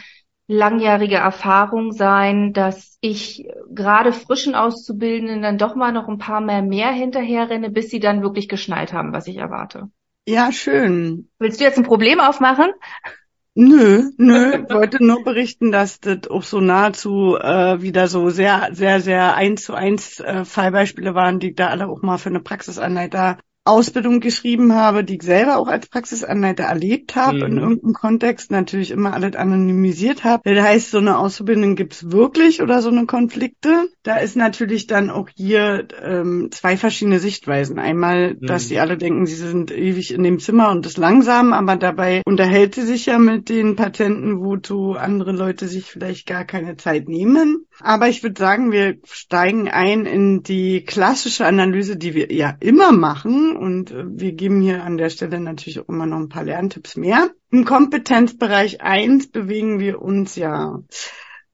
langjährige 0.47 1.17
Erfahrung 1.17 1.93
sein, 1.93 2.53
dass 2.53 2.99
ich 3.01 3.47
gerade 3.73 4.13
frischen 4.13 4.55
Auszubildenden 4.55 5.43
dann 5.43 5.59
doch 5.59 5.77
mal 5.77 5.93
noch 5.93 6.09
ein 6.09 6.19
paar 6.19 6.41
mehr 6.41 6.63
mehr 6.63 6.91
hinterherrenne, 6.91 7.71
bis 7.71 7.89
sie 7.89 8.01
dann 8.01 8.23
wirklich 8.23 8.49
geschnallt 8.49 8.93
haben, 8.93 9.13
was 9.13 9.29
ich 9.29 9.37
erwarte. 9.37 9.91
Ja, 10.27 10.53
schön. 10.53 11.31
Willst 11.39 11.61
du 11.61 11.65
jetzt 11.65 11.79
ein 11.79 11.85
Problem 11.85 12.21
aufmachen? 12.21 12.71
Nö, 13.55 14.11
nö, 14.17 14.63
ich 14.63 14.75
wollte 14.75 15.05
nur 15.05 15.25
berichten, 15.25 15.73
dass 15.73 16.01
das 16.01 16.29
auch 16.29 16.45
so 16.45 16.61
nahezu 16.61 17.37
äh, 17.37 17.83
wieder 17.83 18.07
so 18.07 18.31
sehr, 18.31 18.71
sehr, 18.73 19.01
sehr 19.01 19.35
eins 19.35 19.65
zu 19.65 19.75
eins 19.75 20.21
äh, 20.21 20.45
Fallbeispiele 20.45 21.15
waren, 21.15 21.41
die 21.41 21.55
da 21.55 21.69
alle 21.69 21.89
auch 21.89 22.03
mal 22.03 22.19
für 22.19 22.29
eine 22.29 22.41
Praxisanleiter 22.41 23.39
Ausbildung 23.71 24.21
geschrieben 24.21 24.75
habe, 24.75 25.05
die 25.05 25.17
ich 25.17 25.23
selber 25.23 25.59
auch 25.59 25.69
als 25.69 25.89
Praxisanleiter 25.89 26.65
erlebt 26.65 27.17
habe, 27.17 27.39
mhm. 27.39 27.45
in 27.45 27.59
irgendeinem 27.59 27.93
Kontext 27.95 28.51
natürlich 28.51 28.91
immer 28.91 29.15
alles 29.15 29.37
anonymisiert 29.37 30.25
habe. 30.25 30.43
Das 30.55 30.65
heißt, 30.65 30.91
so 30.91 30.99
eine 30.99 31.19
Ausbildung 31.19 31.77
gibt's 31.77 32.11
wirklich 32.11 32.63
oder 32.63 32.83
so 32.83 32.91
eine 32.91 33.07
Konflikte. 33.07 33.89
Da 34.03 34.17
ist 34.17 34.37
natürlich 34.37 34.87
dann 34.87 35.11
auch 35.11 35.29
hier 35.35 35.89
ähm, 36.03 36.49
zwei 36.51 36.77
verschiedene 36.77 37.19
Sichtweisen. 37.19 37.79
Einmal, 37.79 38.35
mhm. 38.35 38.47
dass 38.47 38.69
sie 38.69 38.81
alle 38.81 38.97
denken, 38.97 39.27
sie 39.27 39.37
sind 39.37 39.71
ewig 39.71 40.13
in 40.13 40.23
dem 40.23 40.39
Zimmer 40.39 40.71
und 40.71 40.87
ist 40.87 40.99
langsam, 40.99 41.53
aber 41.53 41.77
dabei 41.77 42.23
unterhält 42.25 42.75
sie 42.75 42.83
sich 42.83 43.07
ja 43.07 43.19
mit 43.19 43.49
den 43.49 43.77
Patienten, 43.77 44.41
wozu 44.41 44.93
andere 44.93 45.33
Leute 45.33 45.69
sich 45.69 45.85
vielleicht 45.85 46.27
gar 46.27 46.45
keine 46.45 46.77
Zeit 46.77 47.09
nehmen. 47.09 47.67
Aber 47.83 48.09
ich 48.09 48.23
würde 48.23 48.39
sagen, 48.39 48.73
wir 48.73 48.99
steigen 49.05 49.69
ein 49.69 50.07
in 50.07 50.43
die 50.43 50.85
klassische 50.85 51.47
Analyse, 51.47 51.97
die 51.97 52.15
wir 52.15 52.33
ja 52.33 52.57
immer 52.61 52.93
machen. 52.93 53.57
Und 53.57 53.91
äh, 53.91 54.05
wir 54.07 54.33
geben 54.33 54.61
hier 54.61 54.85
an 54.85 54.99
der 54.99 55.11
Stelle 55.11 55.41
natürlich 55.41 55.81
auch 55.81 55.89
immer 55.89 56.07
noch 56.07 56.19
ein 56.19 56.29
paar 56.29 56.45
Lerntipps 56.45 56.97
mehr. 56.97 57.31
Im 57.51 57.65
Kompetenzbereich 57.65 58.81
1 58.81 59.31
bewegen 59.31 59.81
wir 59.81 60.03
uns 60.03 60.37
ja 60.37 60.81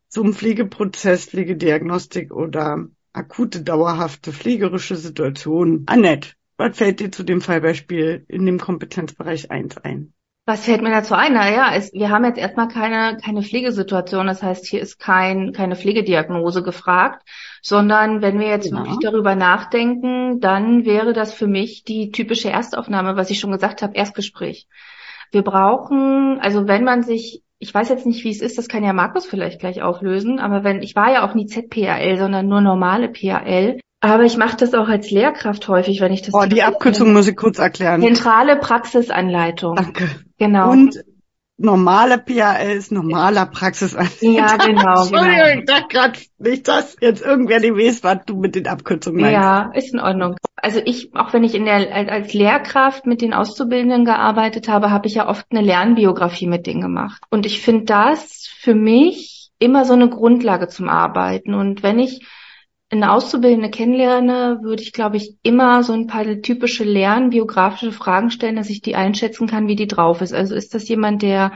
zum 0.09 0.35
Pflegeprozess, 0.35 1.27
Pflegediagnostik 1.27 2.33
oder 2.33 2.87
akute, 3.13 3.63
dauerhafte 3.63 4.33
pflegerische 4.33 4.97
Situation. 4.97 5.85
Annette, 5.87 6.33
was 6.57 6.77
fällt 6.77 7.01
dir 7.01 7.11
zu 7.11 7.23
dem 7.23 7.41
Fallbeispiel 7.41 8.25
in 8.29 8.47
dem 8.47 8.59
Kompetenzbereich 8.59 9.51
1 9.51 9.79
ein? 9.79 10.13
Was 10.49 10.65
fällt 10.65 10.81
mir 10.81 10.93
dazu 10.93 11.15
ein? 11.15 11.33
Naja, 11.33 11.73
es, 11.75 11.93
wir 11.93 12.09
haben 12.11 12.25
jetzt 12.25 12.39
erstmal 12.39 12.69
keine, 12.69 13.17
keine 13.17 13.43
Pflegesituation. 13.43 14.29
Das 14.29 14.45
heißt, 14.45 14.65
hier 14.65 14.81
ist 14.81 15.01
kein, 15.01 15.53
keine 15.53 15.75
Pflegediagnose 15.75 16.63
gefragt, 16.63 17.29
sondern 17.63 18.23
wenn 18.23 18.39
wir 18.39 18.47
jetzt 18.47 18.71
ja. 18.71 18.77
wirklich 18.77 18.99
darüber 19.03 19.35
nachdenken, 19.35 20.39
dann 20.39 20.85
wäre 20.85 21.13
das 21.13 21.35
für 21.35 21.49
mich 21.49 21.83
die 21.83 22.13
typische 22.13 22.49
Erstaufnahme, 22.49 23.17
was 23.17 23.31
ich 23.31 23.41
schon 23.41 23.51
gesagt 23.51 23.83
habe, 23.83 23.97
Erstgespräch. 23.97 24.69
Wir 25.33 25.43
brauchen, 25.43 26.39
also 26.41 26.69
wenn 26.69 26.85
man 26.85 27.03
sich, 27.03 27.43
ich 27.59 27.75
weiß 27.75 27.89
jetzt 27.89 28.07
nicht, 28.07 28.23
wie 28.23 28.31
es 28.31 28.41
ist, 28.41 28.57
das 28.57 28.69
kann 28.69 28.85
ja 28.85 28.93
Markus 28.93 29.27
vielleicht 29.27 29.59
gleich 29.59 29.83
auflösen, 29.83 30.39
aber 30.39 30.63
wenn, 30.63 30.81
ich 30.81 30.95
war 30.95 31.13
ja 31.13 31.29
auch 31.29 31.35
nie 31.35 31.47
ZPAL, 31.47 32.19
sondern 32.19 32.47
nur 32.47 32.61
normale 32.61 33.09
PAL, 33.09 33.81
aber 34.01 34.23
ich 34.23 34.37
mache 34.37 34.59
das 34.59 34.75
auch 34.75 34.87
als 34.87 35.11
Lehrkraft 35.11 35.67
häufig, 35.67 36.01
wenn 36.01 36.13
ich 36.13 36.23
das. 36.23 36.33
Oh, 36.33 36.45
die 36.47 36.63
Abkürzung 36.63 37.13
muss 37.13 37.27
ich 37.27 37.35
kurz 37.35 37.59
erklären. 37.59 38.01
Zentrale 38.03 38.57
Praxisanleitung. 38.57 39.75
Danke. 39.75 40.09
Genau. 40.39 40.71
Und 40.71 41.03
normale 41.59 42.19
PAL 42.19 42.77
ist 42.77 42.93
normaler 42.93 43.47
Praxisanleitung. 43.47 44.35
Ja, 44.35 44.57
genau. 44.57 45.01
Entschuldigung, 45.03 45.37
genau. 45.37 45.59
ich 45.59 45.65
dachte 45.65 45.89
gerade 45.89 46.19
nicht, 46.39 46.69
dass 46.69 46.97
jetzt 47.01 47.25
irgendwer 47.25 47.61
die 47.61 47.75
weiß, 47.75 48.05
was 48.05 48.19
du 48.27 48.37
mit 48.37 48.55
den 48.55 48.67
Abkürzungen 48.67 49.21
meinst. 49.23 49.35
Ja, 49.35 49.71
ist 49.75 49.95
in 49.95 50.01
Ordnung. 50.01 50.37
Also 50.57 50.81
ich, 50.85 51.15
auch 51.15 51.33
wenn 51.33 51.45
ich 51.45 51.55
in 51.55 51.65
der, 51.65 51.95
als 52.11 52.35
Lehrkraft 52.35 53.07
mit 53.07 53.23
den 53.23 53.33
Auszubildenden 53.33 54.05
gearbeitet 54.05 54.69
habe, 54.69 54.91
habe 54.91 55.07
ich 55.07 55.15
ja 55.15 55.29
oft 55.29 55.47
eine 55.51 55.63
Lernbiografie 55.63 56.47
mit 56.47 56.67
denen 56.67 56.83
gemacht. 56.83 57.23
Und 57.31 57.47
ich 57.47 57.63
finde 57.63 57.85
das 57.85 58.49
für 58.61 58.75
mich 58.75 59.51
immer 59.59 59.85
so 59.85 59.95
eine 59.95 60.11
Grundlage 60.11 60.69
zum 60.69 60.89
Arbeiten. 60.89 61.55
Und 61.55 61.83
wenn 61.83 61.99
ich 61.99 62.27
eine 62.91 63.13
Auszubildende 63.13 63.71
kennenlerne, 63.71 64.61
würde 64.63 64.83
ich, 64.83 64.93
glaube 64.93 65.17
ich, 65.17 65.37
immer 65.43 65.83
so 65.83 65.93
ein 65.93 66.07
paar 66.07 66.25
typische 66.41 66.85
lernbiografische 66.85 67.93
Fragen 67.93 68.31
stellen, 68.31 68.57
dass 68.57 68.71
ich 68.71 68.81
die 68.81 68.95
einschätzen 68.95 69.49
kann, 69.49 69.67
wie 69.67 69.77
die 69.77 69.89
drauf 69.89 70.21
ist. 70.21 70.33
Also 70.33 70.55
ist 70.55 70.75
das 70.75 70.89
jemand, 70.89 71.23
der 71.23 71.53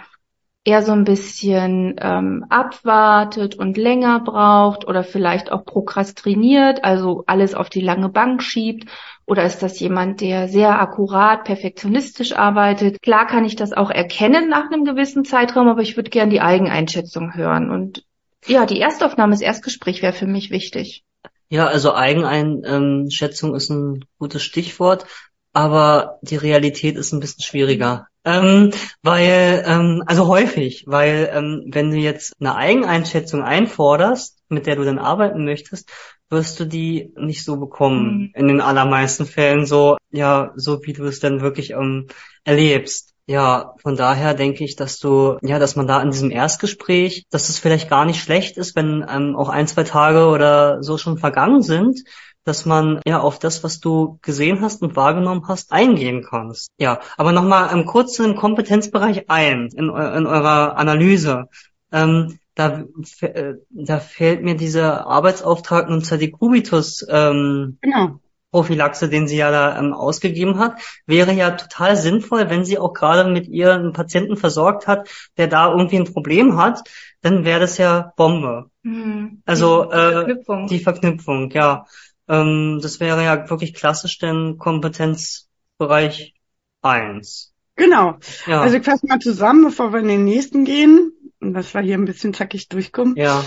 eher 0.64 0.82
so 0.82 0.92
ein 0.92 1.04
bisschen 1.04 1.96
ähm, 2.00 2.44
abwartet 2.48 3.54
und 3.54 3.76
länger 3.76 4.20
braucht 4.20 4.86
oder 4.86 5.04
vielleicht 5.04 5.52
auch 5.52 5.64
prokrastiniert, 5.64 6.84
also 6.84 7.24
alles 7.26 7.54
auf 7.54 7.70
die 7.70 7.80
lange 7.80 8.08
Bank 8.08 8.42
schiebt? 8.42 8.90
Oder 9.24 9.44
ist 9.44 9.62
das 9.62 9.78
jemand, 9.78 10.20
der 10.20 10.48
sehr 10.48 10.80
akkurat, 10.80 11.44
perfektionistisch 11.44 12.32
arbeitet? 12.32 13.00
Klar 13.00 13.26
kann 13.26 13.44
ich 13.44 13.54
das 13.54 13.72
auch 13.72 13.90
erkennen 13.90 14.48
nach 14.48 14.70
einem 14.70 14.84
gewissen 14.84 15.24
Zeitraum, 15.24 15.68
aber 15.68 15.82
ich 15.82 15.96
würde 15.96 16.10
gern 16.10 16.30
die 16.30 16.40
Eigeneinschätzung 16.40 17.34
hören. 17.34 17.70
Und 17.70 18.04
ja, 18.46 18.66
die 18.66 18.80
Erstaufnahme, 18.80 19.32
das 19.32 19.42
Erstgespräch 19.42 20.02
wäre 20.02 20.12
für 20.12 20.26
mich 20.26 20.50
wichtig. 20.50 21.04
Ja, 21.50 21.66
also 21.66 21.94
Eigeneinschätzung 21.94 23.56
ist 23.56 23.70
ein 23.70 24.04
gutes 24.18 24.42
Stichwort, 24.42 25.04
aber 25.52 26.20
die 26.22 26.36
Realität 26.36 26.96
ist 26.96 27.12
ein 27.12 27.18
bisschen 27.18 27.42
schwieriger. 27.42 28.06
Ähm, 28.24 28.70
weil, 29.02 29.64
ähm, 29.66 30.02
also 30.06 30.28
häufig, 30.28 30.84
weil 30.86 31.28
ähm, 31.32 31.64
wenn 31.66 31.90
du 31.90 31.96
jetzt 31.96 32.34
eine 32.38 32.54
Eigeneinschätzung 32.54 33.42
einforderst, 33.42 34.38
mit 34.48 34.66
der 34.66 34.76
du 34.76 34.84
dann 34.84 34.98
arbeiten 34.98 35.44
möchtest, 35.44 35.90
wirst 36.28 36.60
du 36.60 36.66
die 36.66 37.12
nicht 37.16 37.44
so 37.44 37.56
bekommen. 37.56 38.18
Mhm. 38.18 38.32
In 38.34 38.48
den 38.48 38.60
allermeisten 38.60 39.26
Fällen 39.26 39.66
so, 39.66 39.96
ja, 40.10 40.52
so 40.54 40.84
wie 40.84 40.92
du 40.92 41.04
es 41.04 41.18
dann 41.18 41.40
wirklich 41.40 41.70
ähm, 41.70 42.06
erlebst. 42.44 43.09
Ja, 43.30 43.76
von 43.80 43.94
daher 43.94 44.34
denke 44.34 44.64
ich, 44.64 44.74
dass 44.74 44.98
du, 44.98 45.38
ja, 45.40 45.60
dass 45.60 45.76
man 45.76 45.86
da 45.86 46.02
in 46.02 46.10
diesem 46.10 46.32
Erstgespräch, 46.32 47.26
dass 47.30 47.48
es 47.48 47.60
vielleicht 47.60 47.88
gar 47.88 48.04
nicht 48.04 48.20
schlecht 48.20 48.56
ist, 48.56 48.74
wenn 48.74 49.06
ähm, 49.08 49.36
auch 49.36 49.48
ein, 49.48 49.68
zwei 49.68 49.84
Tage 49.84 50.26
oder 50.26 50.82
so 50.82 50.98
schon 50.98 51.16
vergangen 51.16 51.62
sind, 51.62 52.02
dass 52.42 52.66
man 52.66 53.00
ja 53.06 53.20
auf 53.20 53.38
das, 53.38 53.62
was 53.62 53.78
du 53.78 54.18
gesehen 54.20 54.62
hast 54.62 54.82
und 54.82 54.96
wahrgenommen 54.96 55.46
hast, 55.46 55.70
eingehen 55.70 56.26
kannst. 56.28 56.72
Ja, 56.76 56.98
aber 57.16 57.30
nochmal 57.30 57.72
ähm, 57.72 57.86
kurz 57.86 58.18
in 58.18 58.32
den 58.32 58.36
Kompetenzbereich 58.36 59.30
ein, 59.30 59.68
in, 59.76 59.84
in 59.84 60.26
eurer 60.26 60.76
Analyse. 60.76 61.44
Ähm, 61.92 62.40
da, 62.56 62.82
äh, 63.20 63.54
da 63.70 64.00
fällt 64.00 64.42
mir 64.42 64.56
dieser 64.56 65.06
Arbeitsauftrag 65.06 65.88
Nunza 65.88 66.16
de 66.16 66.32
Cubitus 66.32 67.06
ähm, 67.08 67.78
genau 67.80 68.18
Prophylaxe, 68.50 69.08
den 69.08 69.28
sie 69.28 69.36
ja 69.36 69.50
da 69.50 69.78
ähm, 69.78 69.92
ausgegeben 69.92 70.58
hat, 70.58 70.80
wäre 71.06 71.32
ja 71.32 71.52
total 71.52 71.96
sinnvoll, 71.96 72.50
wenn 72.50 72.64
sie 72.64 72.78
auch 72.78 72.92
gerade 72.92 73.30
mit 73.30 73.48
ihr 73.48 73.74
einen 73.74 73.92
Patienten 73.92 74.36
versorgt 74.36 74.86
hat, 74.86 75.08
der 75.36 75.46
da 75.46 75.70
irgendwie 75.70 75.96
ein 75.96 76.12
Problem 76.12 76.56
hat, 76.56 76.82
dann 77.20 77.44
wäre 77.44 77.60
das 77.60 77.78
ja 77.78 78.12
Bombe. 78.16 78.70
Mhm. 78.82 79.42
Also 79.44 79.84
die 79.84 79.90
äh, 79.90 80.12
Verknüpfung. 80.12 80.66
die 80.66 80.80
Verknüpfung, 80.80 81.50
ja. 81.52 81.86
Ähm, 82.28 82.80
das 82.82 83.00
wäre 83.00 83.24
ja 83.24 83.48
wirklich 83.48 83.74
klassisch 83.74 84.18
denn 84.18 84.56
Kompetenzbereich 84.58 86.34
eins. 86.82 87.54
Genau. 87.76 88.18
Ja. 88.46 88.60
Also 88.62 88.76
ich 88.76 88.84
fasse 88.84 89.06
mal 89.06 89.18
zusammen, 89.18 89.64
bevor 89.64 89.92
wir 89.92 90.00
in 90.00 90.08
den 90.08 90.24
nächsten 90.24 90.64
gehen, 90.64 91.12
und 91.40 91.54
dass 91.54 91.72
wir 91.72 91.80
hier 91.80 91.96
ein 91.96 92.04
bisschen 92.04 92.34
zackig 92.34 92.68
durchkommen. 92.68 93.16
Ja. 93.16 93.42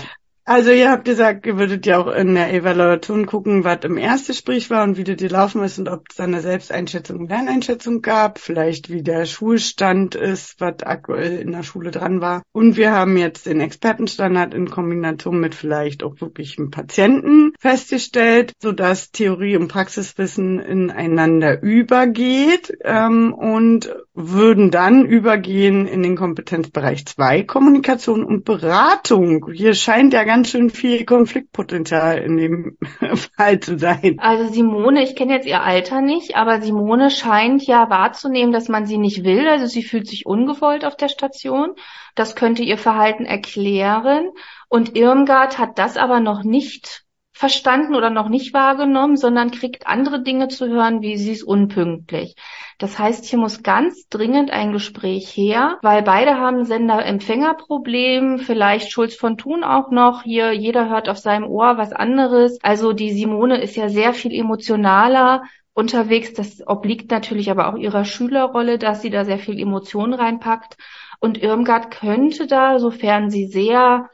Also 0.46 0.72
ihr 0.72 0.90
habt 0.90 1.06
gesagt, 1.06 1.46
ihr 1.46 1.56
würdet 1.56 1.86
ja 1.86 1.98
auch 1.98 2.06
in 2.06 2.34
der 2.34 2.52
Evaluation 2.52 3.24
gucken, 3.24 3.64
was 3.64 3.78
im 3.84 3.96
Erstgespräch 3.96 4.68
war 4.68 4.84
und 4.84 4.98
wie 4.98 5.04
das 5.04 5.16
gelaufen 5.16 5.64
ist 5.64 5.78
und 5.78 5.88
ob 5.88 6.04
es 6.10 6.16
da 6.16 6.24
eine 6.24 6.42
Selbsteinschätzung 6.42 7.20
und 7.20 7.30
Lerneinschätzung 7.30 8.02
gab, 8.02 8.38
vielleicht 8.38 8.90
wie 8.90 9.02
der 9.02 9.24
Schulstand 9.24 10.14
ist, 10.14 10.60
was 10.60 10.82
aktuell 10.82 11.38
in 11.38 11.52
der 11.52 11.62
Schule 11.62 11.90
dran 11.90 12.20
war. 12.20 12.42
Und 12.52 12.76
wir 12.76 12.92
haben 12.92 13.16
jetzt 13.16 13.46
den 13.46 13.62
Expertenstandard 13.62 14.52
in 14.52 14.68
Kombination 14.68 15.40
mit 15.40 15.54
vielleicht 15.54 16.02
auch 16.02 16.20
wirklich 16.20 16.58
einem 16.58 16.70
Patienten 16.70 17.54
festgestellt, 17.58 18.52
sodass 18.60 19.12
Theorie 19.12 19.56
und 19.56 19.68
Praxiswissen 19.68 20.58
ineinander 20.58 21.62
übergeht 21.62 22.76
ähm, 22.84 23.32
und 23.32 23.94
würden 24.12 24.70
dann 24.70 25.06
übergehen 25.06 25.86
in 25.86 26.02
den 26.02 26.16
Kompetenzbereich 26.16 27.06
2, 27.06 27.44
Kommunikation 27.44 28.22
und 28.24 28.44
Beratung. 28.44 29.50
Hier 29.50 29.74
scheint 29.74 30.12
ja 30.12 30.22
ganz 30.22 30.33
schön 30.42 30.70
viel 30.70 31.04
Konfliktpotenzial 31.04 32.18
in 32.18 32.36
dem 32.36 32.78
Fall 33.36 33.60
zu 33.60 33.78
sein. 33.78 34.16
Also 34.18 34.52
Simone, 34.52 35.04
ich 35.04 35.14
kenne 35.14 35.34
jetzt 35.34 35.46
ihr 35.46 35.62
Alter 35.62 36.00
nicht, 36.00 36.34
aber 36.34 36.60
Simone 36.60 37.10
scheint 37.10 37.64
ja 37.64 37.88
wahrzunehmen, 37.90 38.52
dass 38.52 38.68
man 38.68 38.86
sie 38.86 38.98
nicht 38.98 39.22
will. 39.22 39.46
Also 39.46 39.66
sie 39.66 39.84
fühlt 39.84 40.08
sich 40.08 40.26
ungewollt 40.26 40.84
auf 40.84 40.96
der 40.96 41.08
Station. 41.08 41.74
Das 42.16 42.34
könnte 42.34 42.64
ihr 42.64 42.78
Verhalten 42.78 43.24
erklären. 43.24 44.30
Und 44.68 44.96
Irmgard 44.96 45.58
hat 45.58 45.78
das 45.78 45.96
aber 45.96 46.18
noch 46.18 46.42
nicht 46.42 47.03
verstanden 47.34 47.96
oder 47.96 48.10
noch 48.10 48.28
nicht 48.28 48.54
wahrgenommen, 48.54 49.16
sondern 49.16 49.50
kriegt 49.50 49.88
andere 49.88 50.22
Dinge 50.22 50.46
zu 50.46 50.68
hören, 50.68 51.02
wie 51.02 51.16
sie 51.16 51.32
ist 51.32 51.42
unpünktlich. 51.42 52.36
Das 52.78 52.98
heißt, 52.98 53.24
hier 53.24 53.40
muss 53.40 53.64
ganz 53.64 54.08
dringend 54.08 54.52
ein 54.52 54.72
Gespräch 54.72 55.36
her, 55.36 55.78
weil 55.82 56.02
beide 56.02 56.38
haben 56.38 56.64
Sender-Empfänger-Problem, 56.64 58.38
vielleicht 58.38 58.92
Schulz 58.92 59.16
von 59.16 59.36
Thun 59.36 59.64
auch 59.64 59.90
noch. 59.90 60.22
Hier, 60.22 60.52
jeder 60.52 60.88
hört 60.88 61.08
auf 61.08 61.18
seinem 61.18 61.44
Ohr 61.44 61.76
was 61.76 61.92
anderes. 61.92 62.58
Also 62.62 62.92
die 62.92 63.12
Simone 63.12 63.60
ist 63.60 63.74
ja 63.74 63.88
sehr 63.88 64.14
viel 64.14 64.32
emotionaler 64.32 65.42
unterwegs. 65.72 66.34
Das 66.34 66.64
obliegt 66.64 67.10
natürlich 67.10 67.50
aber 67.50 67.68
auch 67.68 67.76
ihrer 67.76 68.04
Schülerrolle, 68.04 68.78
dass 68.78 69.02
sie 69.02 69.10
da 69.10 69.24
sehr 69.24 69.38
viel 69.40 69.58
Emotionen 69.58 70.14
reinpackt. 70.14 70.76
Und 71.18 71.42
Irmgard 71.42 71.90
könnte 71.90 72.46
da, 72.46 72.78
sofern 72.78 73.28
sie 73.28 73.46
sehr 73.46 74.08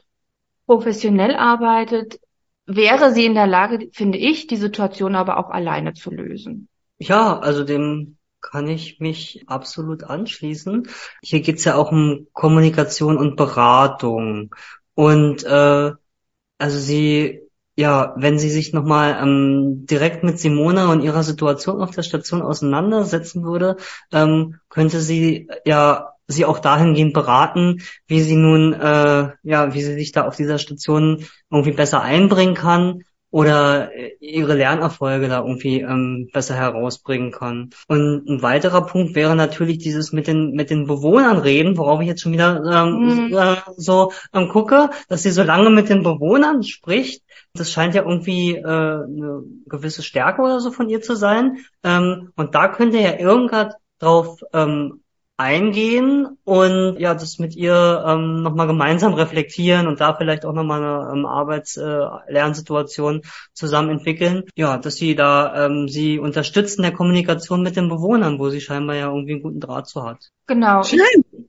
professionell 0.65 1.35
arbeitet, 1.35 2.20
wäre 2.75 3.13
sie 3.13 3.25
in 3.25 3.33
der 3.33 3.47
Lage, 3.47 3.89
finde 3.91 4.17
ich, 4.17 4.47
die 4.47 4.57
Situation 4.57 5.15
aber 5.15 5.37
auch 5.37 5.49
alleine 5.49 5.93
zu 5.93 6.11
lösen. 6.11 6.67
Ja, 6.99 7.39
also 7.39 7.63
dem 7.63 8.17
kann 8.41 8.67
ich 8.67 8.99
mich 8.99 9.43
absolut 9.47 10.03
anschließen. 10.03 10.87
Hier 11.21 11.41
geht's 11.41 11.63
ja 11.63 11.75
auch 11.75 11.91
um 11.91 12.27
Kommunikation 12.33 13.17
und 13.17 13.35
Beratung. 13.35 14.53
Und 14.95 15.43
äh, 15.43 15.91
also 16.57 16.79
sie, 16.79 17.41
ja, 17.75 18.13
wenn 18.17 18.39
sie 18.39 18.49
sich 18.49 18.73
nochmal 18.73 19.17
ähm, 19.21 19.85
direkt 19.85 20.23
mit 20.23 20.39
Simona 20.39 20.91
und 20.91 21.01
ihrer 21.01 21.23
Situation 21.23 21.81
auf 21.81 21.91
der 21.91 22.03
Station 22.03 22.41
auseinandersetzen 22.41 23.43
würde, 23.43 23.77
ähm, 24.11 24.59
könnte 24.69 25.01
sie 25.01 25.47
ja 25.65 26.10
sie 26.27 26.45
auch 26.45 26.59
dahingehend 26.59 27.13
beraten, 27.13 27.81
wie 28.07 28.21
sie 28.21 28.35
nun, 28.35 28.73
äh, 28.73 29.29
ja, 29.43 29.73
wie 29.73 29.81
sie 29.81 29.93
sich 29.93 30.11
da 30.11 30.25
auf 30.25 30.35
dieser 30.35 30.57
Station 30.57 31.25
irgendwie 31.49 31.71
besser 31.73 32.01
einbringen 32.01 32.55
kann 32.55 33.03
oder 33.31 33.91
ihre 34.19 34.55
Lernerfolge 34.55 35.29
da 35.29 35.39
irgendwie 35.39 35.79
ähm, 35.79 36.29
besser 36.33 36.55
herausbringen 36.55 37.31
kann. 37.31 37.69
Und 37.87 38.27
ein 38.27 38.41
weiterer 38.41 38.85
Punkt 38.85 39.15
wäre 39.15 39.37
natürlich 39.37 39.77
dieses 39.77 40.11
mit 40.11 40.27
den 40.27 40.51
mit 40.51 40.69
den 40.69 40.85
Bewohnern 40.85 41.37
reden, 41.37 41.77
worauf 41.77 42.01
ich 42.01 42.07
jetzt 42.07 42.21
schon 42.21 42.33
wieder 42.33 42.61
ähm, 42.65 43.29
mhm. 43.29 43.33
äh, 43.33 43.55
so 43.77 44.11
ähm, 44.33 44.49
gucke, 44.49 44.89
dass 45.07 45.23
sie 45.23 45.31
so 45.31 45.43
lange 45.43 45.69
mit 45.69 45.89
den 45.89 46.03
Bewohnern 46.03 46.63
spricht. 46.63 47.23
Das 47.53 47.71
scheint 47.71 47.95
ja 47.95 48.03
irgendwie 48.03 48.55
äh, 48.55 48.65
eine 48.65 49.43
gewisse 49.65 50.03
Stärke 50.03 50.41
oder 50.41 50.59
so 50.59 50.71
von 50.71 50.89
ihr 50.89 51.01
zu 51.01 51.15
sein. 51.15 51.59
Ähm, 51.83 52.31
und 52.35 52.53
da 52.53 52.67
könnte 52.67 52.99
ja 52.99 53.17
irgendwas 53.17 53.75
drauf 53.99 54.41
ähm, 54.51 55.00
eingehen 55.41 56.37
und 56.43 56.99
ja, 56.99 57.15
das 57.15 57.39
mit 57.39 57.55
ihr 57.55 58.03
ähm, 58.07 58.43
nochmal 58.43 58.67
gemeinsam 58.67 59.13
reflektieren 59.15 59.87
und 59.87 59.99
da 59.99 60.13
vielleicht 60.13 60.45
auch 60.45 60.53
nochmal 60.53 60.83
eine 60.83 61.11
ähm, 61.11 61.25
Arbeits-Lernsituation 61.25 63.17
äh, 63.17 63.27
zusammen 63.53 63.89
entwickeln. 63.89 64.43
Ja, 64.55 64.77
dass 64.77 64.95
sie 64.95 65.15
da 65.15 65.65
ähm, 65.65 65.87
sie 65.87 66.19
unterstützen 66.19 66.83
der 66.83 66.93
Kommunikation 66.93 67.63
mit 67.63 67.75
den 67.75 67.89
Bewohnern, 67.89 68.37
wo 68.37 68.49
sie 68.49 68.61
scheinbar 68.61 68.95
ja 68.95 69.07
irgendwie 69.07 69.33
einen 69.33 69.41
guten 69.41 69.59
Draht 69.59 69.87
zu 69.87 70.03
hat. 70.03 70.29
Genau. 70.45 70.83
Schön. 70.83 70.99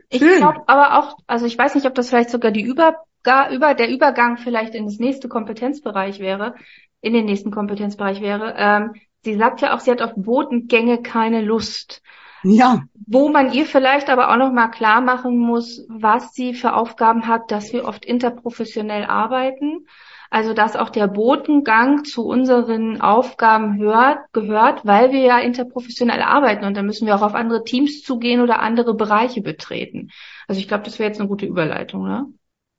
Ich, 0.08 0.22
ich 0.22 0.36
glaube 0.36 0.62
aber 0.66 0.98
auch, 0.98 1.18
also 1.26 1.44
ich 1.44 1.58
weiß 1.58 1.74
nicht, 1.74 1.86
ob 1.86 1.94
das 1.94 2.08
vielleicht 2.08 2.30
sogar 2.30 2.50
die 2.50 2.62
über, 2.62 2.96
gar, 3.22 3.50
über 3.50 3.74
der 3.74 3.90
Übergang 3.90 4.38
vielleicht 4.38 4.74
in 4.74 4.86
das 4.86 4.98
nächste 4.98 5.28
Kompetenzbereich 5.28 6.18
wäre, 6.18 6.54
in 7.02 7.12
den 7.12 7.26
nächsten 7.26 7.50
Kompetenzbereich 7.50 8.22
wäre. 8.22 8.54
Ähm, 8.56 8.94
sie 9.22 9.36
sagt 9.36 9.60
ja 9.60 9.74
auch, 9.74 9.80
sie 9.80 9.90
hat 9.90 10.00
auf 10.00 10.12
Botengänge 10.16 11.02
keine 11.02 11.42
Lust. 11.42 12.02
Ja. 12.44 12.82
Wo 13.06 13.28
man 13.28 13.52
ihr 13.52 13.66
vielleicht 13.66 14.10
aber 14.10 14.30
auch 14.30 14.36
noch 14.36 14.52
mal 14.52 14.68
klar 14.68 15.00
machen 15.00 15.38
muss, 15.38 15.84
was 15.88 16.34
sie 16.34 16.54
für 16.54 16.74
Aufgaben 16.74 17.26
hat, 17.26 17.50
dass 17.50 17.72
wir 17.72 17.84
oft 17.84 18.04
interprofessionell 18.04 19.04
arbeiten. 19.04 19.86
Also 20.30 20.54
dass 20.54 20.76
auch 20.76 20.88
der 20.88 21.08
Botengang 21.08 22.04
zu 22.04 22.24
unseren 22.24 23.02
Aufgaben 23.02 23.76
hört, 23.78 24.32
gehört, 24.32 24.86
weil 24.86 25.12
wir 25.12 25.20
ja 25.20 25.38
interprofessionell 25.38 26.22
arbeiten 26.22 26.64
und 26.64 26.74
dann 26.74 26.86
müssen 26.86 27.06
wir 27.06 27.14
auch 27.16 27.22
auf 27.22 27.34
andere 27.34 27.64
Teams 27.64 28.02
zugehen 28.02 28.40
oder 28.40 28.60
andere 28.60 28.94
Bereiche 28.94 29.42
betreten. 29.42 30.08
Also 30.48 30.58
ich 30.58 30.68
glaube, 30.68 30.84
das 30.84 30.98
wäre 30.98 31.10
jetzt 31.10 31.20
eine 31.20 31.28
gute 31.28 31.44
Überleitung, 31.44 32.04
ne? 32.04 32.32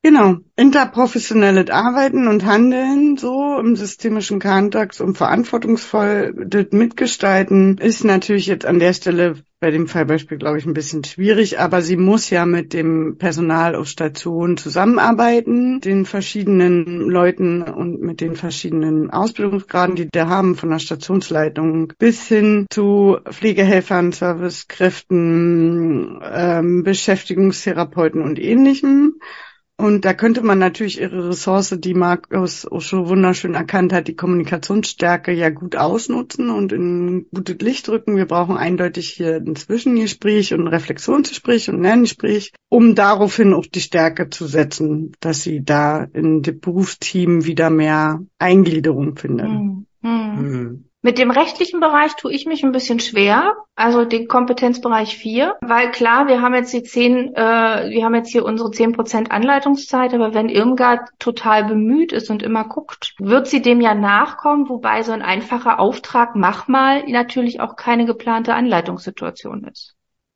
Genau, 0.05 0.35
interprofessionelles 0.57 1.69
Arbeiten 1.69 2.27
und 2.27 2.43
Handeln 2.43 3.15
so 3.15 3.57
im 3.57 3.77
systemischen 3.77 4.41
Kontext 4.41 4.99
und 4.99 5.17
verantwortungsvoll 5.17 6.33
mitgestalten 6.71 7.77
ist 7.77 8.03
natürlich 8.03 8.47
jetzt 8.47 8.65
an 8.65 8.79
der 8.79 8.91
Stelle 8.91 9.35
bei 9.61 9.71
dem 9.71 9.87
Fallbeispiel, 9.87 10.37
glaube 10.37 10.57
ich, 10.57 10.65
ein 10.65 10.73
bisschen 10.73 11.05
schwierig, 11.05 11.57
aber 11.57 11.81
sie 11.81 11.95
muss 11.95 12.29
ja 12.29 12.45
mit 12.45 12.73
dem 12.73 13.17
Personal 13.17 13.75
auf 13.75 13.87
Station 13.87 14.57
zusammenarbeiten, 14.57 15.79
den 15.79 16.05
verschiedenen 16.05 17.09
Leuten 17.09 17.61
und 17.61 18.01
mit 18.01 18.19
den 18.19 18.35
verschiedenen 18.35 19.09
Ausbildungsgraden, 19.09 19.95
die 19.95 20.09
da 20.11 20.27
haben, 20.27 20.55
von 20.55 20.69
der 20.69 20.79
Stationsleitung 20.79 21.93
bis 21.97 22.27
hin 22.27 22.65
zu 22.69 23.19
Pflegehelfern, 23.31 24.11
Servicekräften, 24.11 26.19
ähm, 26.21 26.83
Beschäftigungstherapeuten 26.83 28.21
und 28.21 28.37
ähnlichem. 28.37 29.15
Und 29.83 30.05
da 30.05 30.13
könnte 30.13 30.43
man 30.43 30.59
natürlich 30.59 31.01
ihre 31.01 31.27
Ressource, 31.27 31.75
die 31.77 31.93
Markus 31.93 32.65
auch 32.65 32.79
schon 32.79 33.09
wunderschön 33.09 33.53
erkannt 33.53 33.91
hat, 33.91 34.07
die 34.07 34.15
Kommunikationsstärke 34.15 35.33
ja 35.33 35.49
gut 35.49 35.75
ausnutzen 35.75 36.49
und 36.51 36.71
in 36.71 37.25
gutes 37.33 37.57
Licht 37.57 37.89
rücken. 37.89 38.15
Wir 38.15 38.25
brauchen 38.25 38.55
eindeutig 38.55 39.09
hier 39.09 39.35
ein 39.35 39.57
Zwischengespräch 39.57 40.53
und 40.53 40.61
ein 40.61 40.67
Reflexionsgespräch 40.69 41.69
und 41.69 41.79
ein 41.79 41.83
Lerngespräch, 41.83 42.53
um 42.69 42.95
daraufhin 42.95 43.53
auch 43.53 43.65
die 43.65 43.81
Stärke 43.81 44.29
zu 44.29 44.47
setzen, 44.47 45.11
dass 45.19 45.43
sie 45.43 45.65
da 45.65 46.07
in 46.13 46.43
das 46.43 46.57
Berufsteam 46.57 47.43
wieder 47.43 47.69
mehr 47.69 48.21
Eingliederung 48.39 49.17
finden. 49.17 49.85
Hm. 50.01 50.37
Hm. 50.37 50.85
Mit 51.05 51.17
dem 51.17 51.31
rechtlichen 51.31 51.81
Bereich 51.81 52.15
tue 52.15 52.31
ich 52.31 52.45
mich 52.45 52.63
ein 52.63 52.71
bisschen 52.71 53.01
schwer, 53.01 53.57
also 53.75 54.05
den 54.05 54.29
Kompetenzbereich 54.29 55.17
4, 55.17 55.57
weil 55.59 55.91
klar, 55.91 56.29
wir 56.29 56.41
haben 56.41 56.55
jetzt 56.55 56.71
die 56.71 56.81
10, 56.81 57.35
äh, 57.35 57.89
wir 57.89 58.05
haben 58.05 58.15
jetzt 58.15 58.31
hier 58.31 58.45
unsere 58.45 58.69
10% 58.69 59.29
Anleitungszeit, 59.29 60.13
aber 60.13 60.33
wenn 60.33 60.47
Irmgard 60.47 61.09
total 61.19 61.65
bemüht 61.65 62.13
ist 62.13 62.29
und 62.29 62.41
immer 62.41 62.63
guckt, 62.63 63.15
wird 63.19 63.47
sie 63.47 63.61
dem 63.61 63.81
ja 63.81 63.93
nachkommen, 63.93 64.69
wobei 64.69 65.03
so 65.03 65.11
ein 65.11 65.21
einfacher 65.21 65.77
Auftrag, 65.77 66.37
mach 66.37 66.69
mal, 66.69 67.03
natürlich 67.05 67.59
auch 67.59 67.75
keine 67.75 68.05
geplante 68.05 68.53
Anleitungssituation 68.53 69.65
ist. 69.65 69.95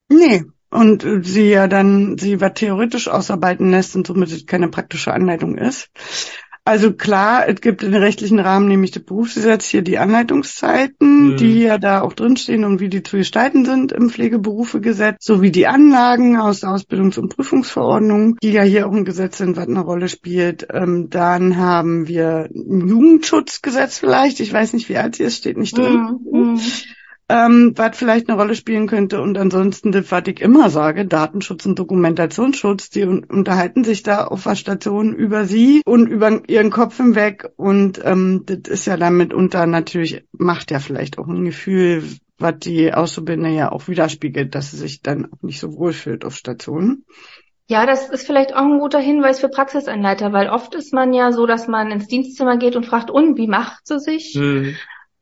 Nee, 0.09 0.43
und 0.69 1.05
sie 1.21 1.49
ja 1.49 1.69
dann, 1.69 2.17
sie 2.17 2.41
was 2.41 2.55
theoretisch 2.55 3.07
ausarbeiten 3.07 3.71
lässt 3.71 3.95
und 3.95 4.05
somit 4.05 4.47
keine 4.47 4.67
praktische 4.67 5.13
Anleitung 5.13 5.57
ist. 5.57 5.89
Also 6.67 6.91
klar, 6.91 7.47
es 7.47 7.61
gibt 7.61 7.81
den 7.81 7.95
rechtlichen 7.95 8.39
Rahmen, 8.39 8.67
nämlich 8.67 8.91
das 8.91 9.03
Berufsgesetz, 9.03 9.65
hier 9.67 9.83
die 9.83 9.97
Anleitungszeiten, 9.97 11.29
Mhm. 11.31 11.37
die 11.37 11.61
ja 11.61 11.77
da 11.77 12.01
auch 12.01 12.11
drinstehen 12.11 12.65
und 12.65 12.81
wie 12.81 12.89
die 12.89 13.03
zu 13.03 13.15
gestalten 13.15 13.63
sind 13.63 13.93
im 13.93 14.09
Pflegeberufegesetz, 14.09 15.23
sowie 15.25 15.49
die 15.51 15.65
Anlagen 15.67 16.37
aus 16.37 16.59
der 16.59 16.71
Ausbildungs- 16.71 17.17
und 17.17 17.33
Prüfungsverordnung, 17.33 18.35
die 18.43 18.51
ja 18.51 18.63
hier 18.63 18.87
auch 18.87 18.91
ein 18.91 19.05
Gesetz 19.05 19.37
sind, 19.37 19.55
was 19.55 19.69
eine 19.69 19.79
Rolle 19.79 20.09
spielt. 20.09 20.67
Ähm, 20.73 21.09
dann 21.09 21.55
haben 21.55 22.09
wir 22.09 22.49
ein 22.53 22.85
Jugendschutzgesetz 22.87 23.97
vielleicht, 23.99 24.41
ich 24.41 24.51
weiß 24.51 24.73
nicht, 24.73 24.89
wie 24.89 24.97
alt 24.97 25.15
sie 25.15 25.23
ist, 25.23 25.37
steht 25.37 25.57
nicht 25.57 25.77
drin. 25.77 26.19
Mhm. 26.29 26.59
Ähm, 27.29 27.73
was 27.75 27.97
vielleicht 27.97 28.29
eine 28.29 28.37
Rolle 28.37 28.55
spielen 28.55 28.87
könnte. 28.87 29.21
Und 29.21 29.37
ansonsten, 29.37 29.91
das, 29.91 30.11
was 30.11 30.23
ich 30.27 30.41
immer 30.41 30.69
sage, 30.69 31.05
Datenschutz 31.05 31.65
und 31.65 31.77
Dokumentationsschutz, 31.77 32.89
die 32.89 33.03
un 33.03 33.23
unterhalten 33.25 33.83
sich 33.83 34.03
da 34.03 34.25
auf 34.25 34.43
der 34.43 34.55
Station 34.55 35.13
über 35.13 35.45
sie 35.45 35.81
und 35.85 36.07
über 36.07 36.41
ihren 36.47 36.69
Kopf 36.69 36.97
hinweg. 36.97 37.49
Und 37.57 37.99
ähm, 38.03 38.43
das 38.45 38.71
ist 38.71 38.85
ja 38.85 38.97
dann 38.97 39.17
mitunter 39.17 39.65
natürlich, 39.65 40.23
macht 40.31 40.71
ja 40.71 40.79
vielleicht 40.79 41.19
auch 41.19 41.27
ein 41.27 41.45
Gefühl, 41.45 42.03
was 42.39 42.59
die 42.59 42.93
Auszubildende 42.93 43.51
ja 43.51 43.71
auch 43.71 43.87
widerspiegelt, 43.87 44.55
dass 44.55 44.71
sie 44.71 44.77
sich 44.77 45.01
dann 45.01 45.25
auch 45.25 45.41
nicht 45.41 45.59
so 45.59 45.75
wohl 45.75 45.91
fühlt 45.91 46.23
auf 46.23 46.35
Stationen. 46.35 47.03
Ja, 47.69 47.85
das 47.85 48.09
ist 48.09 48.25
vielleicht 48.25 48.55
auch 48.55 48.61
ein 48.61 48.79
guter 48.79 48.99
Hinweis 48.99 49.41
für 49.41 49.49
Praxisanleiter, 49.49 50.31
weil 50.31 50.49
oft 50.49 50.73
ist 50.73 50.93
man 50.93 51.13
ja 51.13 51.33
so, 51.33 51.45
dass 51.45 51.67
man 51.67 51.91
ins 51.91 52.07
Dienstzimmer 52.07 52.57
geht 52.57 52.77
und 52.77 52.85
fragt, 52.85 53.11
und 53.11 53.37
wie 53.37 53.47
macht 53.47 53.85
sie 53.85 53.99
sich? 53.99 54.35
Mhm. 54.35 54.77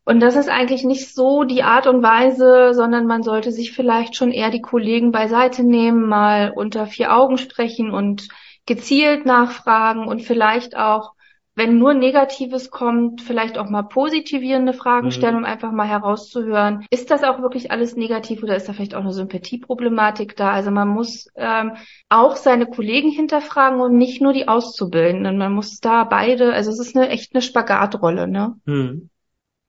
Und 0.06 0.20
das 0.20 0.36
ist 0.36 0.50
eigentlich 0.50 0.84
nicht 0.84 1.14
so 1.14 1.44
die 1.44 1.64
Art 1.64 1.88
und 1.88 2.04
Weise, 2.04 2.74
sondern 2.74 3.08
man 3.08 3.24
sollte 3.24 3.52
sich 3.52 3.72
vielleicht 3.74 4.16
schon 4.16 4.32
eher 4.32 4.52
die 4.52 4.62
Kollegen 4.62 5.12
beiseite 5.12 5.64
nehmen, 5.64 6.08
mal 6.08 6.52
unter 6.56 6.86
vier 6.86 7.16
Augen 7.16 7.38
sprechen 7.38 7.92
und 7.92 8.28
gezielt 8.68 9.26
nachfragen 9.26 10.08
und 10.08 10.22
vielleicht 10.22 10.78
auch, 10.78 11.14
wenn 11.56 11.78
nur 11.80 11.94
Negatives 11.94 12.70
kommt, 12.70 13.22
vielleicht 13.22 13.58
auch 13.58 13.70
mal 13.70 13.84
positivierende 13.84 14.74
Fragen 14.74 15.08
Mhm. 15.08 15.12
stellen, 15.12 15.36
um 15.38 15.46
einfach 15.46 15.72
mal 15.72 15.88
herauszuhören, 15.88 16.86
ist 16.92 17.10
das 17.12 17.24
auch 17.24 17.42
wirklich 17.42 17.72
alles 17.72 17.96
negativ 17.96 18.44
oder 18.44 18.56
ist 18.58 18.68
da 18.68 18.74
vielleicht 18.74 18.94
auch 18.94 19.02
eine 19.02 19.14
Sympathieproblematik 19.14 20.36
da? 20.36 20.52
Also 20.52 20.70
man 20.70 20.90
muss 20.90 21.30
ähm, 21.36 21.74
auch 22.10 22.36
seine 22.36 22.68
Kollegen 22.68 23.10
hinterfragen 23.10 23.80
und 23.80 23.98
nicht 23.98 24.22
nur 24.22 24.34
die 24.34 24.48
Auszubildenden. 24.48 25.38
Man 25.38 25.54
muss 25.54 25.80
da 25.80 26.04
beide, 26.04 26.54
also 26.54 26.72
es 26.72 26.80
ist 26.80 26.96
eine 26.96 27.10
echt 27.10 27.34
eine 27.34 27.42
Spagatrolle, 27.42 28.28
ne? 28.28 28.56
Hm. 28.66 29.10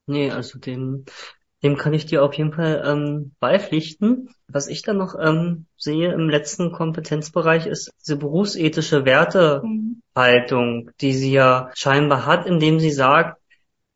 Nee, 0.07 0.31
also 0.31 0.59
dem, 0.59 1.05
dem 1.63 1.77
kann 1.77 1.95
ich 1.95 2.07
dir 2.07 2.23
auf 2.23 2.35
jeden 2.35 2.53
Fall 2.53 2.83
ähm, 2.87 3.35
beipflichten. 3.41 4.31
Was 4.49 4.69
ich 4.69 4.83
dann 4.83 4.99
noch 4.99 5.17
ähm, 5.21 5.67
sehe 5.77 6.13
im 6.13 6.29
letzten 6.31 6.73
Kompetenzbereich 6.73 7.67
ist 7.67 7.93
diese 8.01 8.17
berufsethische 8.17 9.05
Wertehaltung, 9.05 10.91
die 11.01 11.13
sie 11.13 11.33
ja 11.33 11.71
scheinbar 11.75 12.27
hat, 12.27 12.47
indem 12.47 12.79
sie 12.79 12.93
sagt, 12.93 13.41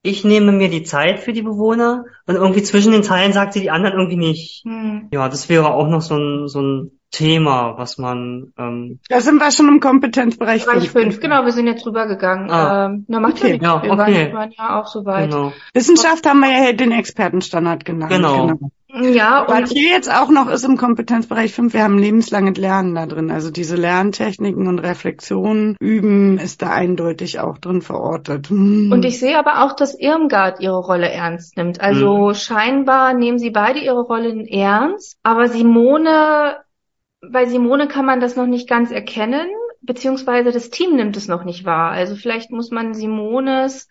ich 0.03 0.25
nehme 0.25 0.53
mir 0.53 0.71
die 0.71 0.83
Zeit 0.83 1.21
für 1.21 1.33
die 1.33 1.43
Bewohner 1.43 2.05
und 2.27 2.37
irgendwie 2.37 2.63
zwischen 2.63 2.93
den 2.93 3.03
Teilen 3.03 3.33
sagt 3.33 3.53
sie 3.53 3.61
die 3.61 3.71
anderen 3.71 3.99
irgendwie 3.99 4.17
nicht. 4.17 4.65
Hm. 4.65 5.09
Ja, 5.13 5.29
das 5.29 5.49
wäre 5.49 5.75
auch 5.75 5.89
noch 5.89 6.01
so 6.01 6.17
ein, 6.17 6.49
so 6.49 6.61
ein 6.63 6.91
Thema, 7.11 7.75
was 7.77 7.99
man 7.99 8.53
ähm, 8.57 9.01
Da 9.09 9.21
sind 9.21 9.39
wir 9.39 9.51
schon 9.51 9.69
im 9.69 9.81
Kompetenzbereich 9.81 10.65
Bereich 10.65 10.91
fünf. 10.91 11.15
5, 11.17 11.21
genau, 11.21 11.45
wir 11.45 11.53
sind 11.53 11.67
jetzt 11.67 11.85
rübergegangen. 11.85 12.51
Ah. 12.51 12.87
Ähm, 12.87 13.05
na, 13.09 13.21
macht 13.21 13.35
Okay. 13.39 13.47
ja 13.47 13.53
nichts. 13.53 13.65
Ja, 13.67 13.83
wir 13.83 13.91
okay. 13.91 13.99
waren, 13.99 14.33
waren 14.33 14.53
ja 14.57 14.81
auch 14.81 14.87
so 14.87 15.05
weit. 15.05 15.31
genau. 15.31 15.53
Wissenschaft 15.75 16.27
haben 16.27 16.41
wir 16.41 16.67
ja 16.69 16.73
den 16.73 16.93
Expertenstandard 16.93 17.85
genannt. 17.85 18.13
Genau. 18.13 18.59
Ja, 18.93 19.45
Was 19.47 19.71
und 19.71 19.79
hier 19.79 19.91
jetzt 19.91 20.13
auch 20.13 20.31
noch 20.31 20.49
ist 20.51 20.65
im 20.65 20.77
Kompetenzbereich 20.77 21.53
5, 21.53 21.73
wir 21.73 21.83
haben 21.83 21.99
lebenslanges 21.99 22.59
Lernen 22.59 22.95
da 22.95 23.07
drin. 23.07 23.31
Also 23.31 23.51
diese 23.51 23.77
Lerntechniken 23.77 24.67
und 24.67 24.79
Reflexionen 24.79 25.77
üben 25.81 26.39
ist 26.39 26.63
da 26.63 26.71
eindeutig 26.71 27.41
auch 27.41 27.59
drin 27.59 27.83
verortet. 27.83 28.51
Hm. 28.51 28.91
Und 28.93 29.05
ich 29.05 29.21
sehe 29.21 29.39
aber 29.39 29.65
auch, 29.65 29.75
dass 29.75 29.99
Irmgard 29.99 30.61
ihre 30.61 30.79
Rolle 30.79 31.11
ernst 31.11 31.57
nimmt. 31.57 31.81
Also 31.81 32.35
scheinbar 32.35 33.15
nehmen 33.15 33.39
sie 33.39 33.51
beide 33.51 33.79
ihre 33.79 34.03
Rollen 34.03 34.47
ernst, 34.47 35.19
aber 35.23 35.49
Simone, 35.49 36.57
bei 37.21 37.47
Simone 37.47 37.89
kann 37.89 38.07
man 38.07 38.21
das 38.21 38.37
noch 38.37 38.47
nicht 38.47 38.69
ganz 38.69 38.91
erkennen, 38.91 39.49
beziehungsweise 39.83 40.53
das 40.53 40.71
Team 40.71 40.97
nimmt 40.97 41.17
es 41.17 41.29
noch 41.29 41.45
nicht 41.45 41.65
wahr. 41.65 41.91
Also 41.91 42.17
vielleicht 42.17 42.51
muss 42.51 42.71
man 42.71 42.95
Simones 42.95 43.89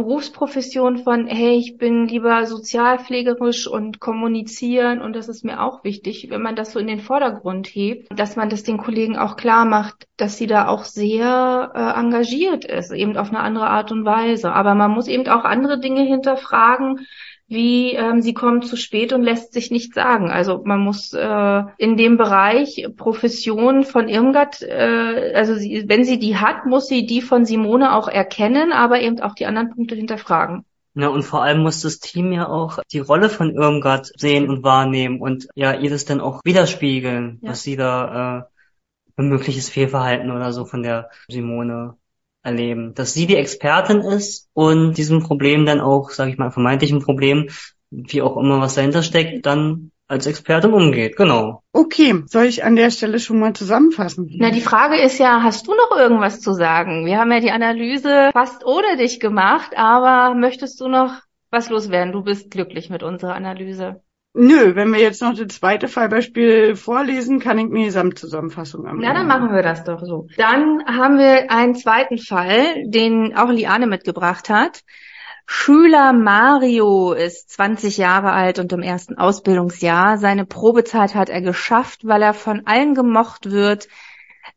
Berufsprofession 0.00 0.96
von, 0.96 1.26
hey, 1.26 1.56
ich 1.58 1.76
bin 1.76 2.08
lieber 2.08 2.46
sozialpflegerisch 2.46 3.66
und 3.66 4.00
kommunizieren 4.00 5.02
und 5.02 5.14
das 5.14 5.28
ist 5.28 5.44
mir 5.44 5.62
auch 5.62 5.84
wichtig, 5.84 6.28
wenn 6.30 6.40
man 6.40 6.56
das 6.56 6.72
so 6.72 6.78
in 6.78 6.86
den 6.86 7.00
Vordergrund 7.00 7.66
hebt, 7.66 8.08
dass 8.18 8.34
man 8.34 8.48
das 8.48 8.62
den 8.62 8.78
Kollegen 8.78 9.18
auch 9.18 9.36
klar 9.36 9.66
macht, 9.66 10.06
dass 10.16 10.38
sie 10.38 10.46
da 10.46 10.68
auch 10.68 10.84
sehr 10.84 11.72
äh, 11.74 12.00
engagiert 12.00 12.64
ist, 12.64 12.92
eben 12.92 13.18
auf 13.18 13.28
eine 13.28 13.40
andere 13.40 13.66
Art 13.66 13.92
und 13.92 14.06
Weise. 14.06 14.52
Aber 14.52 14.74
man 14.74 14.90
muss 14.90 15.06
eben 15.06 15.28
auch 15.28 15.44
andere 15.44 15.78
Dinge 15.78 16.02
hinterfragen, 16.02 17.06
wie 17.50 17.94
ähm, 17.94 18.22
sie 18.22 18.32
kommt 18.32 18.66
zu 18.66 18.76
spät 18.76 19.12
und 19.12 19.22
lässt 19.22 19.52
sich 19.52 19.70
nicht 19.72 19.92
sagen. 19.92 20.30
Also 20.30 20.62
man 20.64 20.78
muss 20.80 21.12
äh, 21.12 21.62
in 21.78 21.96
dem 21.96 22.16
Bereich 22.16 22.86
Profession 22.96 23.82
von 23.82 24.08
Irmgard, 24.08 24.62
äh, 24.62 25.32
also 25.34 25.54
sie, 25.56 25.84
wenn 25.88 26.04
sie 26.04 26.20
die 26.20 26.36
hat, 26.36 26.64
muss 26.64 26.86
sie 26.86 27.06
die 27.06 27.20
von 27.20 27.44
Simone 27.44 27.94
auch 27.94 28.06
erkennen, 28.08 28.72
aber 28.72 29.00
eben 29.00 29.20
auch 29.20 29.34
die 29.34 29.46
anderen 29.46 29.70
Punkte 29.70 29.96
hinterfragen. 29.96 30.64
Ja, 30.94 31.08
und 31.08 31.22
vor 31.22 31.42
allem 31.42 31.62
muss 31.62 31.82
das 31.82 31.98
Team 31.98 32.32
ja 32.32 32.48
auch 32.48 32.78
die 32.92 32.98
Rolle 33.00 33.28
von 33.28 33.54
Irmgard 33.54 34.10
sehen 34.16 34.48
und 34.48 34.62
wahrnehmen 34.64 35.20
und 35.20 35.48
ja, 35.54 35.74
ihr 35.74 35.90
das 35.90 36.04
dann 36.04 36.20
auch 36.20 36.40
widerspiegeln, 36.44 37.40
Ja. 37.42 37.50
was 37.50 37.62
sie 37.62 37.76
da 37.76 38.38
äh, 38.38 39.20
ein 39.20 39.28
mögliches 39.28 39.68
Fehlverhalten 39.68 40.30
oder 40.30 40.52
so 40.52 40.64
von 40.64 40.82
der 40.82 41.10
Simone 41.28 41.96
erleben. 42.42 42.94
Dass 42.94 43.12
sie 43.12 43.26
die 43.26 43.36
Expertin 43.36 44.00
ist 44.00 44.48
und 44.52 44.94
diesem 44.94 45.22
Problem 45.22 45.66
dann 45.66 45.80
auch, 45.80 46.10
sage 46.10 46.30
ich 46.30 46.38
mal, 46.38 46.50
vermeintlichen 46.50 47.00
Problem, 47.00 47.48
wie 47.90 48.22
auch 48.22 48.36
immer 48.36 48.60
was 48.60 48.74
dahinter 48.74 49.02
steckt, 49.02 49.46
dann 49.46 49.90
als 50.06 50.26
Expertin 50.26 50.72
umgeht. 50.72 51.16
Genau. 51.16 51.62
Okay, 51.72 52.22
soll 52.26 52.46
ich 52.46 52.64
an 52.64 52.74
der 52.74 52.90
Stelle 52.90 53.20
schon 53.20 53.38
mal 53.38 53.52
zusammenfassen? 53.52 54.28
Na, 54.38 54.50
die 54.50 54.60
Frage 54.60 55.00
ist 55.00 55.18
ja, 55.18 55.42
hast 55.42 55.68
du 55.68 55.72
noch 55.72 55.96
irgendwas 55.96 56.40
zu 56.40 56.52
sagen? 56.52 57.06
Wir 57.06 57.18
haben 57.18 57.30
ja 57.30 57.40
die 57.40 57.52
Analyse 57.52 58.30
fast 58.32 58.66
ohne 58.66 58.96
dich 58.96 59.20
gemacht, 59.20 59.72
aber 59.76 60.34
möchtest 60.34 60.80
du 60.80 60.88
noch 60.88 61.20
was 61.50 61.70
loswerden? 61.70 62.12
Du 62.12 62.22
bist 62.22 62.50
glücklich 62.50 62.90
mit 62.90 63.02
unserer 63.02 63.34
Analyse. 63.34 64.02
Nö, 64.32 64.76
wenn 64.76 64.92
wir 64.92 65.00
jetzt 65.00 65.20
noch 65.22 65.34
das 65.34 65.48
zweite 65.48 65.88
Fallbeispiel 65.88 66.76
vorlesen, 66.76 67.40
kann 67.40 67.58
ich 67.58 67.66
mir 67.66 67.80
die 67.80 67.84
Gesamtzusammenfassung 67.86 68.86
am 68.86 68.98
Na, 68.98 69.12
dann 69.12 69.26
machen 69.26 69.52
wir 69.52 69.62
das 69.62 69.82
doch 69.82 70.04
so. 70.04 70.28
Dann 70.36 70.84
haben 70.86 71.18
wir 71.18 71.50
einen 71.50 71.74
zweiten 71.74 72.16
Fall, 72.16 72.84
den 72.86 73.36
auch 73.36 73.50
Liane 73.50 73.88
mitgebracht 73.88 74.48
hat. 74.48 74.82
Schüler 75.46 76.12
Mario 76.12 77.12
ist 77.12 77.50
20 77.50 77.96
Jahre 77.96 78.30
alt 78.30 78.60
und 78.60 78.72
im 78.72 78.82
ersten 78.82 79.18
Ausbildungsjahr. 79.18 80.16
Seine 80.16 80.46
Probezeit 80.46 81.16
hat 81.16 81.28
er 81.28 81.42
geschafft, 81.42 82.06
weil 82.06 82.22
er 82.22 82.34
von 82.34 82.66
allen 82.66 82.94
gemocht 82.94 83.50
wird, 83.50 83.88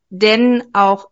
denn 0.10 0.64
auch 0.74 1.10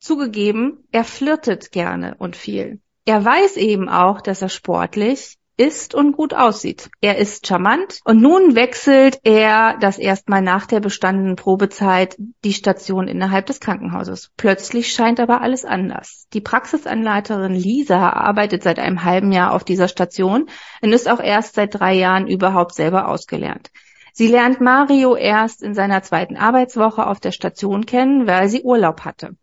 zugegeben, 0.00 0.88
er 0.90 1.04
flirtet 1.04 1.70
gerne 1.70 2.16
und 2.18 2.34
viel. 2.34 2.80
Er 3.04 3.24
weiß 3.24 3.58
eben 3.58 3.88
auch, 3.88 4.20
dass 4.20 4.42
er 4.42 4.48
sportlich 4.48 5.38
ist 5.56 5.94
und 5.94 6.16
gut 6.16 6.34
aussieht. 6.34 6.90
Er 7.00 7.18
ist 7.18 7.46
charmant 7.46 8.00
und 8.04 8.20
nun 8.20 8.54
wechselt 8.54 9.20
er 9.22 9.76
das 9.78 9.98
erstmal 9.98 10.42
nach 10.42 10.66
der 10.66 10.80
bestandenen 10.80 11.36
Probezeit 11.36 12.16
die 12.44 12.52
Station 12.52 13.06
innerhalb 13.08 13.46
des 13.46 13.60
Krankenhauses. 13.60 14.30
Plötzlich 14.36 14.92
scheint 14.92 15.20
aber 15.20 15.42
alles 15.42 15.64
anders. 15.64 16.26
Die 16.32 16.40
Praxisanleiterin 16.40 17.54
Lisa 17.54 18.10
arbeitet 18.10 18.62
seit 18.62 18.78
einem 18.78 19.04
halben 19.04 19.32
Jahr 19.32 19.52
auf 19.52 19.64
dieser 19.64 19.88
Station 19.88 20.48
und 20.80 20.92
ist 20.92 21.08
auch 21.08 21.20
erst 21.20 21.54
seit 21.54 21.78
drei 21.78 21.94
Jahren 21.94 22.26
überhaupt 22.26 22.74
selber 22.74 23.08
ausgelernt. 23.08 23.70
Sie 24.14 24.28
lernt 24.28 24.60
Mario 24.60 25.16
erst 25.16 25.62
in 25.62 25.74
seiner 25.74 26.02
zweiten 26.02 26.36
Arbeitswoche 26.36 27.06
auf 27.06 27.18
der 27.18 27.32
Station 27.32 27.86
kennen, 27.86 28.26
weil 28.26 28.48
sie 28.48 28.62
Urlaub 28.62 29.06
hatte. 29.06 29.36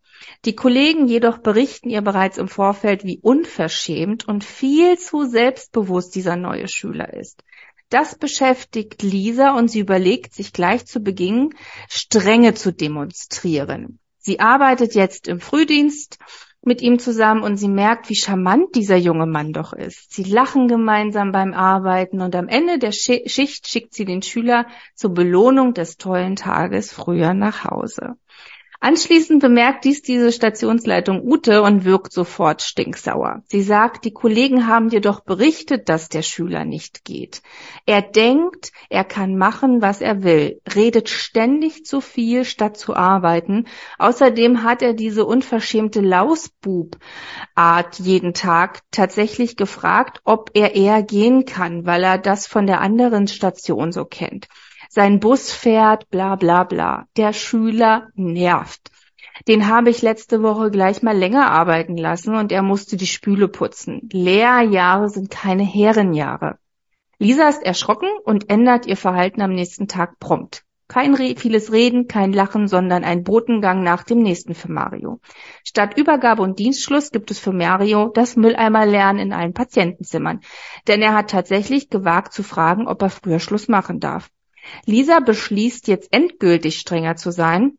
Die 0.44 0.54
Kollegen 0.54 1.06
jedoch 1.06 1.38
berichten 1.38 1.90
ihr 1.90 2.02
bereits 2.02 2.38
im 2.38 2.48
Vorfeld, 2.48 3.04
wie 3.04 3.18
unverschämt 3.22 4.26
und 4.26 4.44
viel 4.44 4.98
zu 4.98 5.24
selbstbewusst 5.24 6.14
dieser 6.14 6.36
neue 6.36 6.68
Schüler 6.68 7.12
ist. 7.14 7.42
Das 7.88 8.16
beschäftigt 8.16 9.02
Lisa 9.02 9.56
und 9.56 9.68
sie 9.68 9.80
überlegt, 9.80 10.34
sich 10.34 10.52
gleich 10.52 10.86
zu 10.86 11.00
Beginn 11.00 11.54
Strenge 11.88 12.54
zu 12.54 12.72
demonstrieren. 12.72 13.98
Sie 14.18 14.38
arbeitet 14.38 14.94
jetzt 14.94 15.26
im 15.26 15.40
Frühdienst 15.40 16.18
mit 16.62 16.82
ihm 16.82 16.98
zusammen 16.98 17.42
und 17.42 17.56
sie 17.56 17.68
merkt, 17.68 18.10
wie 18.10 18.14
charmant 18.14 18.74
dieser 18.74 18.96
junge 18.96 19.26
Mann 19.26 19.52
doch 19.52 19.72
ist. 19.72 20.12
Sie 20.12 20.24
lachen 20.24 20.68
gemeinsam 20.68 21.32
beim 21.32 21.54
Arbeiten 21.54 22.20
und 22.20 22.36
am 22.36 22.48
Ende 22.48 22.78
der 22.78 22.92
Schi- 22.92 23.28
Schicht 23.28 23.66
schickt 23.66 23.94
sie 23.94 24.04
den 24.04 24.22
Schüler 24.22 24.66
zur 24.94 25.14
Belohnung 25.14 25.72
des 25.72 25.96
tollen 25.96 26.36
Tages 26.36 26.92
früher 26.92 27.32
nach 27.32 27.64
Hause. 27.64 28.14
Anschließend 28.82 29.42
bemerkt 29.42 29.84
dies 29.84 30.00
diese 30.00 30.32
Stationsleitung 30.32 31.22
Ute 31.22 31.60
und 31.60 31.84
wirkt 31.84 32.14
sofort 32.14 32.62
stinksauer. 32.62 33.42
Sie 33.46 33.60
sagt, 33.60 34.06
die 34.06 34.10
Kollegen 34.10 34.66
haben 34.66 34.88
dir 34.88 35.02
doch 35.02 35.20
berichtet, 35.20 35.90
dass 35.90 36.08
der 36.08 36.22
Schüler 36.22 36.64
nicht 36.64 37.04
geht. 37.04 37.42
Er 37.84 38.00
denkt, 38.00 38.72
er 38.88 39.04
kann 39.04 39.36
machen, 39.36 39.82
was 39.82 40.00
er 40.00 40.22
will, 40.22 40.62
redet 40.74 41.10
ständig 41.10 41.84
zu 41.84 42.00
viel, 42.00 42.46
statt 42.46 42.78
zu 42.78 42.96
arbeiten. 42.96 43.66
Außerdem 43.98 44.62
hat 44.62 44.80
er 44.80 44.94
diese 44.94 45.26
unverschämte 45.26 46.00
Lausbub-Art 46.00 47.98
jeden 47.98 48.32
Tag 48.32 48.80
tatsächlich 48.92 49.56
gefragt, 49.56 50.22
ob 50.24 50.52
er 50.54 50.74
eher 50.74 51.02
gehen 51.02 51.44
kann, 51.44 51.84
weil 51.84 52.02
er 52.02 52.16
das 52.16 52.46
von 52.46 52.66
der 52.66 52.80
anderen 52.80 53.28
Station 53.28 53.92
so 53.92 54.06
kennt 54.06 54.48
sein 54.92 55.20
Bus 55.20 55.52
fährt, 55.52 56.10
bla 56.10 56.34
bla 56.34 56.64
bla. 56.64 57.06
Der 57.16 57.32
Schüler 57.32 58.08
nervt. 58.14 58.90
Den 59.46 59.68
habe 59.68 59.88
ich 59.88 60.02
letzte 60.02 60.42
Woche 60.42 60.72
gleich 60.72 61.00
mal 61.00 61.16
länger 61.16 61.48
arbeiten 61.48 61.96
lassen 61.96 62.34
und 62.34 62.50
er 62.50 62.62
musste 62.62 62.96
die 62.96 63.06
Spüle 63.06 63.46
putzen. 63.46 64.08
Lehrjahre 64.12 65.08
sind 65.08 65.30
keine 65.30 65.62
Herrenjahre. 65.62 66.58
Lisa 67.18 67.48
ist 67.48 67.62
erschrocken 67.62 68.08
und 68.24 68.50
ändert 68.50 68.84
ihr 68.86 68.96
Verhalten 68.96 69.42
am 69.42 69.52
nächsten 69.52 69.86
Tag 69.86 70.18
prompt. 70.18 70.64
Kein 70.88 71.14
Re 71.14 71.36
vieles 71.36 71.70
Reden, 71.70 72.08
kein 72.08 72.32
Lachen, 72.32 72.66
sondern 72.66 73.04
ein 73.04 73.22
Botengang 73.22 73.84
nach 73.84 74.02
dem 74.02 74.18
nächsten 74.18 74.56
für 74.56 74.72
Mario. 74.72 75.20
Statt 75.62 75.96
Übergabe 75.96 76.42
und 76.42 76.58
Dienstschluss 76.58 77.12
gibt 77.12 77.30
es 77.30 77.38
für 77.38 77.52
Mario 77.52 78.08
das 78.08 78.34
Mülleimerlernen 78.34 79.22
in 79.22 79.32
allen 79.32 79.52
Patientenzimmern. 79.52 80.40
Denn 80.88 81.00
er 81.00 81.14
hat 81.14 81.30
tatsächlich 81.30 81.90
gewagt 81.90 82.32
zu 82.32 82.42
fragen, 82.42 82.88
ob 82.88 83.00
er 83.02 83.10
früher 83.10 83.38
Schluss 83.38 83.68
machen 83.68 84.00
darf. 84.00 84.30
Lisa 84.86 85.20
beschließt 85.20 85.88
jetzt 85.88 86.08
endgültig 86.12 86.78
strenger 86.78 87.16
zu 87.16 87.30
sein 87.30 87.78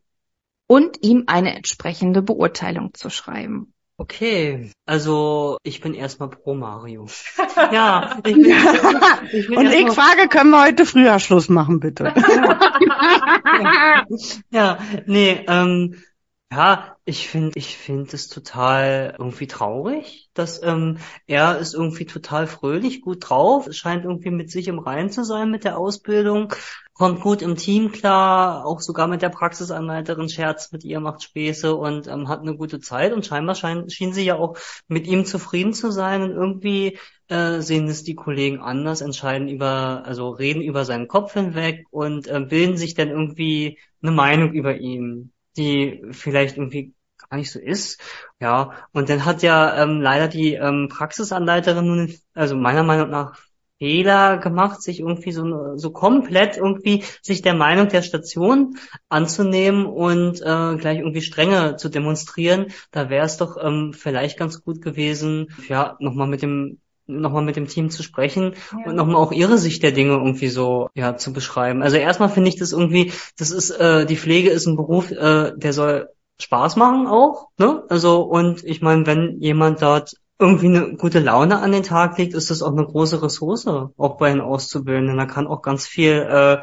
und 0.68 1.04
ihm 1.04 1.26
eine 1.28 1.56
entsprechende 1.56 2.22
Beurteilung 2.22 2.94
zu 2.94 3.10
schreiben. 3.10 3.74
Okay, 3.98 4.72
also 4.88 5.58
ich 5.62 5.80
bin 5.80 5.94
erstmal 5.94 6.30
pro 6.30 6.56
Mario. 6.56 7.06
ja, 7.72 8.18
ich 8.26 8.34
bin, 8.34 8.46
ich 9.32 9.48
bin 9.48 9.58
Und 9.58 9.72
ich 9.72 9.92
frage, 9.92 10.28
können 10.28 10.50
wir 10.50 10.64
heute 10.64 10.88
früher 10.88 11.20
Schluss 11.20 11.50
machen, 11.50 11.80
bitte? 11.80 12.12
ja, 13.62 14.06
ja, 14.50 14.80
nee, 15.06 15.46
ähm, 15.48 16.02
ja, 16.52 16.98
ich 17.06 17.30
finde, 17.30 17.58
ich 17.58 17.78
finde 17.78 18.14
es 18.14 18.28
total 18.28 19.16
irgendwie 19.18 19.48
traurig, 19.48 20.30
dass 20.34 20.62
ähm, 20.62 20.98
er 21.26 21.58
ist 21.60 21.74
irgendwie 21.74 22.06
total 22.06 22.46
fröhlich, 22.46 23.02
gut 23.02 23.30
drauf, 23.30 23.70
scheint 23.72 24.04
irgendwie 24.04 24.32
mit 24.32 24.52
sich 24.52 24.68
im 24.68 24.80
Reinen 24.80 25.10
zu 25.10 25.24
sein 25.24 25.50
mit 25.50 25.64
der 25.64 25.78
Ausbildung, 25.78 26.54
kommt 26.94 27.22
gut 27.22 27.42
im 27.42 27.56
Team 27.56 27.94
klar, 27.94 28.66
auch 28.66 28.82
sogar 28.82 29.08
mit 29.08 29.22
der 29.22 29.30
Praxisanleiterin 29.30 30.28
Scherz 30.28 30.74
mit 30.74 30.84
ihr, 30.84 31.00
macht 31.00 31.24
Späße 31.24 31.74
und 31.74 32.08
ähm, 32.08 32.28
hat 32.28 32.42
eine 32.42 32.58
gute 32.58 32.82
Zeit 32.82 33.14
und 33.14 33.26
scheinbar 33.26 33.56
schein, 33.56 33.90
schien 33.90 34.12
sie 34.12 34.26
ja 34.26 34.36
auch 34.36 34.58
mit 34.90 35.08
ihm 35.08 35.24
zufrieden 35.26 35.74
zu 35.74 35.90
sein 35.90 36.22
und 36.22 36.32
irgendwie 36.32 37.00
äh, 37.30 37.62
sehen 37.62 37.88
es 37.88 38.04
die 38.04 38.16
Kollegen 38.16 38.60
anders, 38.60 39.00
entscheiden 39.00 39.48
über, 39.48 40.04
also 40.06 40.30
reden 40.32 40.62
über 40.62 40.84
seinen 40.84 41.08
Kopf 41.08 41.34
hinweg 41.34 41.86
und 41.92 42.28
äh, 42.28 42.42
bilden 42.42 42.76
sich 42.76 42.94
dann 42.94 43.08
irgendwie 43.08 43.80
eine 44.02 44.12
Meinung 44.12 44.52
über 44.52 44.76
ihn 44.78 45.32
die 45.58 46.04
vielleicht 46.12 46.58
irgendwie 46.58 46.94
gar 47.30 47.38
nicht 47.38 47.52
so 47.52 47.60
ist. 47.60 48.02
Ja, 48.40 48.72
und 48.92 49.10
dann 49.10 49.26
hat 49.26 49.44
ja 49.44 49.84
ähm, 49.84 50.02
leider 50.02 50.28
die 50.28 50.54
ähm, 50.56 50.90
Praxisanleiterin 50.90 51.86
nun, 51.86 52.16
also 52.34 52.56
meiner 52.56 52.84
Meinung 52.84 53.10
nach 53.10 53.38
Fehler 53.82 54.38
gemacht, 54.38 54.82
sich 54.84 55.00
irgendwie 55.00 55.32
so, 55.32 55.76
so 55.76 55.92
komplett 55.92 56.56
irgendwie 56.56 57.04
sich 57.24 57.42
der 57.42 57.56
Meinung 57.56 57.88
der 57.88 58.04
Station 58.04 58.78
anzunehmen 59.10 59.88
und 59.88 60.40
äh, 60.42 60.76
gleich 60.78 61.00
irgendwie 61.00 61.24
Strenge 61.24 61.78
zu 61.78 61.90
demonstrieren. 61.90 62.68
Da 62.92 63.10
wäre 63.10 63.26
es 63.26 63.38
doch 63.38 63.58
ähm, 63.60 63.94
vielleicht 63.94 64.38
ganz 64.38 64.64
gut 64.64 64.84
gewesen, 64.84 65.48
ja, 65.68 65.98
nochmal 66.00 66.28
mit 66.28 66.44
dem 66.44 66.80
nochmal 67.08 67.44
mit 67.44 67.56
dem 67.56 67.68
Team 67.68 67.90
zu 67.90 68.04
sprechen 68.04 68.54
ja. 68.72 68.90
und 68.90 68.96
nochmal 68.96 69.18
auch 69.18 69.32
ihre 69.32 69.58
Sicht 69.58 69.84
der 69.84 69.92
Dinge 69.92 70.14
irgendwie 70.14 70.50
so 70.50 70.90
ja 70.94 71.18
zu 71.18 71.34
beschreiben. 71.34 71.82
Also 71.82 71.98
erstmal 71.98 72.30
finde 72.30 72.50
ich 72.50 72.58
das 72.58 72.72
irgendwie, 72.72 73.12
das 73.38 73.52
ist 73.52 73.72
äh, 73.72 74.06
die 74.06 74.18
Pflege 74.18 74.50
ist 74.50 74.68
ein 74.68 74.76
Beruf, 74.78 75.12
äh, 75.12 75.54
der 75.56 75.74
soll 75.74 76.10
Spaß 76.40 76.76
machen 76.76 77.08
auch, 77.08 77.50
ne? 77.58 77.84
Also 77.90 78.22
und 78.22 78.64
ich 78.64 78.82
meine, 78.82 79.06
wenn 79.06 79.40
jemand 79.40 79.82
dort 79.82 80.14
irgendwie 80.42 80.68
eine 80.68 80.96
gute 80.96 81.20
Laune 81.20 81.60
an 81.60 81.72
den 81.72 81.84
Tag 81.84 82.18
legt, 82.18 82.34
ist 82.34 82.50
das 82.50 82.64
auch 82.64 82.72
eine 82.72 82.86
große 82.86 83.22
Ressource, 83.22 83.68
auch 83.68 84.18
bei 84.18 84.32
den 84.32 84.42
Auszubildenden. 84.42 85.18
Da 85.18 85.26
kann 85.28 85.46
auch 85.46 85.62
ganz 85.62 85.86
viel, 85.86 86.14
äh, 86.14 86.62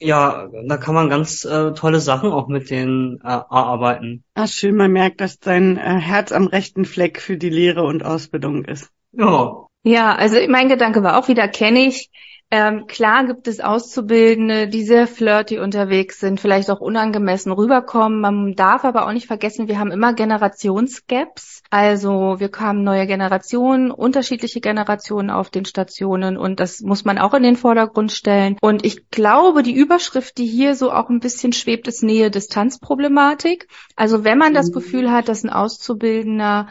ja, 0.00 0.48
da 0.66 0.76
kann 0.78 0.94
man 0.94 1.10
ganz 1.10 1.44
äh, 1.44 1.72
tolle 1.74 2.00
Sachen 2.00 2.32
auch 2.32 2.48
mit 2.48 2.70
denen 2.70 3.20
äh, 3.20 3.28
erarbeiten. 3.28 4.24
Ach 4.34 4.48
schön, 4.48 4.76
man 4.76 4.90
merkt, 4.90 5.20
dass 5.20 5.38
dein 5.38 5.76
äh, 5.76 5.80
Herz 5.80 6.32
am 6.32 6.46
rechten 6.46 6.86
Fleck 6.86 7.20
für 7.20 7.36
die 7.36 7.50
Lehre 7.50 7.82
und 7.82 8.02
Ausbildung 8.02 8.64
ist. 8.64 8.90
Ja. 9.12 9.66
Ja, 9.84 10.14
also 10.14 10.36
mein 10.48 10.68
Gedanke 10.68 11.02
war 11.02 11.18
auch 11.18 11.28
wieder, 11.28 11.48
kenne 11.48 11.86
ich. 11.86 12.10
Ähm, 12.54 12.86
klar 12.86 13.24
gibt 13.24 13.48
es 13.48 13.60
Auszubildende, 13.60 14.68
die 14.68 14.84
sehr 14.84 15.06
flirty 15.06 15.58
unterwegs 15.58 16.20
sind, 16.20 16.38
vielleicht 16.38 16.70
auch 16.70 16.80
unangemessen 16.80 17.50
rüberkommen. 17.50 18.20
Man 18.20 18.54
darf 18.54 18.84
aber 18.84 19.06
auch 19.06 19.12
nicht 19.12 19.26
vergessen, 19.26 19.68
wir 19.68 19.78
haben 19.78 19.90
immer 19.90 20.12
Generationsgaps. 20.12 21.62
Also 21.70 22.40
wir 22.40 22.50
haben 22.58 22.84
neue 22.84 23.06
Generationen, 23.06 23.90
unterschiedliche 23.90 24.60
Generationen 24.60 25.30
auf 25.30 25.48
den 25.48 25.64
Stationen 25.64 26.36
und 26.36 26.60
das 26.60 26.82
muss 26.82 27.06
man 27.06 27.16
auch 27.16 27.32
in 27.32 27.42
den 27.42 27.56
Vordergrund 27.56 28.12
stellen. 28.12 28.58
Und 28.60 28.84
ich 28.84 29.08
glaube, 29.08 29.62
die 29.62 29.74
Überschrift, 29.74 30.36
die 30.36 30.46
hier 30.46 30.76
so 30.76 30.92
auch 30.92 31.08
ein 31.08 31.20
bisschen 31.20 31.54
schwebt, 31.54 31.88
ist 31.88 32.02
Nähe-Distanz-Problematik. 32.02 33.66
Also 33.96 34.24
wenn 34.24 34.36
man 34.36 34.52
das 34.52 34.68
mhm. 34.68 34.74
Gefühl 34.74 35.10
hat, 35.10 35.30
dass 35.30 35.42
ein 35.42 35.48
Auszubildender 35.48 36.68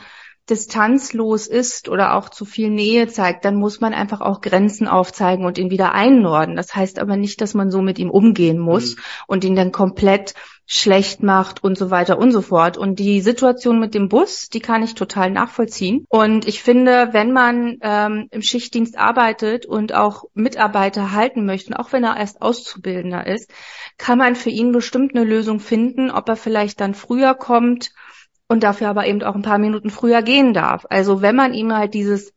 distanzlos 0.51 1.47
ist 1.47 1.89
oder 1.89 2.13
auch 2.15 2.29
zu 2.29 2.45
viel 2.45 2.69
Nähe 2.69 3.07
zeigt, 3.07 3.45
dann 3.45 3.55
muss 3.55 3.79
man 3.79 3.93
einfach 3.93 4.21
auch 4.21 4.41
Grenzen 4.41 4.87
aufzeigen 4.87 5.45
und 5.45 5.57
ihn 5.57 5.71
wieder 5.71 5.93
einnorden. 5.93 6.55
Das 6.55 6.75
heißt 6.75 6.99
aber 6.99 7.15
nicht, 7.15 7.41
dass 7.41 7.53
man 7.53 7.71
so 7.71 7.81
mit 7.81 7.97
ihm 7.97 8.11
umgehen 8.11 8.59
muss 8.59 8.95
mhm. 8.95 9.01
und 9.27 9.43
ihn 9.45 9.55
dann 9.55 9.71
komplett 9.71 10.33
schlecht 10.73 11.21
macht 11.21 11.63
und 11.63 11.77
so 11.77 11.89
weiter 11.89 12.17
und 12.17 12.31
so 12.31 12.41
fort. 12.41 12.77
Und 12.77 12.99
die 12.99 13.21
Situation 13.21 13.79
mit 13.79 13.93
dem 13.93 14.07
Bus, 14.07 14.47
die 14.47 14.59
kann 14.59 14.83
ich 14.83 14.95
total 14.95 15.31
nachvollziehen. 15.31 16.05
Und 16.07 16.47
ich 16.47 16.63
finde, 16.63 17.09
wenn 17.11 17.31
man 17.33 17.77
ähm, 17.81 18.27
im 18.31 18.41
Schichtdienst 18.41 18.97
arbeitet 18.97 19.65
und 19.65 19.93
auch 19.93 20.25
Mitarbeiter 20.33 21.11
halten 21.11 21.45
möchte, 21.45 21.77
auch 21.77 21.91
wenn 21.91 22.03
er 22.03 22.17
erst 22.17 22.41
Auszubildender 22.41 23.25
ist, 23.27 23.51
kann 23.97 24.17
man 24.17 24.35
für 24.35 24.49
ihn 24.49 24.71
bestimmt 24.71 25.15
eine 25.15 25.25
Lösung 25.25 25.59
finden, 25.59 26.11
ob 26.11 26.29
er 26.29 26.37
vielleicht 26.37 26.79
dann 26.79 26.93
früher 26.93 27.33
kommt 27.33 27.91
und 28.51 28.63
dafür 28.63 28.89
aber 28.89 29.07
eben 29.07 29.23
auch 29.23 29.35
ein 29.35 29.43
paar 29.43 29.59
Minuten 29.59 29.89
früher 29.89 30.21
gehen 30.21 30.53
darf. 30.53 30.85
Also 30.89 31.21
wenn 31.21 31.37
man 31.37 31.53
ihm 31.53 31.73
halt 31.73 31.93
dieses 31.93 32.33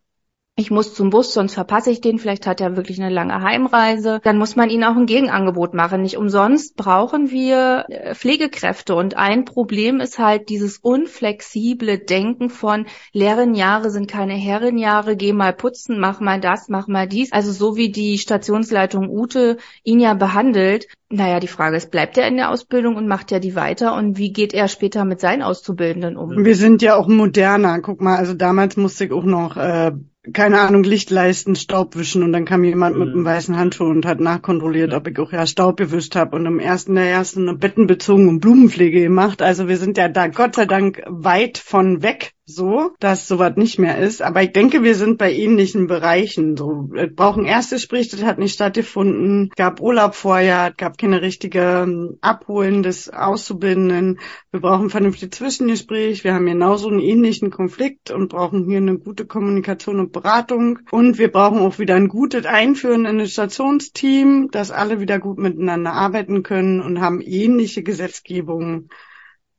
ich 0.56 0.70
muss 0.70 0.94
zum 0.94 1.10
Bus, 1.10 1.34
sonst 1.34 1.54
verpasse 1.54 1.90
ich 1.90 2.00
den, 2.00 2.20
vielleicht 2.20 2.46
hat 2.46 2.60
er 2.60 2.76
wirklich 2.76 3.02
eine 3.02 3.12
lange 3.12 3.42
Heimreise, 3.42 4.20
dann 4.22 4.38
muss 4.38 4.54
man 4.54 4.70
ihnen 4.70 4.84
auch 4.84 4.94
ein 4.94 5.06
Gegenangebot 5.06 5.74
machen. 5.74 6.02
Nicht 6.02 6.16
umsonst 6.16 6.76
brauchen 6.76 7.32
wir 7.32 7.86
äh, 7.88 8.14
Pflegekräfte 8.14 8.94
und 8.94 9.16
ein 9.16 9.44
Problem 9.44 9.98
ist 9.98 10.20
halt 10.20 10.48
dieses 10.48 10.78
unflexible 10.78 11.98
Denken 11.98 12.50
von 12.50 12.86
Lehrenjahre 13.12 13.90
sind 13.90 14.08
keine 14.08 14.34
Herrenjahre, 14.34 15.16
geh 15.16 15.32
mal 15.32 15.52
putzen, 15.52 15.98
mach 15.98 16.20
mal 16.20 16.40
das, 16.40 16.68
mach 16.68 16.86
mal 16.86 17.08
dies. 17.08 17.32
Also 17.32 17.50
so 17.50 17.76
wie 17.76 17.90
die 17.90 18.18
Stationsleitung 18.18 19.08
Ute 19.08 19.56
ihn 19.82 19.98
ja 19.98 20.14
behandelt, 20.14 20.86
naja, 21.10 21.40
die 21.40 21.48
Frage 21.48 21.76
ist, 21.76 21.90
bleibt 21.90 22.16
er 22.16 22.28
in 22.28 22.36
der 22.36 22.50
Ausbildung 22.50 22.94
und 22.94 23.08
macht 23.08 23.32
er 23.32 23.40
die 23.40 23.56
weiter 23.56 23.96
und 23.96 24.18
wie 24.18 24.32
geht 24.32 24.54
er 24.54 24.68
später 24.68 25.04
mit 25.04 25.20
seinen 25.20 25.42
Auszubildenden 25.42 26.16
um? 26.16 26.44
Wir 26.44 26.56
sind 26.56 26.80
ja 26.80 26.94
auch 26.94 27.08
moderner. 27.08 27.80
Guck 27.80 28.00
mal, 28.00 28.16
also 28.16 28.34
damals 28.34 28.76
musste 28.76 29.06
ich 29.06 29.12
auch 29.12 29.24
noch 29.24 29.56
äh, 29.56 29.92
keine 30.32 30.60
Ahnung, 30.60 30.84
Licht 30.84 31.10
leisten, 31.10 31.54
Staub 31.54 31.96
wischen 31.96 32.22
und 32.22 32.32
dann 32.32 32.46
kam 32.46 32.64
jemand 32.64 32.96
mit 32.96 33.08
einem 33.10 33.24
weißen 33.24 33.56
Handschuh 33.58 33.84
und 33.84 34.06
hat 34.06 34.20
nachkontrolliert, 34.20 34.94
ob 34.94 35.06
ich 35.06 35.18
auch 35.18 35.32
ja 35.32 35.46
Staub 35.46 35.76
gewischt 35.76 36.16
habe 36.16 36.36
und 36.36 36.46
im 36.46 36.58
ersten 36.58 36.94
der 36.94 37.10
ersten 37.10 37.48
eine 37.48 37.58
Bettenbezogen 37.58 38.28
und 38.28 38.40
Blumenpflege 38.40 39.02
gemacht. 39.02 39.42
Also 39.42 39.68
wir 39.68 39.76
sind 39.76 39.98
ja 39.98 40.08
da 40.08 40.28
Gott 40.28 40.54
sei 40.54 40.64
Dank 40.64 41.02
weit 41.06 41.58
von 41.58 42.02
weg 42.02 42.32
so, 42.46 42.90
dass 43.00 43.26
sowas 43.26 43.56
nicht 43.56 43.78
mehr 43.78 43.98
ist. 43.98 44.20
Aber 44.20 44.42
ich 44.42 44.52
denke, 44.52 44.82
wir 44.82 44.94
sind 44.94 45.16
bei 45.16 45.32
ähnlichen 45.32 45.86
Bereichen. 45.86 46.56
So, 46.56 46.88
wir 46.92 47.06
brauchen 47.06 47.46
Erstgespräch, 47.46 48.10
das 48.10 48.22
hat 48.22 48.38
nicht 48.38 48.54
stattgefunden. 48.54 49.50
Gab 49.56 49.80
Urlaub 49.80 50.14
vorher, 50.14 50.72
gab 50.76 50.98
keine 50.98 51.22
richtige 51.22 51.84
ähm, 51.84 52.18
Abholen 52.20 52.82
des 52.82 53.08
Auszubildenden. 53.08 54.20
Wir 54.50 54.60
brauchen 54.60 54.90
vernünftig 54.90 55.32
Zwischengespräch. 55.32 56.22
Wir 56.24 56.34
haben 56.34 56.46
genauso 56.46 56.88
einen 56.88 57.00
ähnlichen 57.00 57.50
Konflikt 57.50 58.10
und 58.10 58.28
brauchen 58.28 58.68
hier 58.68 58.78
eine 58.78 58.98
gute 58.98 59.24
Kommunikation 59.24 59.98
und 59.98 60.12
Beratung. 60.12 60.80
Und 60.90 61.16
wir 61.18 61.32
brauchen 61.32 61.60
auch 61.60 61.78
wieder 61.78 61.94
ein 61.94 62.08
gutes 62.08 62.44
Einführen 62.44 63.06
in 63.06 63.18
das 63.18 63.32
Stationsteam, 63.32 64.50
dass 64.50 64.70
alle 64.70 65.00
wieder 65.00 65.18
gut 65.18 65.38
miteinander 65.38 65.94
arbeiten 65.94 66.42
können 66.42 66.80
und 66.80 67.00
haben 67.00 67.22
ähnliche 67.22 67.82
Gesetzgebungen 67.82 68.90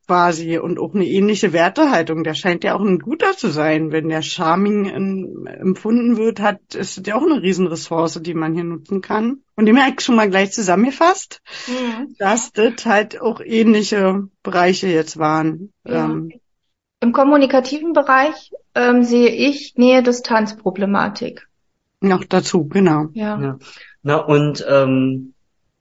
quasi 0.06 0.58
und 0.58 0.80
auch 0.80 0.94
eine 0.94 1.06
ähnliche 1.06 1.54
Wertehaltung. 1.54 2.24
Der 2.24 2.34
scheint 2.34 2.64
ja 2.64 2.76
auch 2.76 2.82
ein 2.82 3.00
guter 3.00 3.36
zu 3.36 3.50
sein. 3.50 3.92
Wenn 3.92 4.10
der 4.10 4.22
Charming 4.22 4.86
in, 4.86 5.48
empfunden 5.48 6.18
wird, 6.18 6.40
hat, 6.40 6.76
ist 6.76 6.98
das 6.98 7.04
ja 7.08 7.16
auch 7.16 7.24
eine 7.24 7.42
Riesenressource, 7.42 8.22
die 8.22 8.34
man 8.34 8.54
hier 8.54 8.64
nutzen 8.64 9.02
kann. 9.02 9.42
Und 9.56 9.66
dem 9.66 9.78
eigentlich 9.78 10.06
schon 10.06 10.16
mal 10.16 10.30
gleich 10.30 10.52
zusammengefasst, 10.52 11.42
mhm. 11.68 12.16
dass 12.18 12.52
das 12.52 12.86
halt 12.86 13.22
auch 13.22 13.42
ähnliche 13.44 14.28
Bereiche 14.44 14.88
jetzt 14.88 15.18
waren. 15.18 15.72
Ja. 15.86 16.06
Ähm, 16.06 16.32
Im 17.00 17.12
kommunikativen 17.12 17.94
Bereich 17.94 18.52
ähm, 18.74 19.04
sehe 19.04 19.30
ich 19.30 19.76
Nähe-Distanz-Problematik. 19.76 21.48
Noch 22.02 22.24
dazu, 22.26 22.66
genau. 22.68 23.08
Ja. 23.14 23.40
ja. 23.42 23.58
Na 24.04 24.18
und 24.18 24.66
ähm, 24.70 25.35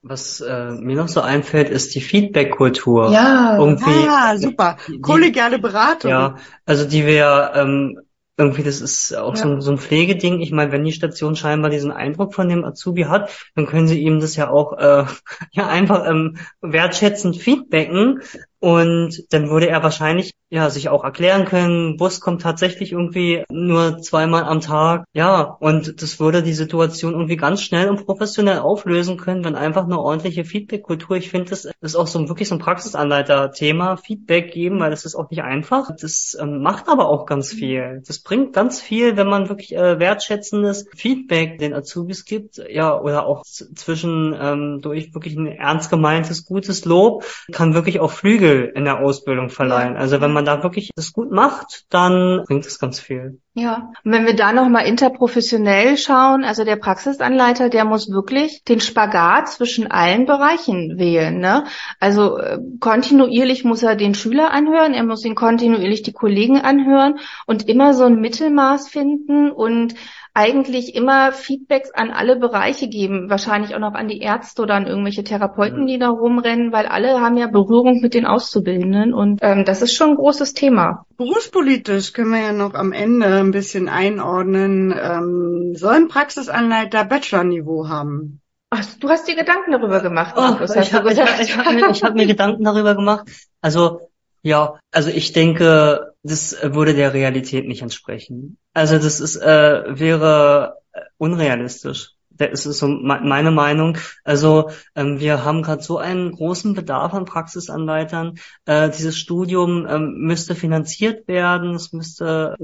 was 0.04 0.40
äh, 0.40 0.70
mir 0.72 0.96
noch 0.96 1.08
so 1.08 1.20
einfällt, 1.22 1.70
ist 1.70 1.94
die 1.94 2.00
Feedback-Kultur. 2.00 3.10
Ja, 3.10 3.58
Irgendwie, 3.58 4.06
ah, 4.08 4.36
super. 4.36 4.76
Die, 4.86 5.00
Kollegiale 5.00 5.58
Beratung. 5.58 6.10
Ja, 6.10 6.36
also 6.66 6.86
die 6.86 7.06
wir 7.06 7.52
ähm, 7.54 7.98
irgendwie, 8.36 8.62
das 8.62 8.80
ist 8.80 9.16
auch 9.16 9.34
ja. 9.36 9.42
so, 9.42 9.48
ein, 9.48 9.60
so 9.60 9.70
ein 9.70 9.78
Pflegeding. 9.78 10.40
Ich 10.40 10.52
meine, 10.52 10.72
wenn 10.72 10.84
die 10.84 10.92
Station 10.92 11.36
scheinbar 11.36 11.70
diesen 11.70 11.90
Eindruck 11.92 12.34
von 12.34 12.48
dem 12.48 12.64
Azubi 12.64 13.04
hat, 13.04 13.30
dann 13.54 13.66
können 13.66 13.86
sie 13.86 14.00
ihm 14.00 14.20
das 14.20 14.36
ja 14.36 14.50
auch 14.50 14.76
äh, 14.76 15.04
ja 15.52 15.68
einfach 15.68 16.06
ähm, 16.08 16.36
wertschätzend 16.60 17.36
feedbacken 17.36 18.22
und 18.58 19.32
dann 19.32 19.50
würde 19.50 19.68
er 19.68 19.82
wahrscheinlich 19.82 20.32
ja 20.54 20.70
sich 20.70 20.88
auch 20.88 21.02
erklären 21.02 21.44
können, 21.44 21.96
Bus 21.96 22.20
kommt 22.20 22.42
tatsächlich 22.42 22.92
irgendwie 22.92 23.44
nur 23.50 23.98
zweimal 23.98 24.44
am 24.44 24.60
Tag. 24.60 25.04
Ja, 25.12 25.40
und 25.42 26.00
das 26.00 26.20
würde 26.20 26.42
die 26.42 26.52
Situation 26.52 27.12
irgendwie 27.12 27.36
ganz 27.36 27.60
schnell 27.60 27.88
und 27.88 28.06
professionell 28.06 28.60
auflösen 28.60 29.16
können, 29.16 29.44
wenn 29.44 29.56
einfach 29.56 29.84
eine 29.84 29.98
ordentliche 29.98 30.44
Feedback-Kultur. 30.44 31.16
Ich 31.16 31.30
finde, 31.30 31.50
das 31.50 31.66
ist 31.80 31.96
auch 31.96 32.06
so 32.06 32.28
wirklich 32.28 32.48
so 32.48 32.54
ein 32.54 32.60
Praxisanleiter-Thema, 32.60 33.96
Feedback 33.96 34.52
geben, 34.52 34.78
weil 34.78 34.90
das 34.90 35.04
ist 35.04 35.16
auch 35.16 35.28
nicht 35.28 35.42
einfach. 35.42 35.90
Das 36.00 36.36
ähm, 36.40 36.62
macht 36.62 36.88
aber 36.88 37.08
auch 37.08 37.26
ganz 37.26 37.52
viel. 37.52 38.02
Das 38.06 38.20
bringt 38.20 38.52
ganz 38.52 38.80
viel, 38.80 39.16
wenn 39.16 39.26
man 39.26 39.48
wirklich 39.48 39.74
äh, 39.74 39.98
wertschätzendes 39.98 40.86
Feedback 40.94 41.58
den 41.58 41.74
Azubis 41.74 42.24
gibt, 42.24 42.62
ja, 42.70 42.96
oder 42.98 43.26
auch 43.26 43.42
zwischen 43.42 44.36
ähm, 44.40 44.80
durch 44.82 45.12
wirklich 45.14 45.34
ein 45.34 45.48
ernst 45.48 45.90
gemeintes, 45.90 46.44
gutes 46.44 46.84
Lob, 46.84 47.24
kann 47.50 47.74
wirklich 47.74 47.98
auch 47.98 48.12
Flügel 48.12 48.70
in 48.74 48.84
der 48.84 49.00
Ausbildung 49.00 49.50
verleihen. 49.50 49.96
Also 49.96 50.20
wenn 50.20 50.32
man 50.32 50.43
da 50.44 50.62
wirklich 50.62 50.90
das 50.94 51.12
gut 51.12 51.30
macht, 51.30 51.86
dann 51.90 52.44
bringt 52.46 52.66
es 52.66 52.78
ganz 52.78 53.00
viel. 53.00 53.40
Ja, 53.56 53.92
und 54.04 54.10
wenn 54.10 54.26
wir 54.26 54.34
da 54.34 54.52
nochmal 54.52 54.84
interprofessionell 54.84 55.96
schauen, 55.96 56.42
also 56.42 56.64
der 56.64 56.74
Praxisanleiter, 56.74 57.68
der 57.68 57.84
muss 57.84 58.10
wirklich 58.10 58.64
den 58.64 58.80
Spagat 58.80 59.48
zwischen 59.48 59.88
allen 59.88 60.26
Bereichen 60.26 60.98
wählen. 60.98 61.38
Ne? 61.38 61.62
Also 62.00 62.36
äh, 62.38 62.58
kontinuierlich 62.80 63.62
muss 63.62 63.84
er 63.84 63.94
den 63.94 64.16
Schüler 64.16 64.50
anhören, 64.50 64.92
er 64.92 65.04
muss 65.04 65.24
ihn 65.24 65.36
kontinuierlich 65.36 66.02
die 66.02 66.12
Kollegen 66.12 66.60
anhören 66.62 67.20
und 67.46 67.68
immer 67.68 67.94
so 67.94 68.04
ein 68.04 68.20
Mittelmaß 68.20 68.88
finden 68.88 69.52
und 69.52 69.94
eigentlich 70.34 70.96
immer 70.96 71.30
Feedbacks 71.30 71.92
an 71.92 72.10
alle 72.10 72.34
Bereiche 72.34 72.88
geben, 72.88 73.30
wahrscheinlich 73.30 73.76
auch 73.76 73.78
noch 73.78 73.94
an 73.94 74.08
die 74.08 74.18
Ärzte 74.18 74.62
oder 74.62 74.74
an 74.74 74.88
irgendwelche 74.88 75.22
Therapeuten, 75.22 75.86
die 75.86 75.98
da 75.98 76.08
rumrennen, 76.08 76.72
weil 76.72 76.86
alle 76.86 77.20
haben 77.20 77.36
ja 77.36 77.46
Berührung 77.46 78.00
mit 78.00 78.14
den 78.14 78.26
Auszubildenden 78.26 79.14
und 79.14 79.38
ähm, 79.42 79.64
das 79.64 79.80
ist 79.80 79.94
schon 79.94 80.10
ein 80.10 80.16
großes 80.16 80.54
Thema. 80.54 81.06
Berufspolitisch 81.16 82.12
können 82.12 82.32
wir 82.32 82.40
ja 82.40 82.52
noch 82.52 82.74
am 82.74 82.92
Ende 82.92 83.43
ein 83.44 83.52
bisschen 83.52 83.88
einordnen. 83.88 84.92
Ähm, 84.92 85.74
sollen 85.76 86.08
Praxisanleiter 86.08 87.04
Bachelor-Niveau 87.04 87.88
haben? 87.88 88.40
Ach, 88.70 88.84
du 88.98 89.08
hast 89.08 89.28
dir 89.28 89.36
Gedanken 89.36 89.72
darüber 89.72 90.00
gemacht. 90.00 90.34
Oh, 90.36 90.64
ich 90.64 90.92
habe 90.92 91.10
hab 91.14 91.74
mir, 91.74 91.92
hab 91.92 92.14
mir 92.14 92.26
Gedanken 92.26 92.64
darüber 92.64 92.94
gemacht. 92.94 93.28
Also 93.60 94.10
ja, 94.42 94.78
also 94.90 95.10
ich 95.10 95.32
denke, 95.32 96.12
das 96.22 96.56
würde 96.62 96.94
der 96.94 97.14
Realität 97.14 97.66
nicht 97.66 97.82
entsprechen. 97.82 98.58
Also 98.74 98.98
das 98.98 99.20
ist 99.20 99.36
äh, 99.36 99.98
wäre 99.98 100.78
unrealistisch. 101.18 102.13
Das 102.36 102.66
ist 102.66 102.78
so 102.78 102.88
meine 102.88 103.50
Meinung. 103.50 103.98
Also 104.24 104.70
ähm, 104.94 105.20
wir 105.20 105.44
haben 105.44 105.62
gerade 105.62 105.82
so 105.82 105.98
einen 105.98 106.32
großen 106.32 106.74
Bedarf 106.74 107.14
an 107.14 107.24
Praxisanleitern. 107.24 108.34
Äh, 108.66 108.90
dieses 108.90 109.16
Studium 109.16 109.86
ähm, 109.88 110.14
müsste 110.18 110.54
finanziert 110.54 111.28
werden. 111.28 111.74
Es 111.74 111.92
müsste, 111.92 112.56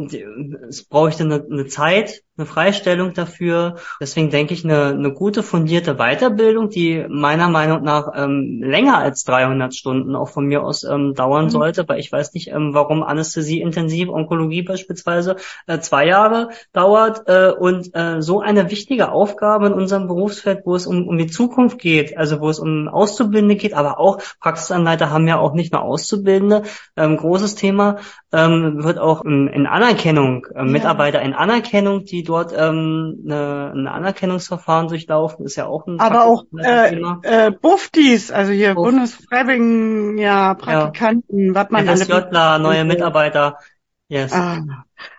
es 0.68 0.84
bräuchte 0.84 1.24
eine, 1.24 1.44
eine 1.50 1.66
Zeit, 1.66 2.22
eine 2.40 2.46
Freistellung 2.46 3.12
dafür. 3.12 3.76
Deswegen 4.00 4.30
denke 4.30 4.54
ich, 4.54 4.64
eine, 4.64 4.86
eine 4.86 5.12
gute 5.12 5.42
fundierte 5.42 5.94
Weiterbildung, 5.96 6.70
die 6.70 7.04
meiner 7.08 7.48
Meinung 7.48 7.82
nach 7.82 8.12
ähm, 8.16 8.62
länger 8.62 8.98
als 8.98 9.24
300 9.24 9.74
Stunden 9.74 10.16
auch 10.16 10.30
von 10.30 10.46
mir 10.46 10.64
aus 10.64 10.82
ähm, 10.84 11.14
dauern 11.14 11.44
mhm. 11.44 11.50
sollte, 11.50 11.88
weil 11.88 12.00
ich 12.00 12.10
weiß 12.10 12.32
nicht, 12.32 12.48
ähm, 12.48 12.70
warum 12.72 13.02
Anästhesie, 13.02 13.60
Intensiv, 13.60 14.08
Onkologie 14.08 14.62
beispielsweise 14.62 15.36
äh, 15.66 15.78
zwei 15.80 16.06
Jahre 16.06 16.50
dauert 16.72 17.28
äh, 17.28 17.50
und 17.50 17.94
äh, 17.94 18.22
so 18.22 18.40
eine 18.40 18.70
wichtige 18.70 19.12
Aufgabe 19.12 19.66
in 19.66 19.74
unserem 19.74 20.06
Berufsfeld, 20.06 20.62
wo 20.64 20.74
es 20.74 20.86
um, 20.86 21.06
um 21.06 21.18
die 21.18 21.26
Zukunft 21.26 21.78
geht, 21.78 22.16
also 22.16 22.40
wo 22.40 22.48
es 22.48 22.58
um 22.58 22.88
Auszubildende 22.88 23.56
geht, 23.56 23.74
aber 23.74 24.00
auch 24.00 24.22
Praxisanleiter 24.40 25.10
haben 25.10 25.28
ja 25.28 25.38
auch 25.38 25.52
nicht 25.52 25.72
nur 25.72 25.82
Auszubildende. 25.82 26.62
Ähm, 26.96 27.18
großes 27.18 27.54
Thema 27.54 27.98
ähm, 28.32 28.82
wird 28.84 28.98
auch 28.98 29.24
in, 29.24 29.48
in 29.48 29.66
Anerkennung, 29.66 30.46
äh, 30.54 30.62
Mitarbeiter 30.62 31.20
in 31.20 31.34
Anerkennung, 31.34 32.04
die 32.04 32.22
dort 32.22 32.52
ähm, 32.56 33.22
eine, 33.24 33.72
ein 33.74 33.88
Anerkennungsverfahren 33.88 34.88
durchlaufen, 34.88 35.44
ist 35.44 35.56
ja 35.56 35.66
auch 35.66 35.86
ein 35.86 35.98
Aber 35.98 36.26
auch 36.26 36.44
äh, 36.56 36.94
äh, 37.22 37.50
Buftis, 37.50 38.30
also 38.30 38.52
hier 38.52 38.74
Buff. 38.74 38.86
Bundesfreiwilligen 38.86 40.18
ja, 40.18 40.54
Praktikanten, 40.54 41.48
ja. 41.48 41.54
was 41.54 41.70
man 41.70 41.88
FSJler, 41.88 42.58
neue 42.58 42.84
Mitarbeiter. 42.84 43.58
Yes. 44.06 44.32
Ah, 44.32 44.58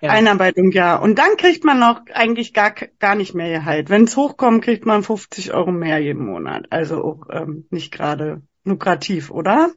ja. 0.01 0.09
Einarbeitung, 0.09 0.71
ja. 0.71 0.97
Und 0.97 1.17
dann 1.17 1.37
kriegt 1.37 1.63
man 1.63 1.79
noch 1.79 2.01
eigentlich 2.13 2.53
gar, 2.53 2.71
gar 2.99 3.15
nicht 3.15 3.33
mehr 3.33 3.49
Gehalt. 3.49 3.89
Wenn 3.89 4.03
es 4.03 4.17
hochkommt, 4.17 4.65
kriegt 4.65 4.85
man 4.85 5.01
50 5.01 5.53
Euro 5.53 5.71
mehr 5.71 5.99
jeden 5.99 6.25
Monat. 6.25 6.65
Also 6.71 7.01
auch 7.01 7.27
ähm, 7.31 7.67
nicht 7.69 7.93
gerade 7.93 8.41
lukrativ, 8.65 9.31
oder? 9.31 9.69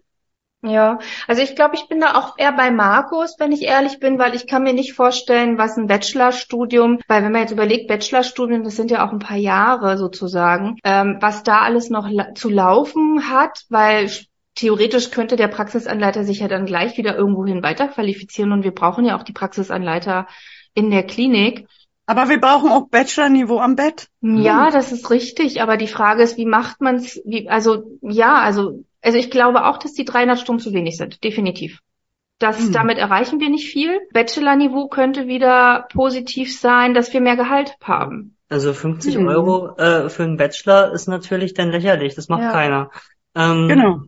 Ja, 0.66 0.98
also 1.28 1.42
ich 1.42 1.56
glaube, 1.56 1.74
ich 1.74 1.88
bin 1.88 2.00
da 2.00 2.14
auch 2.14 2.38
eher 2.38 2.52
bei 2.52 2.70
Markus, 2.70 3.36
wenn 3.38 3.52
ich 3.52 3.62
ehrlich 3.62 4.00
bin, 4.00 4.18
weil 4.18 4.34
ich 4.34 4.46
kann 4.46 4.62
mir 4.62 4.72
nicht 4.72 4.94
vorstellen, 4.94 5.58
was 5.58 5.76
ein 5.76 5.88
Bachelorstudium, 5.88 7.00
weil 7.06 7.22
wenn 7.22 7.32
man 7.32 7.42
jetzt 7.42 7.50
überlegt, 7.50 7.86
Bachelorstudium, 7.86 8.64
das 8.64 8.74
sind 8.74 8.90
ja 8.90 9.06
auch 9.06 9.12
ein 9.12 9.18
paar 9.18 9.36
Jahre 9.36 9.98
sozusagen, 9.98 10.78
ähm, 10.82 11.18
was 11.20 11.42
da 11.42 11.60
alles 11.60 11.90
noch 11.90 12.08
la 12.08 12.32
zu 12.34 12.48
laufen 12.48 13.30
hat, 13.30 13.64
weil 13.68 14.10
theoretisch 14.54 15.10
könnte 15.10 15.36
der 15.36 15.48
Praxisanleiter 15.48 16.24
sich 16.24 16.38
ja 16.38 16.48
dann 16.48 16.64
gleich 16.64 16.96
wieder 16.96 17.14
irgendwohin 17.14 17.62
weiterqualifizieren 17.62 18.52
und 18.52 18.64
wir 18.64 18.72
brauchen 18.72 19.04
ja 19.04 19.18
auch 19.18 19.22
die 19.22 19.34
Praxisanleiter 19.34 20.26
in 20.72 20.90
der 20.90 21.02
Klinik. 21.02 21.66
Aber 22.06 22.28
wir 22.28 22.40
brauchen 22.40 22.70
auch 22.70 22.88
Bachelor-Niveau 22.88 23.58
am 23.58 23.76
Bett. 23.76 24.08
Ja, 24.20 24.70
das 24.70 24.92
ist 24.92 25.10
richtig. 25.10 25.62
Aber 25.62 25.76
die 25.76 25.86
Frage 25.86 26.22
ist, 26.22 26.36
wie 26.36 26.46
macht 26.46 26.80
man 26.80 26.96
es? 26.96 27.20
Also 27.48 27.98
ja, 28.02 28.34
also 28.34 28.84
also 29.04 29.18
ich 29.18 29.30
glaube 29.30 29.66
auch, 29.66 29.76
dass 29.76 29.92
die 29.92 30.06
300 30.06 30.40
Stunden 30.40 30.62
zu 30.62 30.72
wenig 30.72 30.96
sind, 30.96 31.22
definitiv. 31.22 31.80
Das, 32.38 32.58
mhm. 32.58 32.72
Damit 32.72 32.98
erreichen 32.98 33.38
wir 33.38 33.50
nicht 33.50 33.68
viel. 33.68 34.00
Bachelor-Niveau 34.12 34.88
könnte 34.88 35.26
wieder 35.28 35.86
positiv 35.92 36.58
sein, 36.58 36.94
dass 36.94 37.12
wir 37.12 37.20
mehr 37.20 37.36
Gehalt 37.36 37.76
haben. 37.82 38.36
Also 38.48 38.72
50 38.72 39.18
mhm. 39.18 39.28
Euro 39.28 39.76
äh, 39.76 40.08
für 40.08 40.24
einen 40.24 40.36
Bachelor 40.36 40.92
ist 40.92 41.06
natürlich 41.06 41.54
dann 41.54 41.70
lächerlich. 41.70 42.14
Das 42.14 42.28
macht 42.28 42.42
ja. 42.42 42.50
keiner. 42.50 42.90
Ähm, 43.34 43.68
genau. 43.68 44.00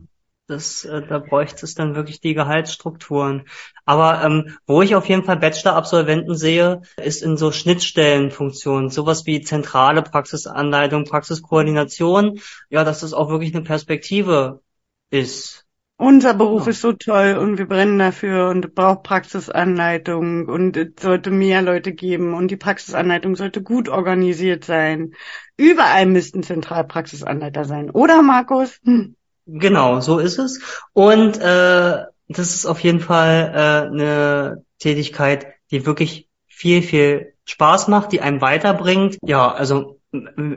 Das, 0.47 0.85
äh, 0.85 1.01
da 1.05 1.19
bräuchte 1.19 1.65
es 1.65 1.75
dann 1.75 1.95
wirklich 1.95 2.21
die 2.21 2.33
Gehaltsstrukturen. 2.33 3.43
Aber 3.85 4.23
ähm, 4.23 4.57
wo 4.65 4.81
ich 4.81 4.95
auf 4.95 5.07
jeden 5.09 5.25
Fall 5.25 5.37
Bachelor-Absolventen 5.37 6.35
sehe, 6.35 6.81
ist 7.03 7.21
in 7.21 7.35
so 7.35 7.51
Schnittstellenfunktionen, 7.51 8.89
sowas 8.89 9.25
wie 9.25 9.41
zentrale 9.41 10.01
Praxisanleitung, 10.03 11.03
Praxiskoordination. 11.03 12.39
Ja, 12.69 12.85
dass 12.85 13.01
das 13.01 13.13
auch 13.13 13.29
wirklich 13.29 13.53
eine 13.53 13.65
Perspektive 13.65 14.61
ist. 15.09 15.67
Unser 15.99 16.33
Beruf 16.35 16.65
ja. 16.65 16.69
ist 16.69 16.81
so 16.81 16.93
toll 16.93 17.37
und 17.41 17.57
wir 17.57 17.67
brennen 17.67 17.99
dafür 17.99 18.49
und 18.49 18.73
braucht 18.73 19.03
Praxisanleitung 19.03 20.47
und 20.47 20.77
es 20.77 20.91
sollte 21.01 21.29
mehr 21.29 21.61
Leute 21.61 21.91
geben 21.91 22.35
und 22.35 22.51
die 22.51 22.55
Praxisanleitung 22.55 23.35
sollte 23.35 23.63
gut 23.63 23.89
organisiert 23.89 24.63
sein. 24.63 25.13
Überall 25.57 26.05
müssten 26.05 26.43
Zentralpraxisanleiter 26.43 27.65
sein, 27.65 27.89
oder 27.89 28.21
Markus? 28.21 28.79
Hm. 28.85 29.16
Genau, 29.47 30.01
so 30.01 30.19
ist 30.19 30.39
es. 30.39 30.61
Und 30.93 31.37
äh, 31.39 32.03
das 32.27 32.55
ist 32.55 32.65
auf 32.65 32.81
jeden 32.81 32.99
Fall 32.99 33.53
äh, 33.55 33.87
eine 33.87 34.63
Tätigkeit, 34.79 35.47
die 35.71 35.85
wirklich 35.85 36.27
viel, 36.47 36.81
viel 36.81 37.33
Spaß 37.45 37.87
macht, 37.87 38.11
die 38.11 38.21
einem 38.21 38.41
weiterbringt. 38.41 39.17
Ja, 39.23 39.51
also 39.51 39.97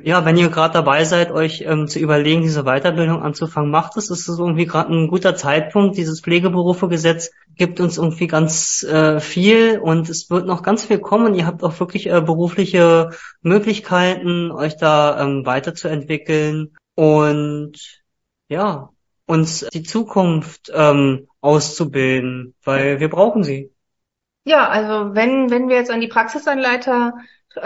ja, 0.02 0.24
wenn 0.24 0.36
ihr 0.36 0.48
gerade 0.48 0.74
dabei 0.74 1.04
seid, 1.04 1.32
euch 1.32 1.62
ähm, 1.66 1.88
zu 1.88 1.98
überlegen, 1.98 2.42
diese 2.42 2.64
Weiterbildung 2.64 3.22
anzufangen, 3.22 3.70
macht 3.70 3.96
es. 3.96 4.10
Es 4.10 4.28
ist 4.28 4.38
irgendwie 4.38 4.66
gerade 4.66 4.92
ein 4.92 5.08
guter 5.08 5.34
Zeitpunkt. 5.34 5.96
Dieses 5.96 6.20
Pflegeberufegesetz 6.20 7.30
gibt 7.56 7.80
uns 7.80 7.98
irgendwie 7.98 8.28
ganz 8.28 8.84
äh, 8.84 9.18
viel 9.20 9.80
und 9.80 10.08
es 10.08 10.30
wird 10.30 10.46
noch 10.46 10.62
ganz 10.62 10.84
viel 10.84 11.00
kommen. 11.00 11.34
Ihr 11.34 11.46
habt 11.46 11.64
auch 11.64 11.78
wirklich 11.80 12.06
äh, 12.06 12.20
berufliche 12.20 13.10
Möglichkeiten, 13.42 14.52
euch 14.52 14.76
da 14.76 15.20
ähm, 15.20 15.44
weiterzuentwickeln. 15.44 16.76
Und 16.94 17.72
ja, 18.50 18.90
uns 19.26 19.60
die 19.72 19.84
Zukunft 19.84 20.70
ähm, 20.74 21.28
auszubilden, 21.40 22.54
weil 22.64 23.00
wir 23.00 23.08
brauchen 23.08 23.44
sie. 23.44 23.72
Ja, 24.44 24.68
also 24.68 25.14
wenn, 25.14 25.50
wenn 25.50 25.68
wir 25.68 25.76
jetzt 25.76 25.90
an 25.90 26.00
die 26.00 26.08
Praxisanleiter 26.08 27.14
äh, 27.56 27.60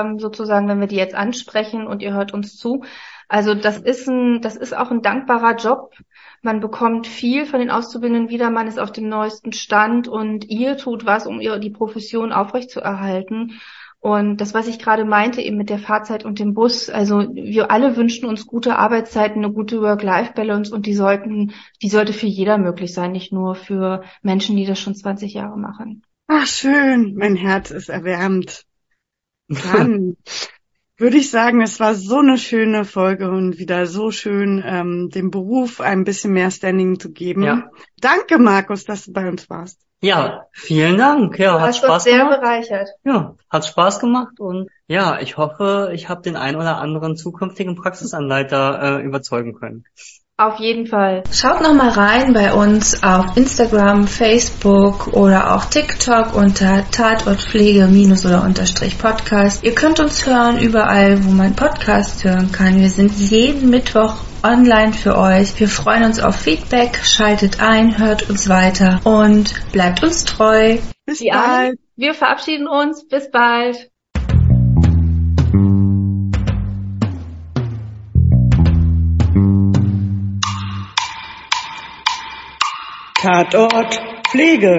ähm, 0.00 0.18
sozusagen, 0.20 0.68
wenn 0.68 0.80
wir 0.80 0.86
die 0.86 0.96
jetzt 0.96 1.16
ansprechen 1.16 1.86
und 1.86 2.00
ihr 2.00 2.14
hört 2.14 2.32
uns 2.32 2.56
zu, 2.56 2.84
also 3.28 3.54
das 3.54 3.78
ist 3.78 4.06
ein, 4.06 4.40
das 4.40 4.54
ist 4.56 4.76
auch 4.76 4.92
ein 4.92 5.02
dankbarer 5.02 5.56
Job. 5.56 5.94
Man 6.42 6.60
bekommt 6.60 7.08
viel 7.08 7.46
von 7.46 7.58
den 7.58 7.70
Auszubildenden 7.70 8.28
wieder, 8.28 8.50
man 8.50 8.68
ist 8.68 8.78
auf 8.78 8.92
dem 8.92 9.08
neuesten 9.08 9.52
Stand 9.52 10.06
und 10.06 10.48
ihr 10.48 10.76
tut 10.76 11.04
was, 11.04 11.26
um 11.26 11.40
ihr 11.40 11.58
die 11.58 11.70
Profession 11.70 12.32
aufrechtzuerhalten. 12.32 13.60
Und 14.04 14.36
das, 14.42 14.52
was 14.52 14.68
ich 14.68 14.78
gerade 14.78 15.06
meinte, 15.06 15.40
eben 15.40 15.56
mit 15.56 15.70
der 15.70 15.78
Fahrzeit 15.78 16.26
und 16.26 16.38
dem 16.38 16.52
Bus, 16.52 16.90
also 16.90 17.20
wir 17.32 17.70
alle 17.70 17.96
wünschen 17.96 18.28
uns 18.28 18.46
gute 18.46 18.76
Arbeitszeiten, 18.76 19.42
eine 19.42 19.50
gute 19.50 19.80
Work-Life-Balance 19.80 20.74
und 20.74 20.84
die 20.84 20.92
sollten, 20.92 21.54
die 21.80 21.88
sollte 21.88 22.12
für 22.12 22.26
jeder 22.26 22.58
möglich 22.58 22.92
sein, 22.92 23.12
nicht 23.12 23.32
nur 23.32 23.54
für 23.54 24.04
Menschen, 24.20 24.58
die 24.58 24.66
das 24.66 24.78
schon 24.78 24.94
20 24.94 25.32
Jahre 25.32 25.56
machen. 25.56 26.02
Ach, 26.26 26.46
schön. 26.46 27.14
Mein 27.14 27.34
Herz 27.34 27.70
ist 27.70 27.88
erwärmt. 27.88 28.66
Dann 29.48 30.18
würde 30.98 31.16
ich 31.16 31.30
sagen, 31.30 31.62
es 31.62 31.80
war 31.80 31.94
so 31.94 32.18
eine 32.18 32.36
schöne 32.36 32.84
Folge 32.84 33.30
und 33.30 33.56
wieder 33.56 33.86
so 33.86 34.10
schön, 34.10 34.62
ähm, 34.66 35.08
dem 35.14 35.30
Beruf 35.30 35.80
ein 35.80 36.04
bisschen 36.04 36.34
mehr 36.34 36.50
Standing 36.50 37.00
zu 37.00 37.10
geben. 37.10 37.42
Ja. 37.42 37.70
Danke, 38.02 38.38
Markus, 38.38 38.84
dass 38.84 39.06
du 39.06 39.14
bei 39.14 39.26
uns 39.26 39.48
warst. 39.48 39.80
Ja, 40.04 40.48
vielen 40.52 40.98
Dank. 40.98 41.38
Ja, 41.38 41.58
hat 41.60 41.76
Spaß 41.76 42.04
sehr 42.04 42.18
gemacht. 42.18 42.40
bereichert. 42.42 42.90
Ja, 43.04 43.36
hat 43.48 43.64
Spaß 43.64 44.00
gemacht 44.00 44.38
und 44.38 44.68
ja, 44.86 45.18
ich 45.18 45.38
hoffe, 45.38 45.92
ich 45.94 46.10
habe 46.10 46.20
den 46.20 46.36
ein 46.36 46.56
oder 46.56 46.76
anderen 46.76 47.16
zukünftigen 47.16 47.74
Praxisanleiter 47.74 48.98
äh, 48.98 49.02
überzeugen 49.02 49.54
können. 49.54 49.86
Auf 50.36 50.58
jeden 50.58 50.88
Fall. 50.88 51.22
Schaut 51.30 51.60
noch 51.60 51.74
mal 51.74 51.90
rein 51.90 52.32
bei 52.32 52.52
uns 52.52 53.04
auf 53.04 53.36
Instagram, 53.36 54.08
Facebook 54.08 55.06
oder 55.12 55.54
auch 55.54 55.66
TikTok 55.66 56.34
unter 56.34 56.90
Tatortpflege 56.90 57.86
minus 57.86 58.26
oder 58.26 58.42
unterstrich 58.42 58.98
Podcast. 58.98 59.62
Ihr 59.62 59.76
könnt 59.76 60.00
uns 60.00 60.26
hören 60.26 60.58
überall, 60.58 61.24
wo 61.24 61.30
man 61.30 61.54
Podcast 61.54 62.24
hören 62.24 62.50
kann. 62.50 62.80
Wir 62.80 62.90
sind 62.90 63.12
jeden 63.12 63.70
Mittwoch 63.70 64.16
online 64.42 64.92
für 64.92 65.16
euch. 65.16 65.58
Wir 65.60 65.68
freuen 65.68 66.02
uns 66.02 66.18
auf 66.18 66.34
Feedback. 66.34 66.96
Schaltet 67.04 67.60
ein, 67.60 67.98
hört 67.98 68.28
uns 68.28 68.48
weiter 68.48 69.00
und 69.04 69.54
bleibt 69.70 70.02
uns 70.02 70.24
treu. 70.24 70.78
Bis 71.06 71.24
bald. 71.24 71.78
Wir 71.94 72.12
verabschieden 72.12 72.66
uns. 72.66 73.06
Bis 73.06 73.30
bald. 73.30 73.88
Tatort 83.24 84.02
Pflege. 84.28 84.76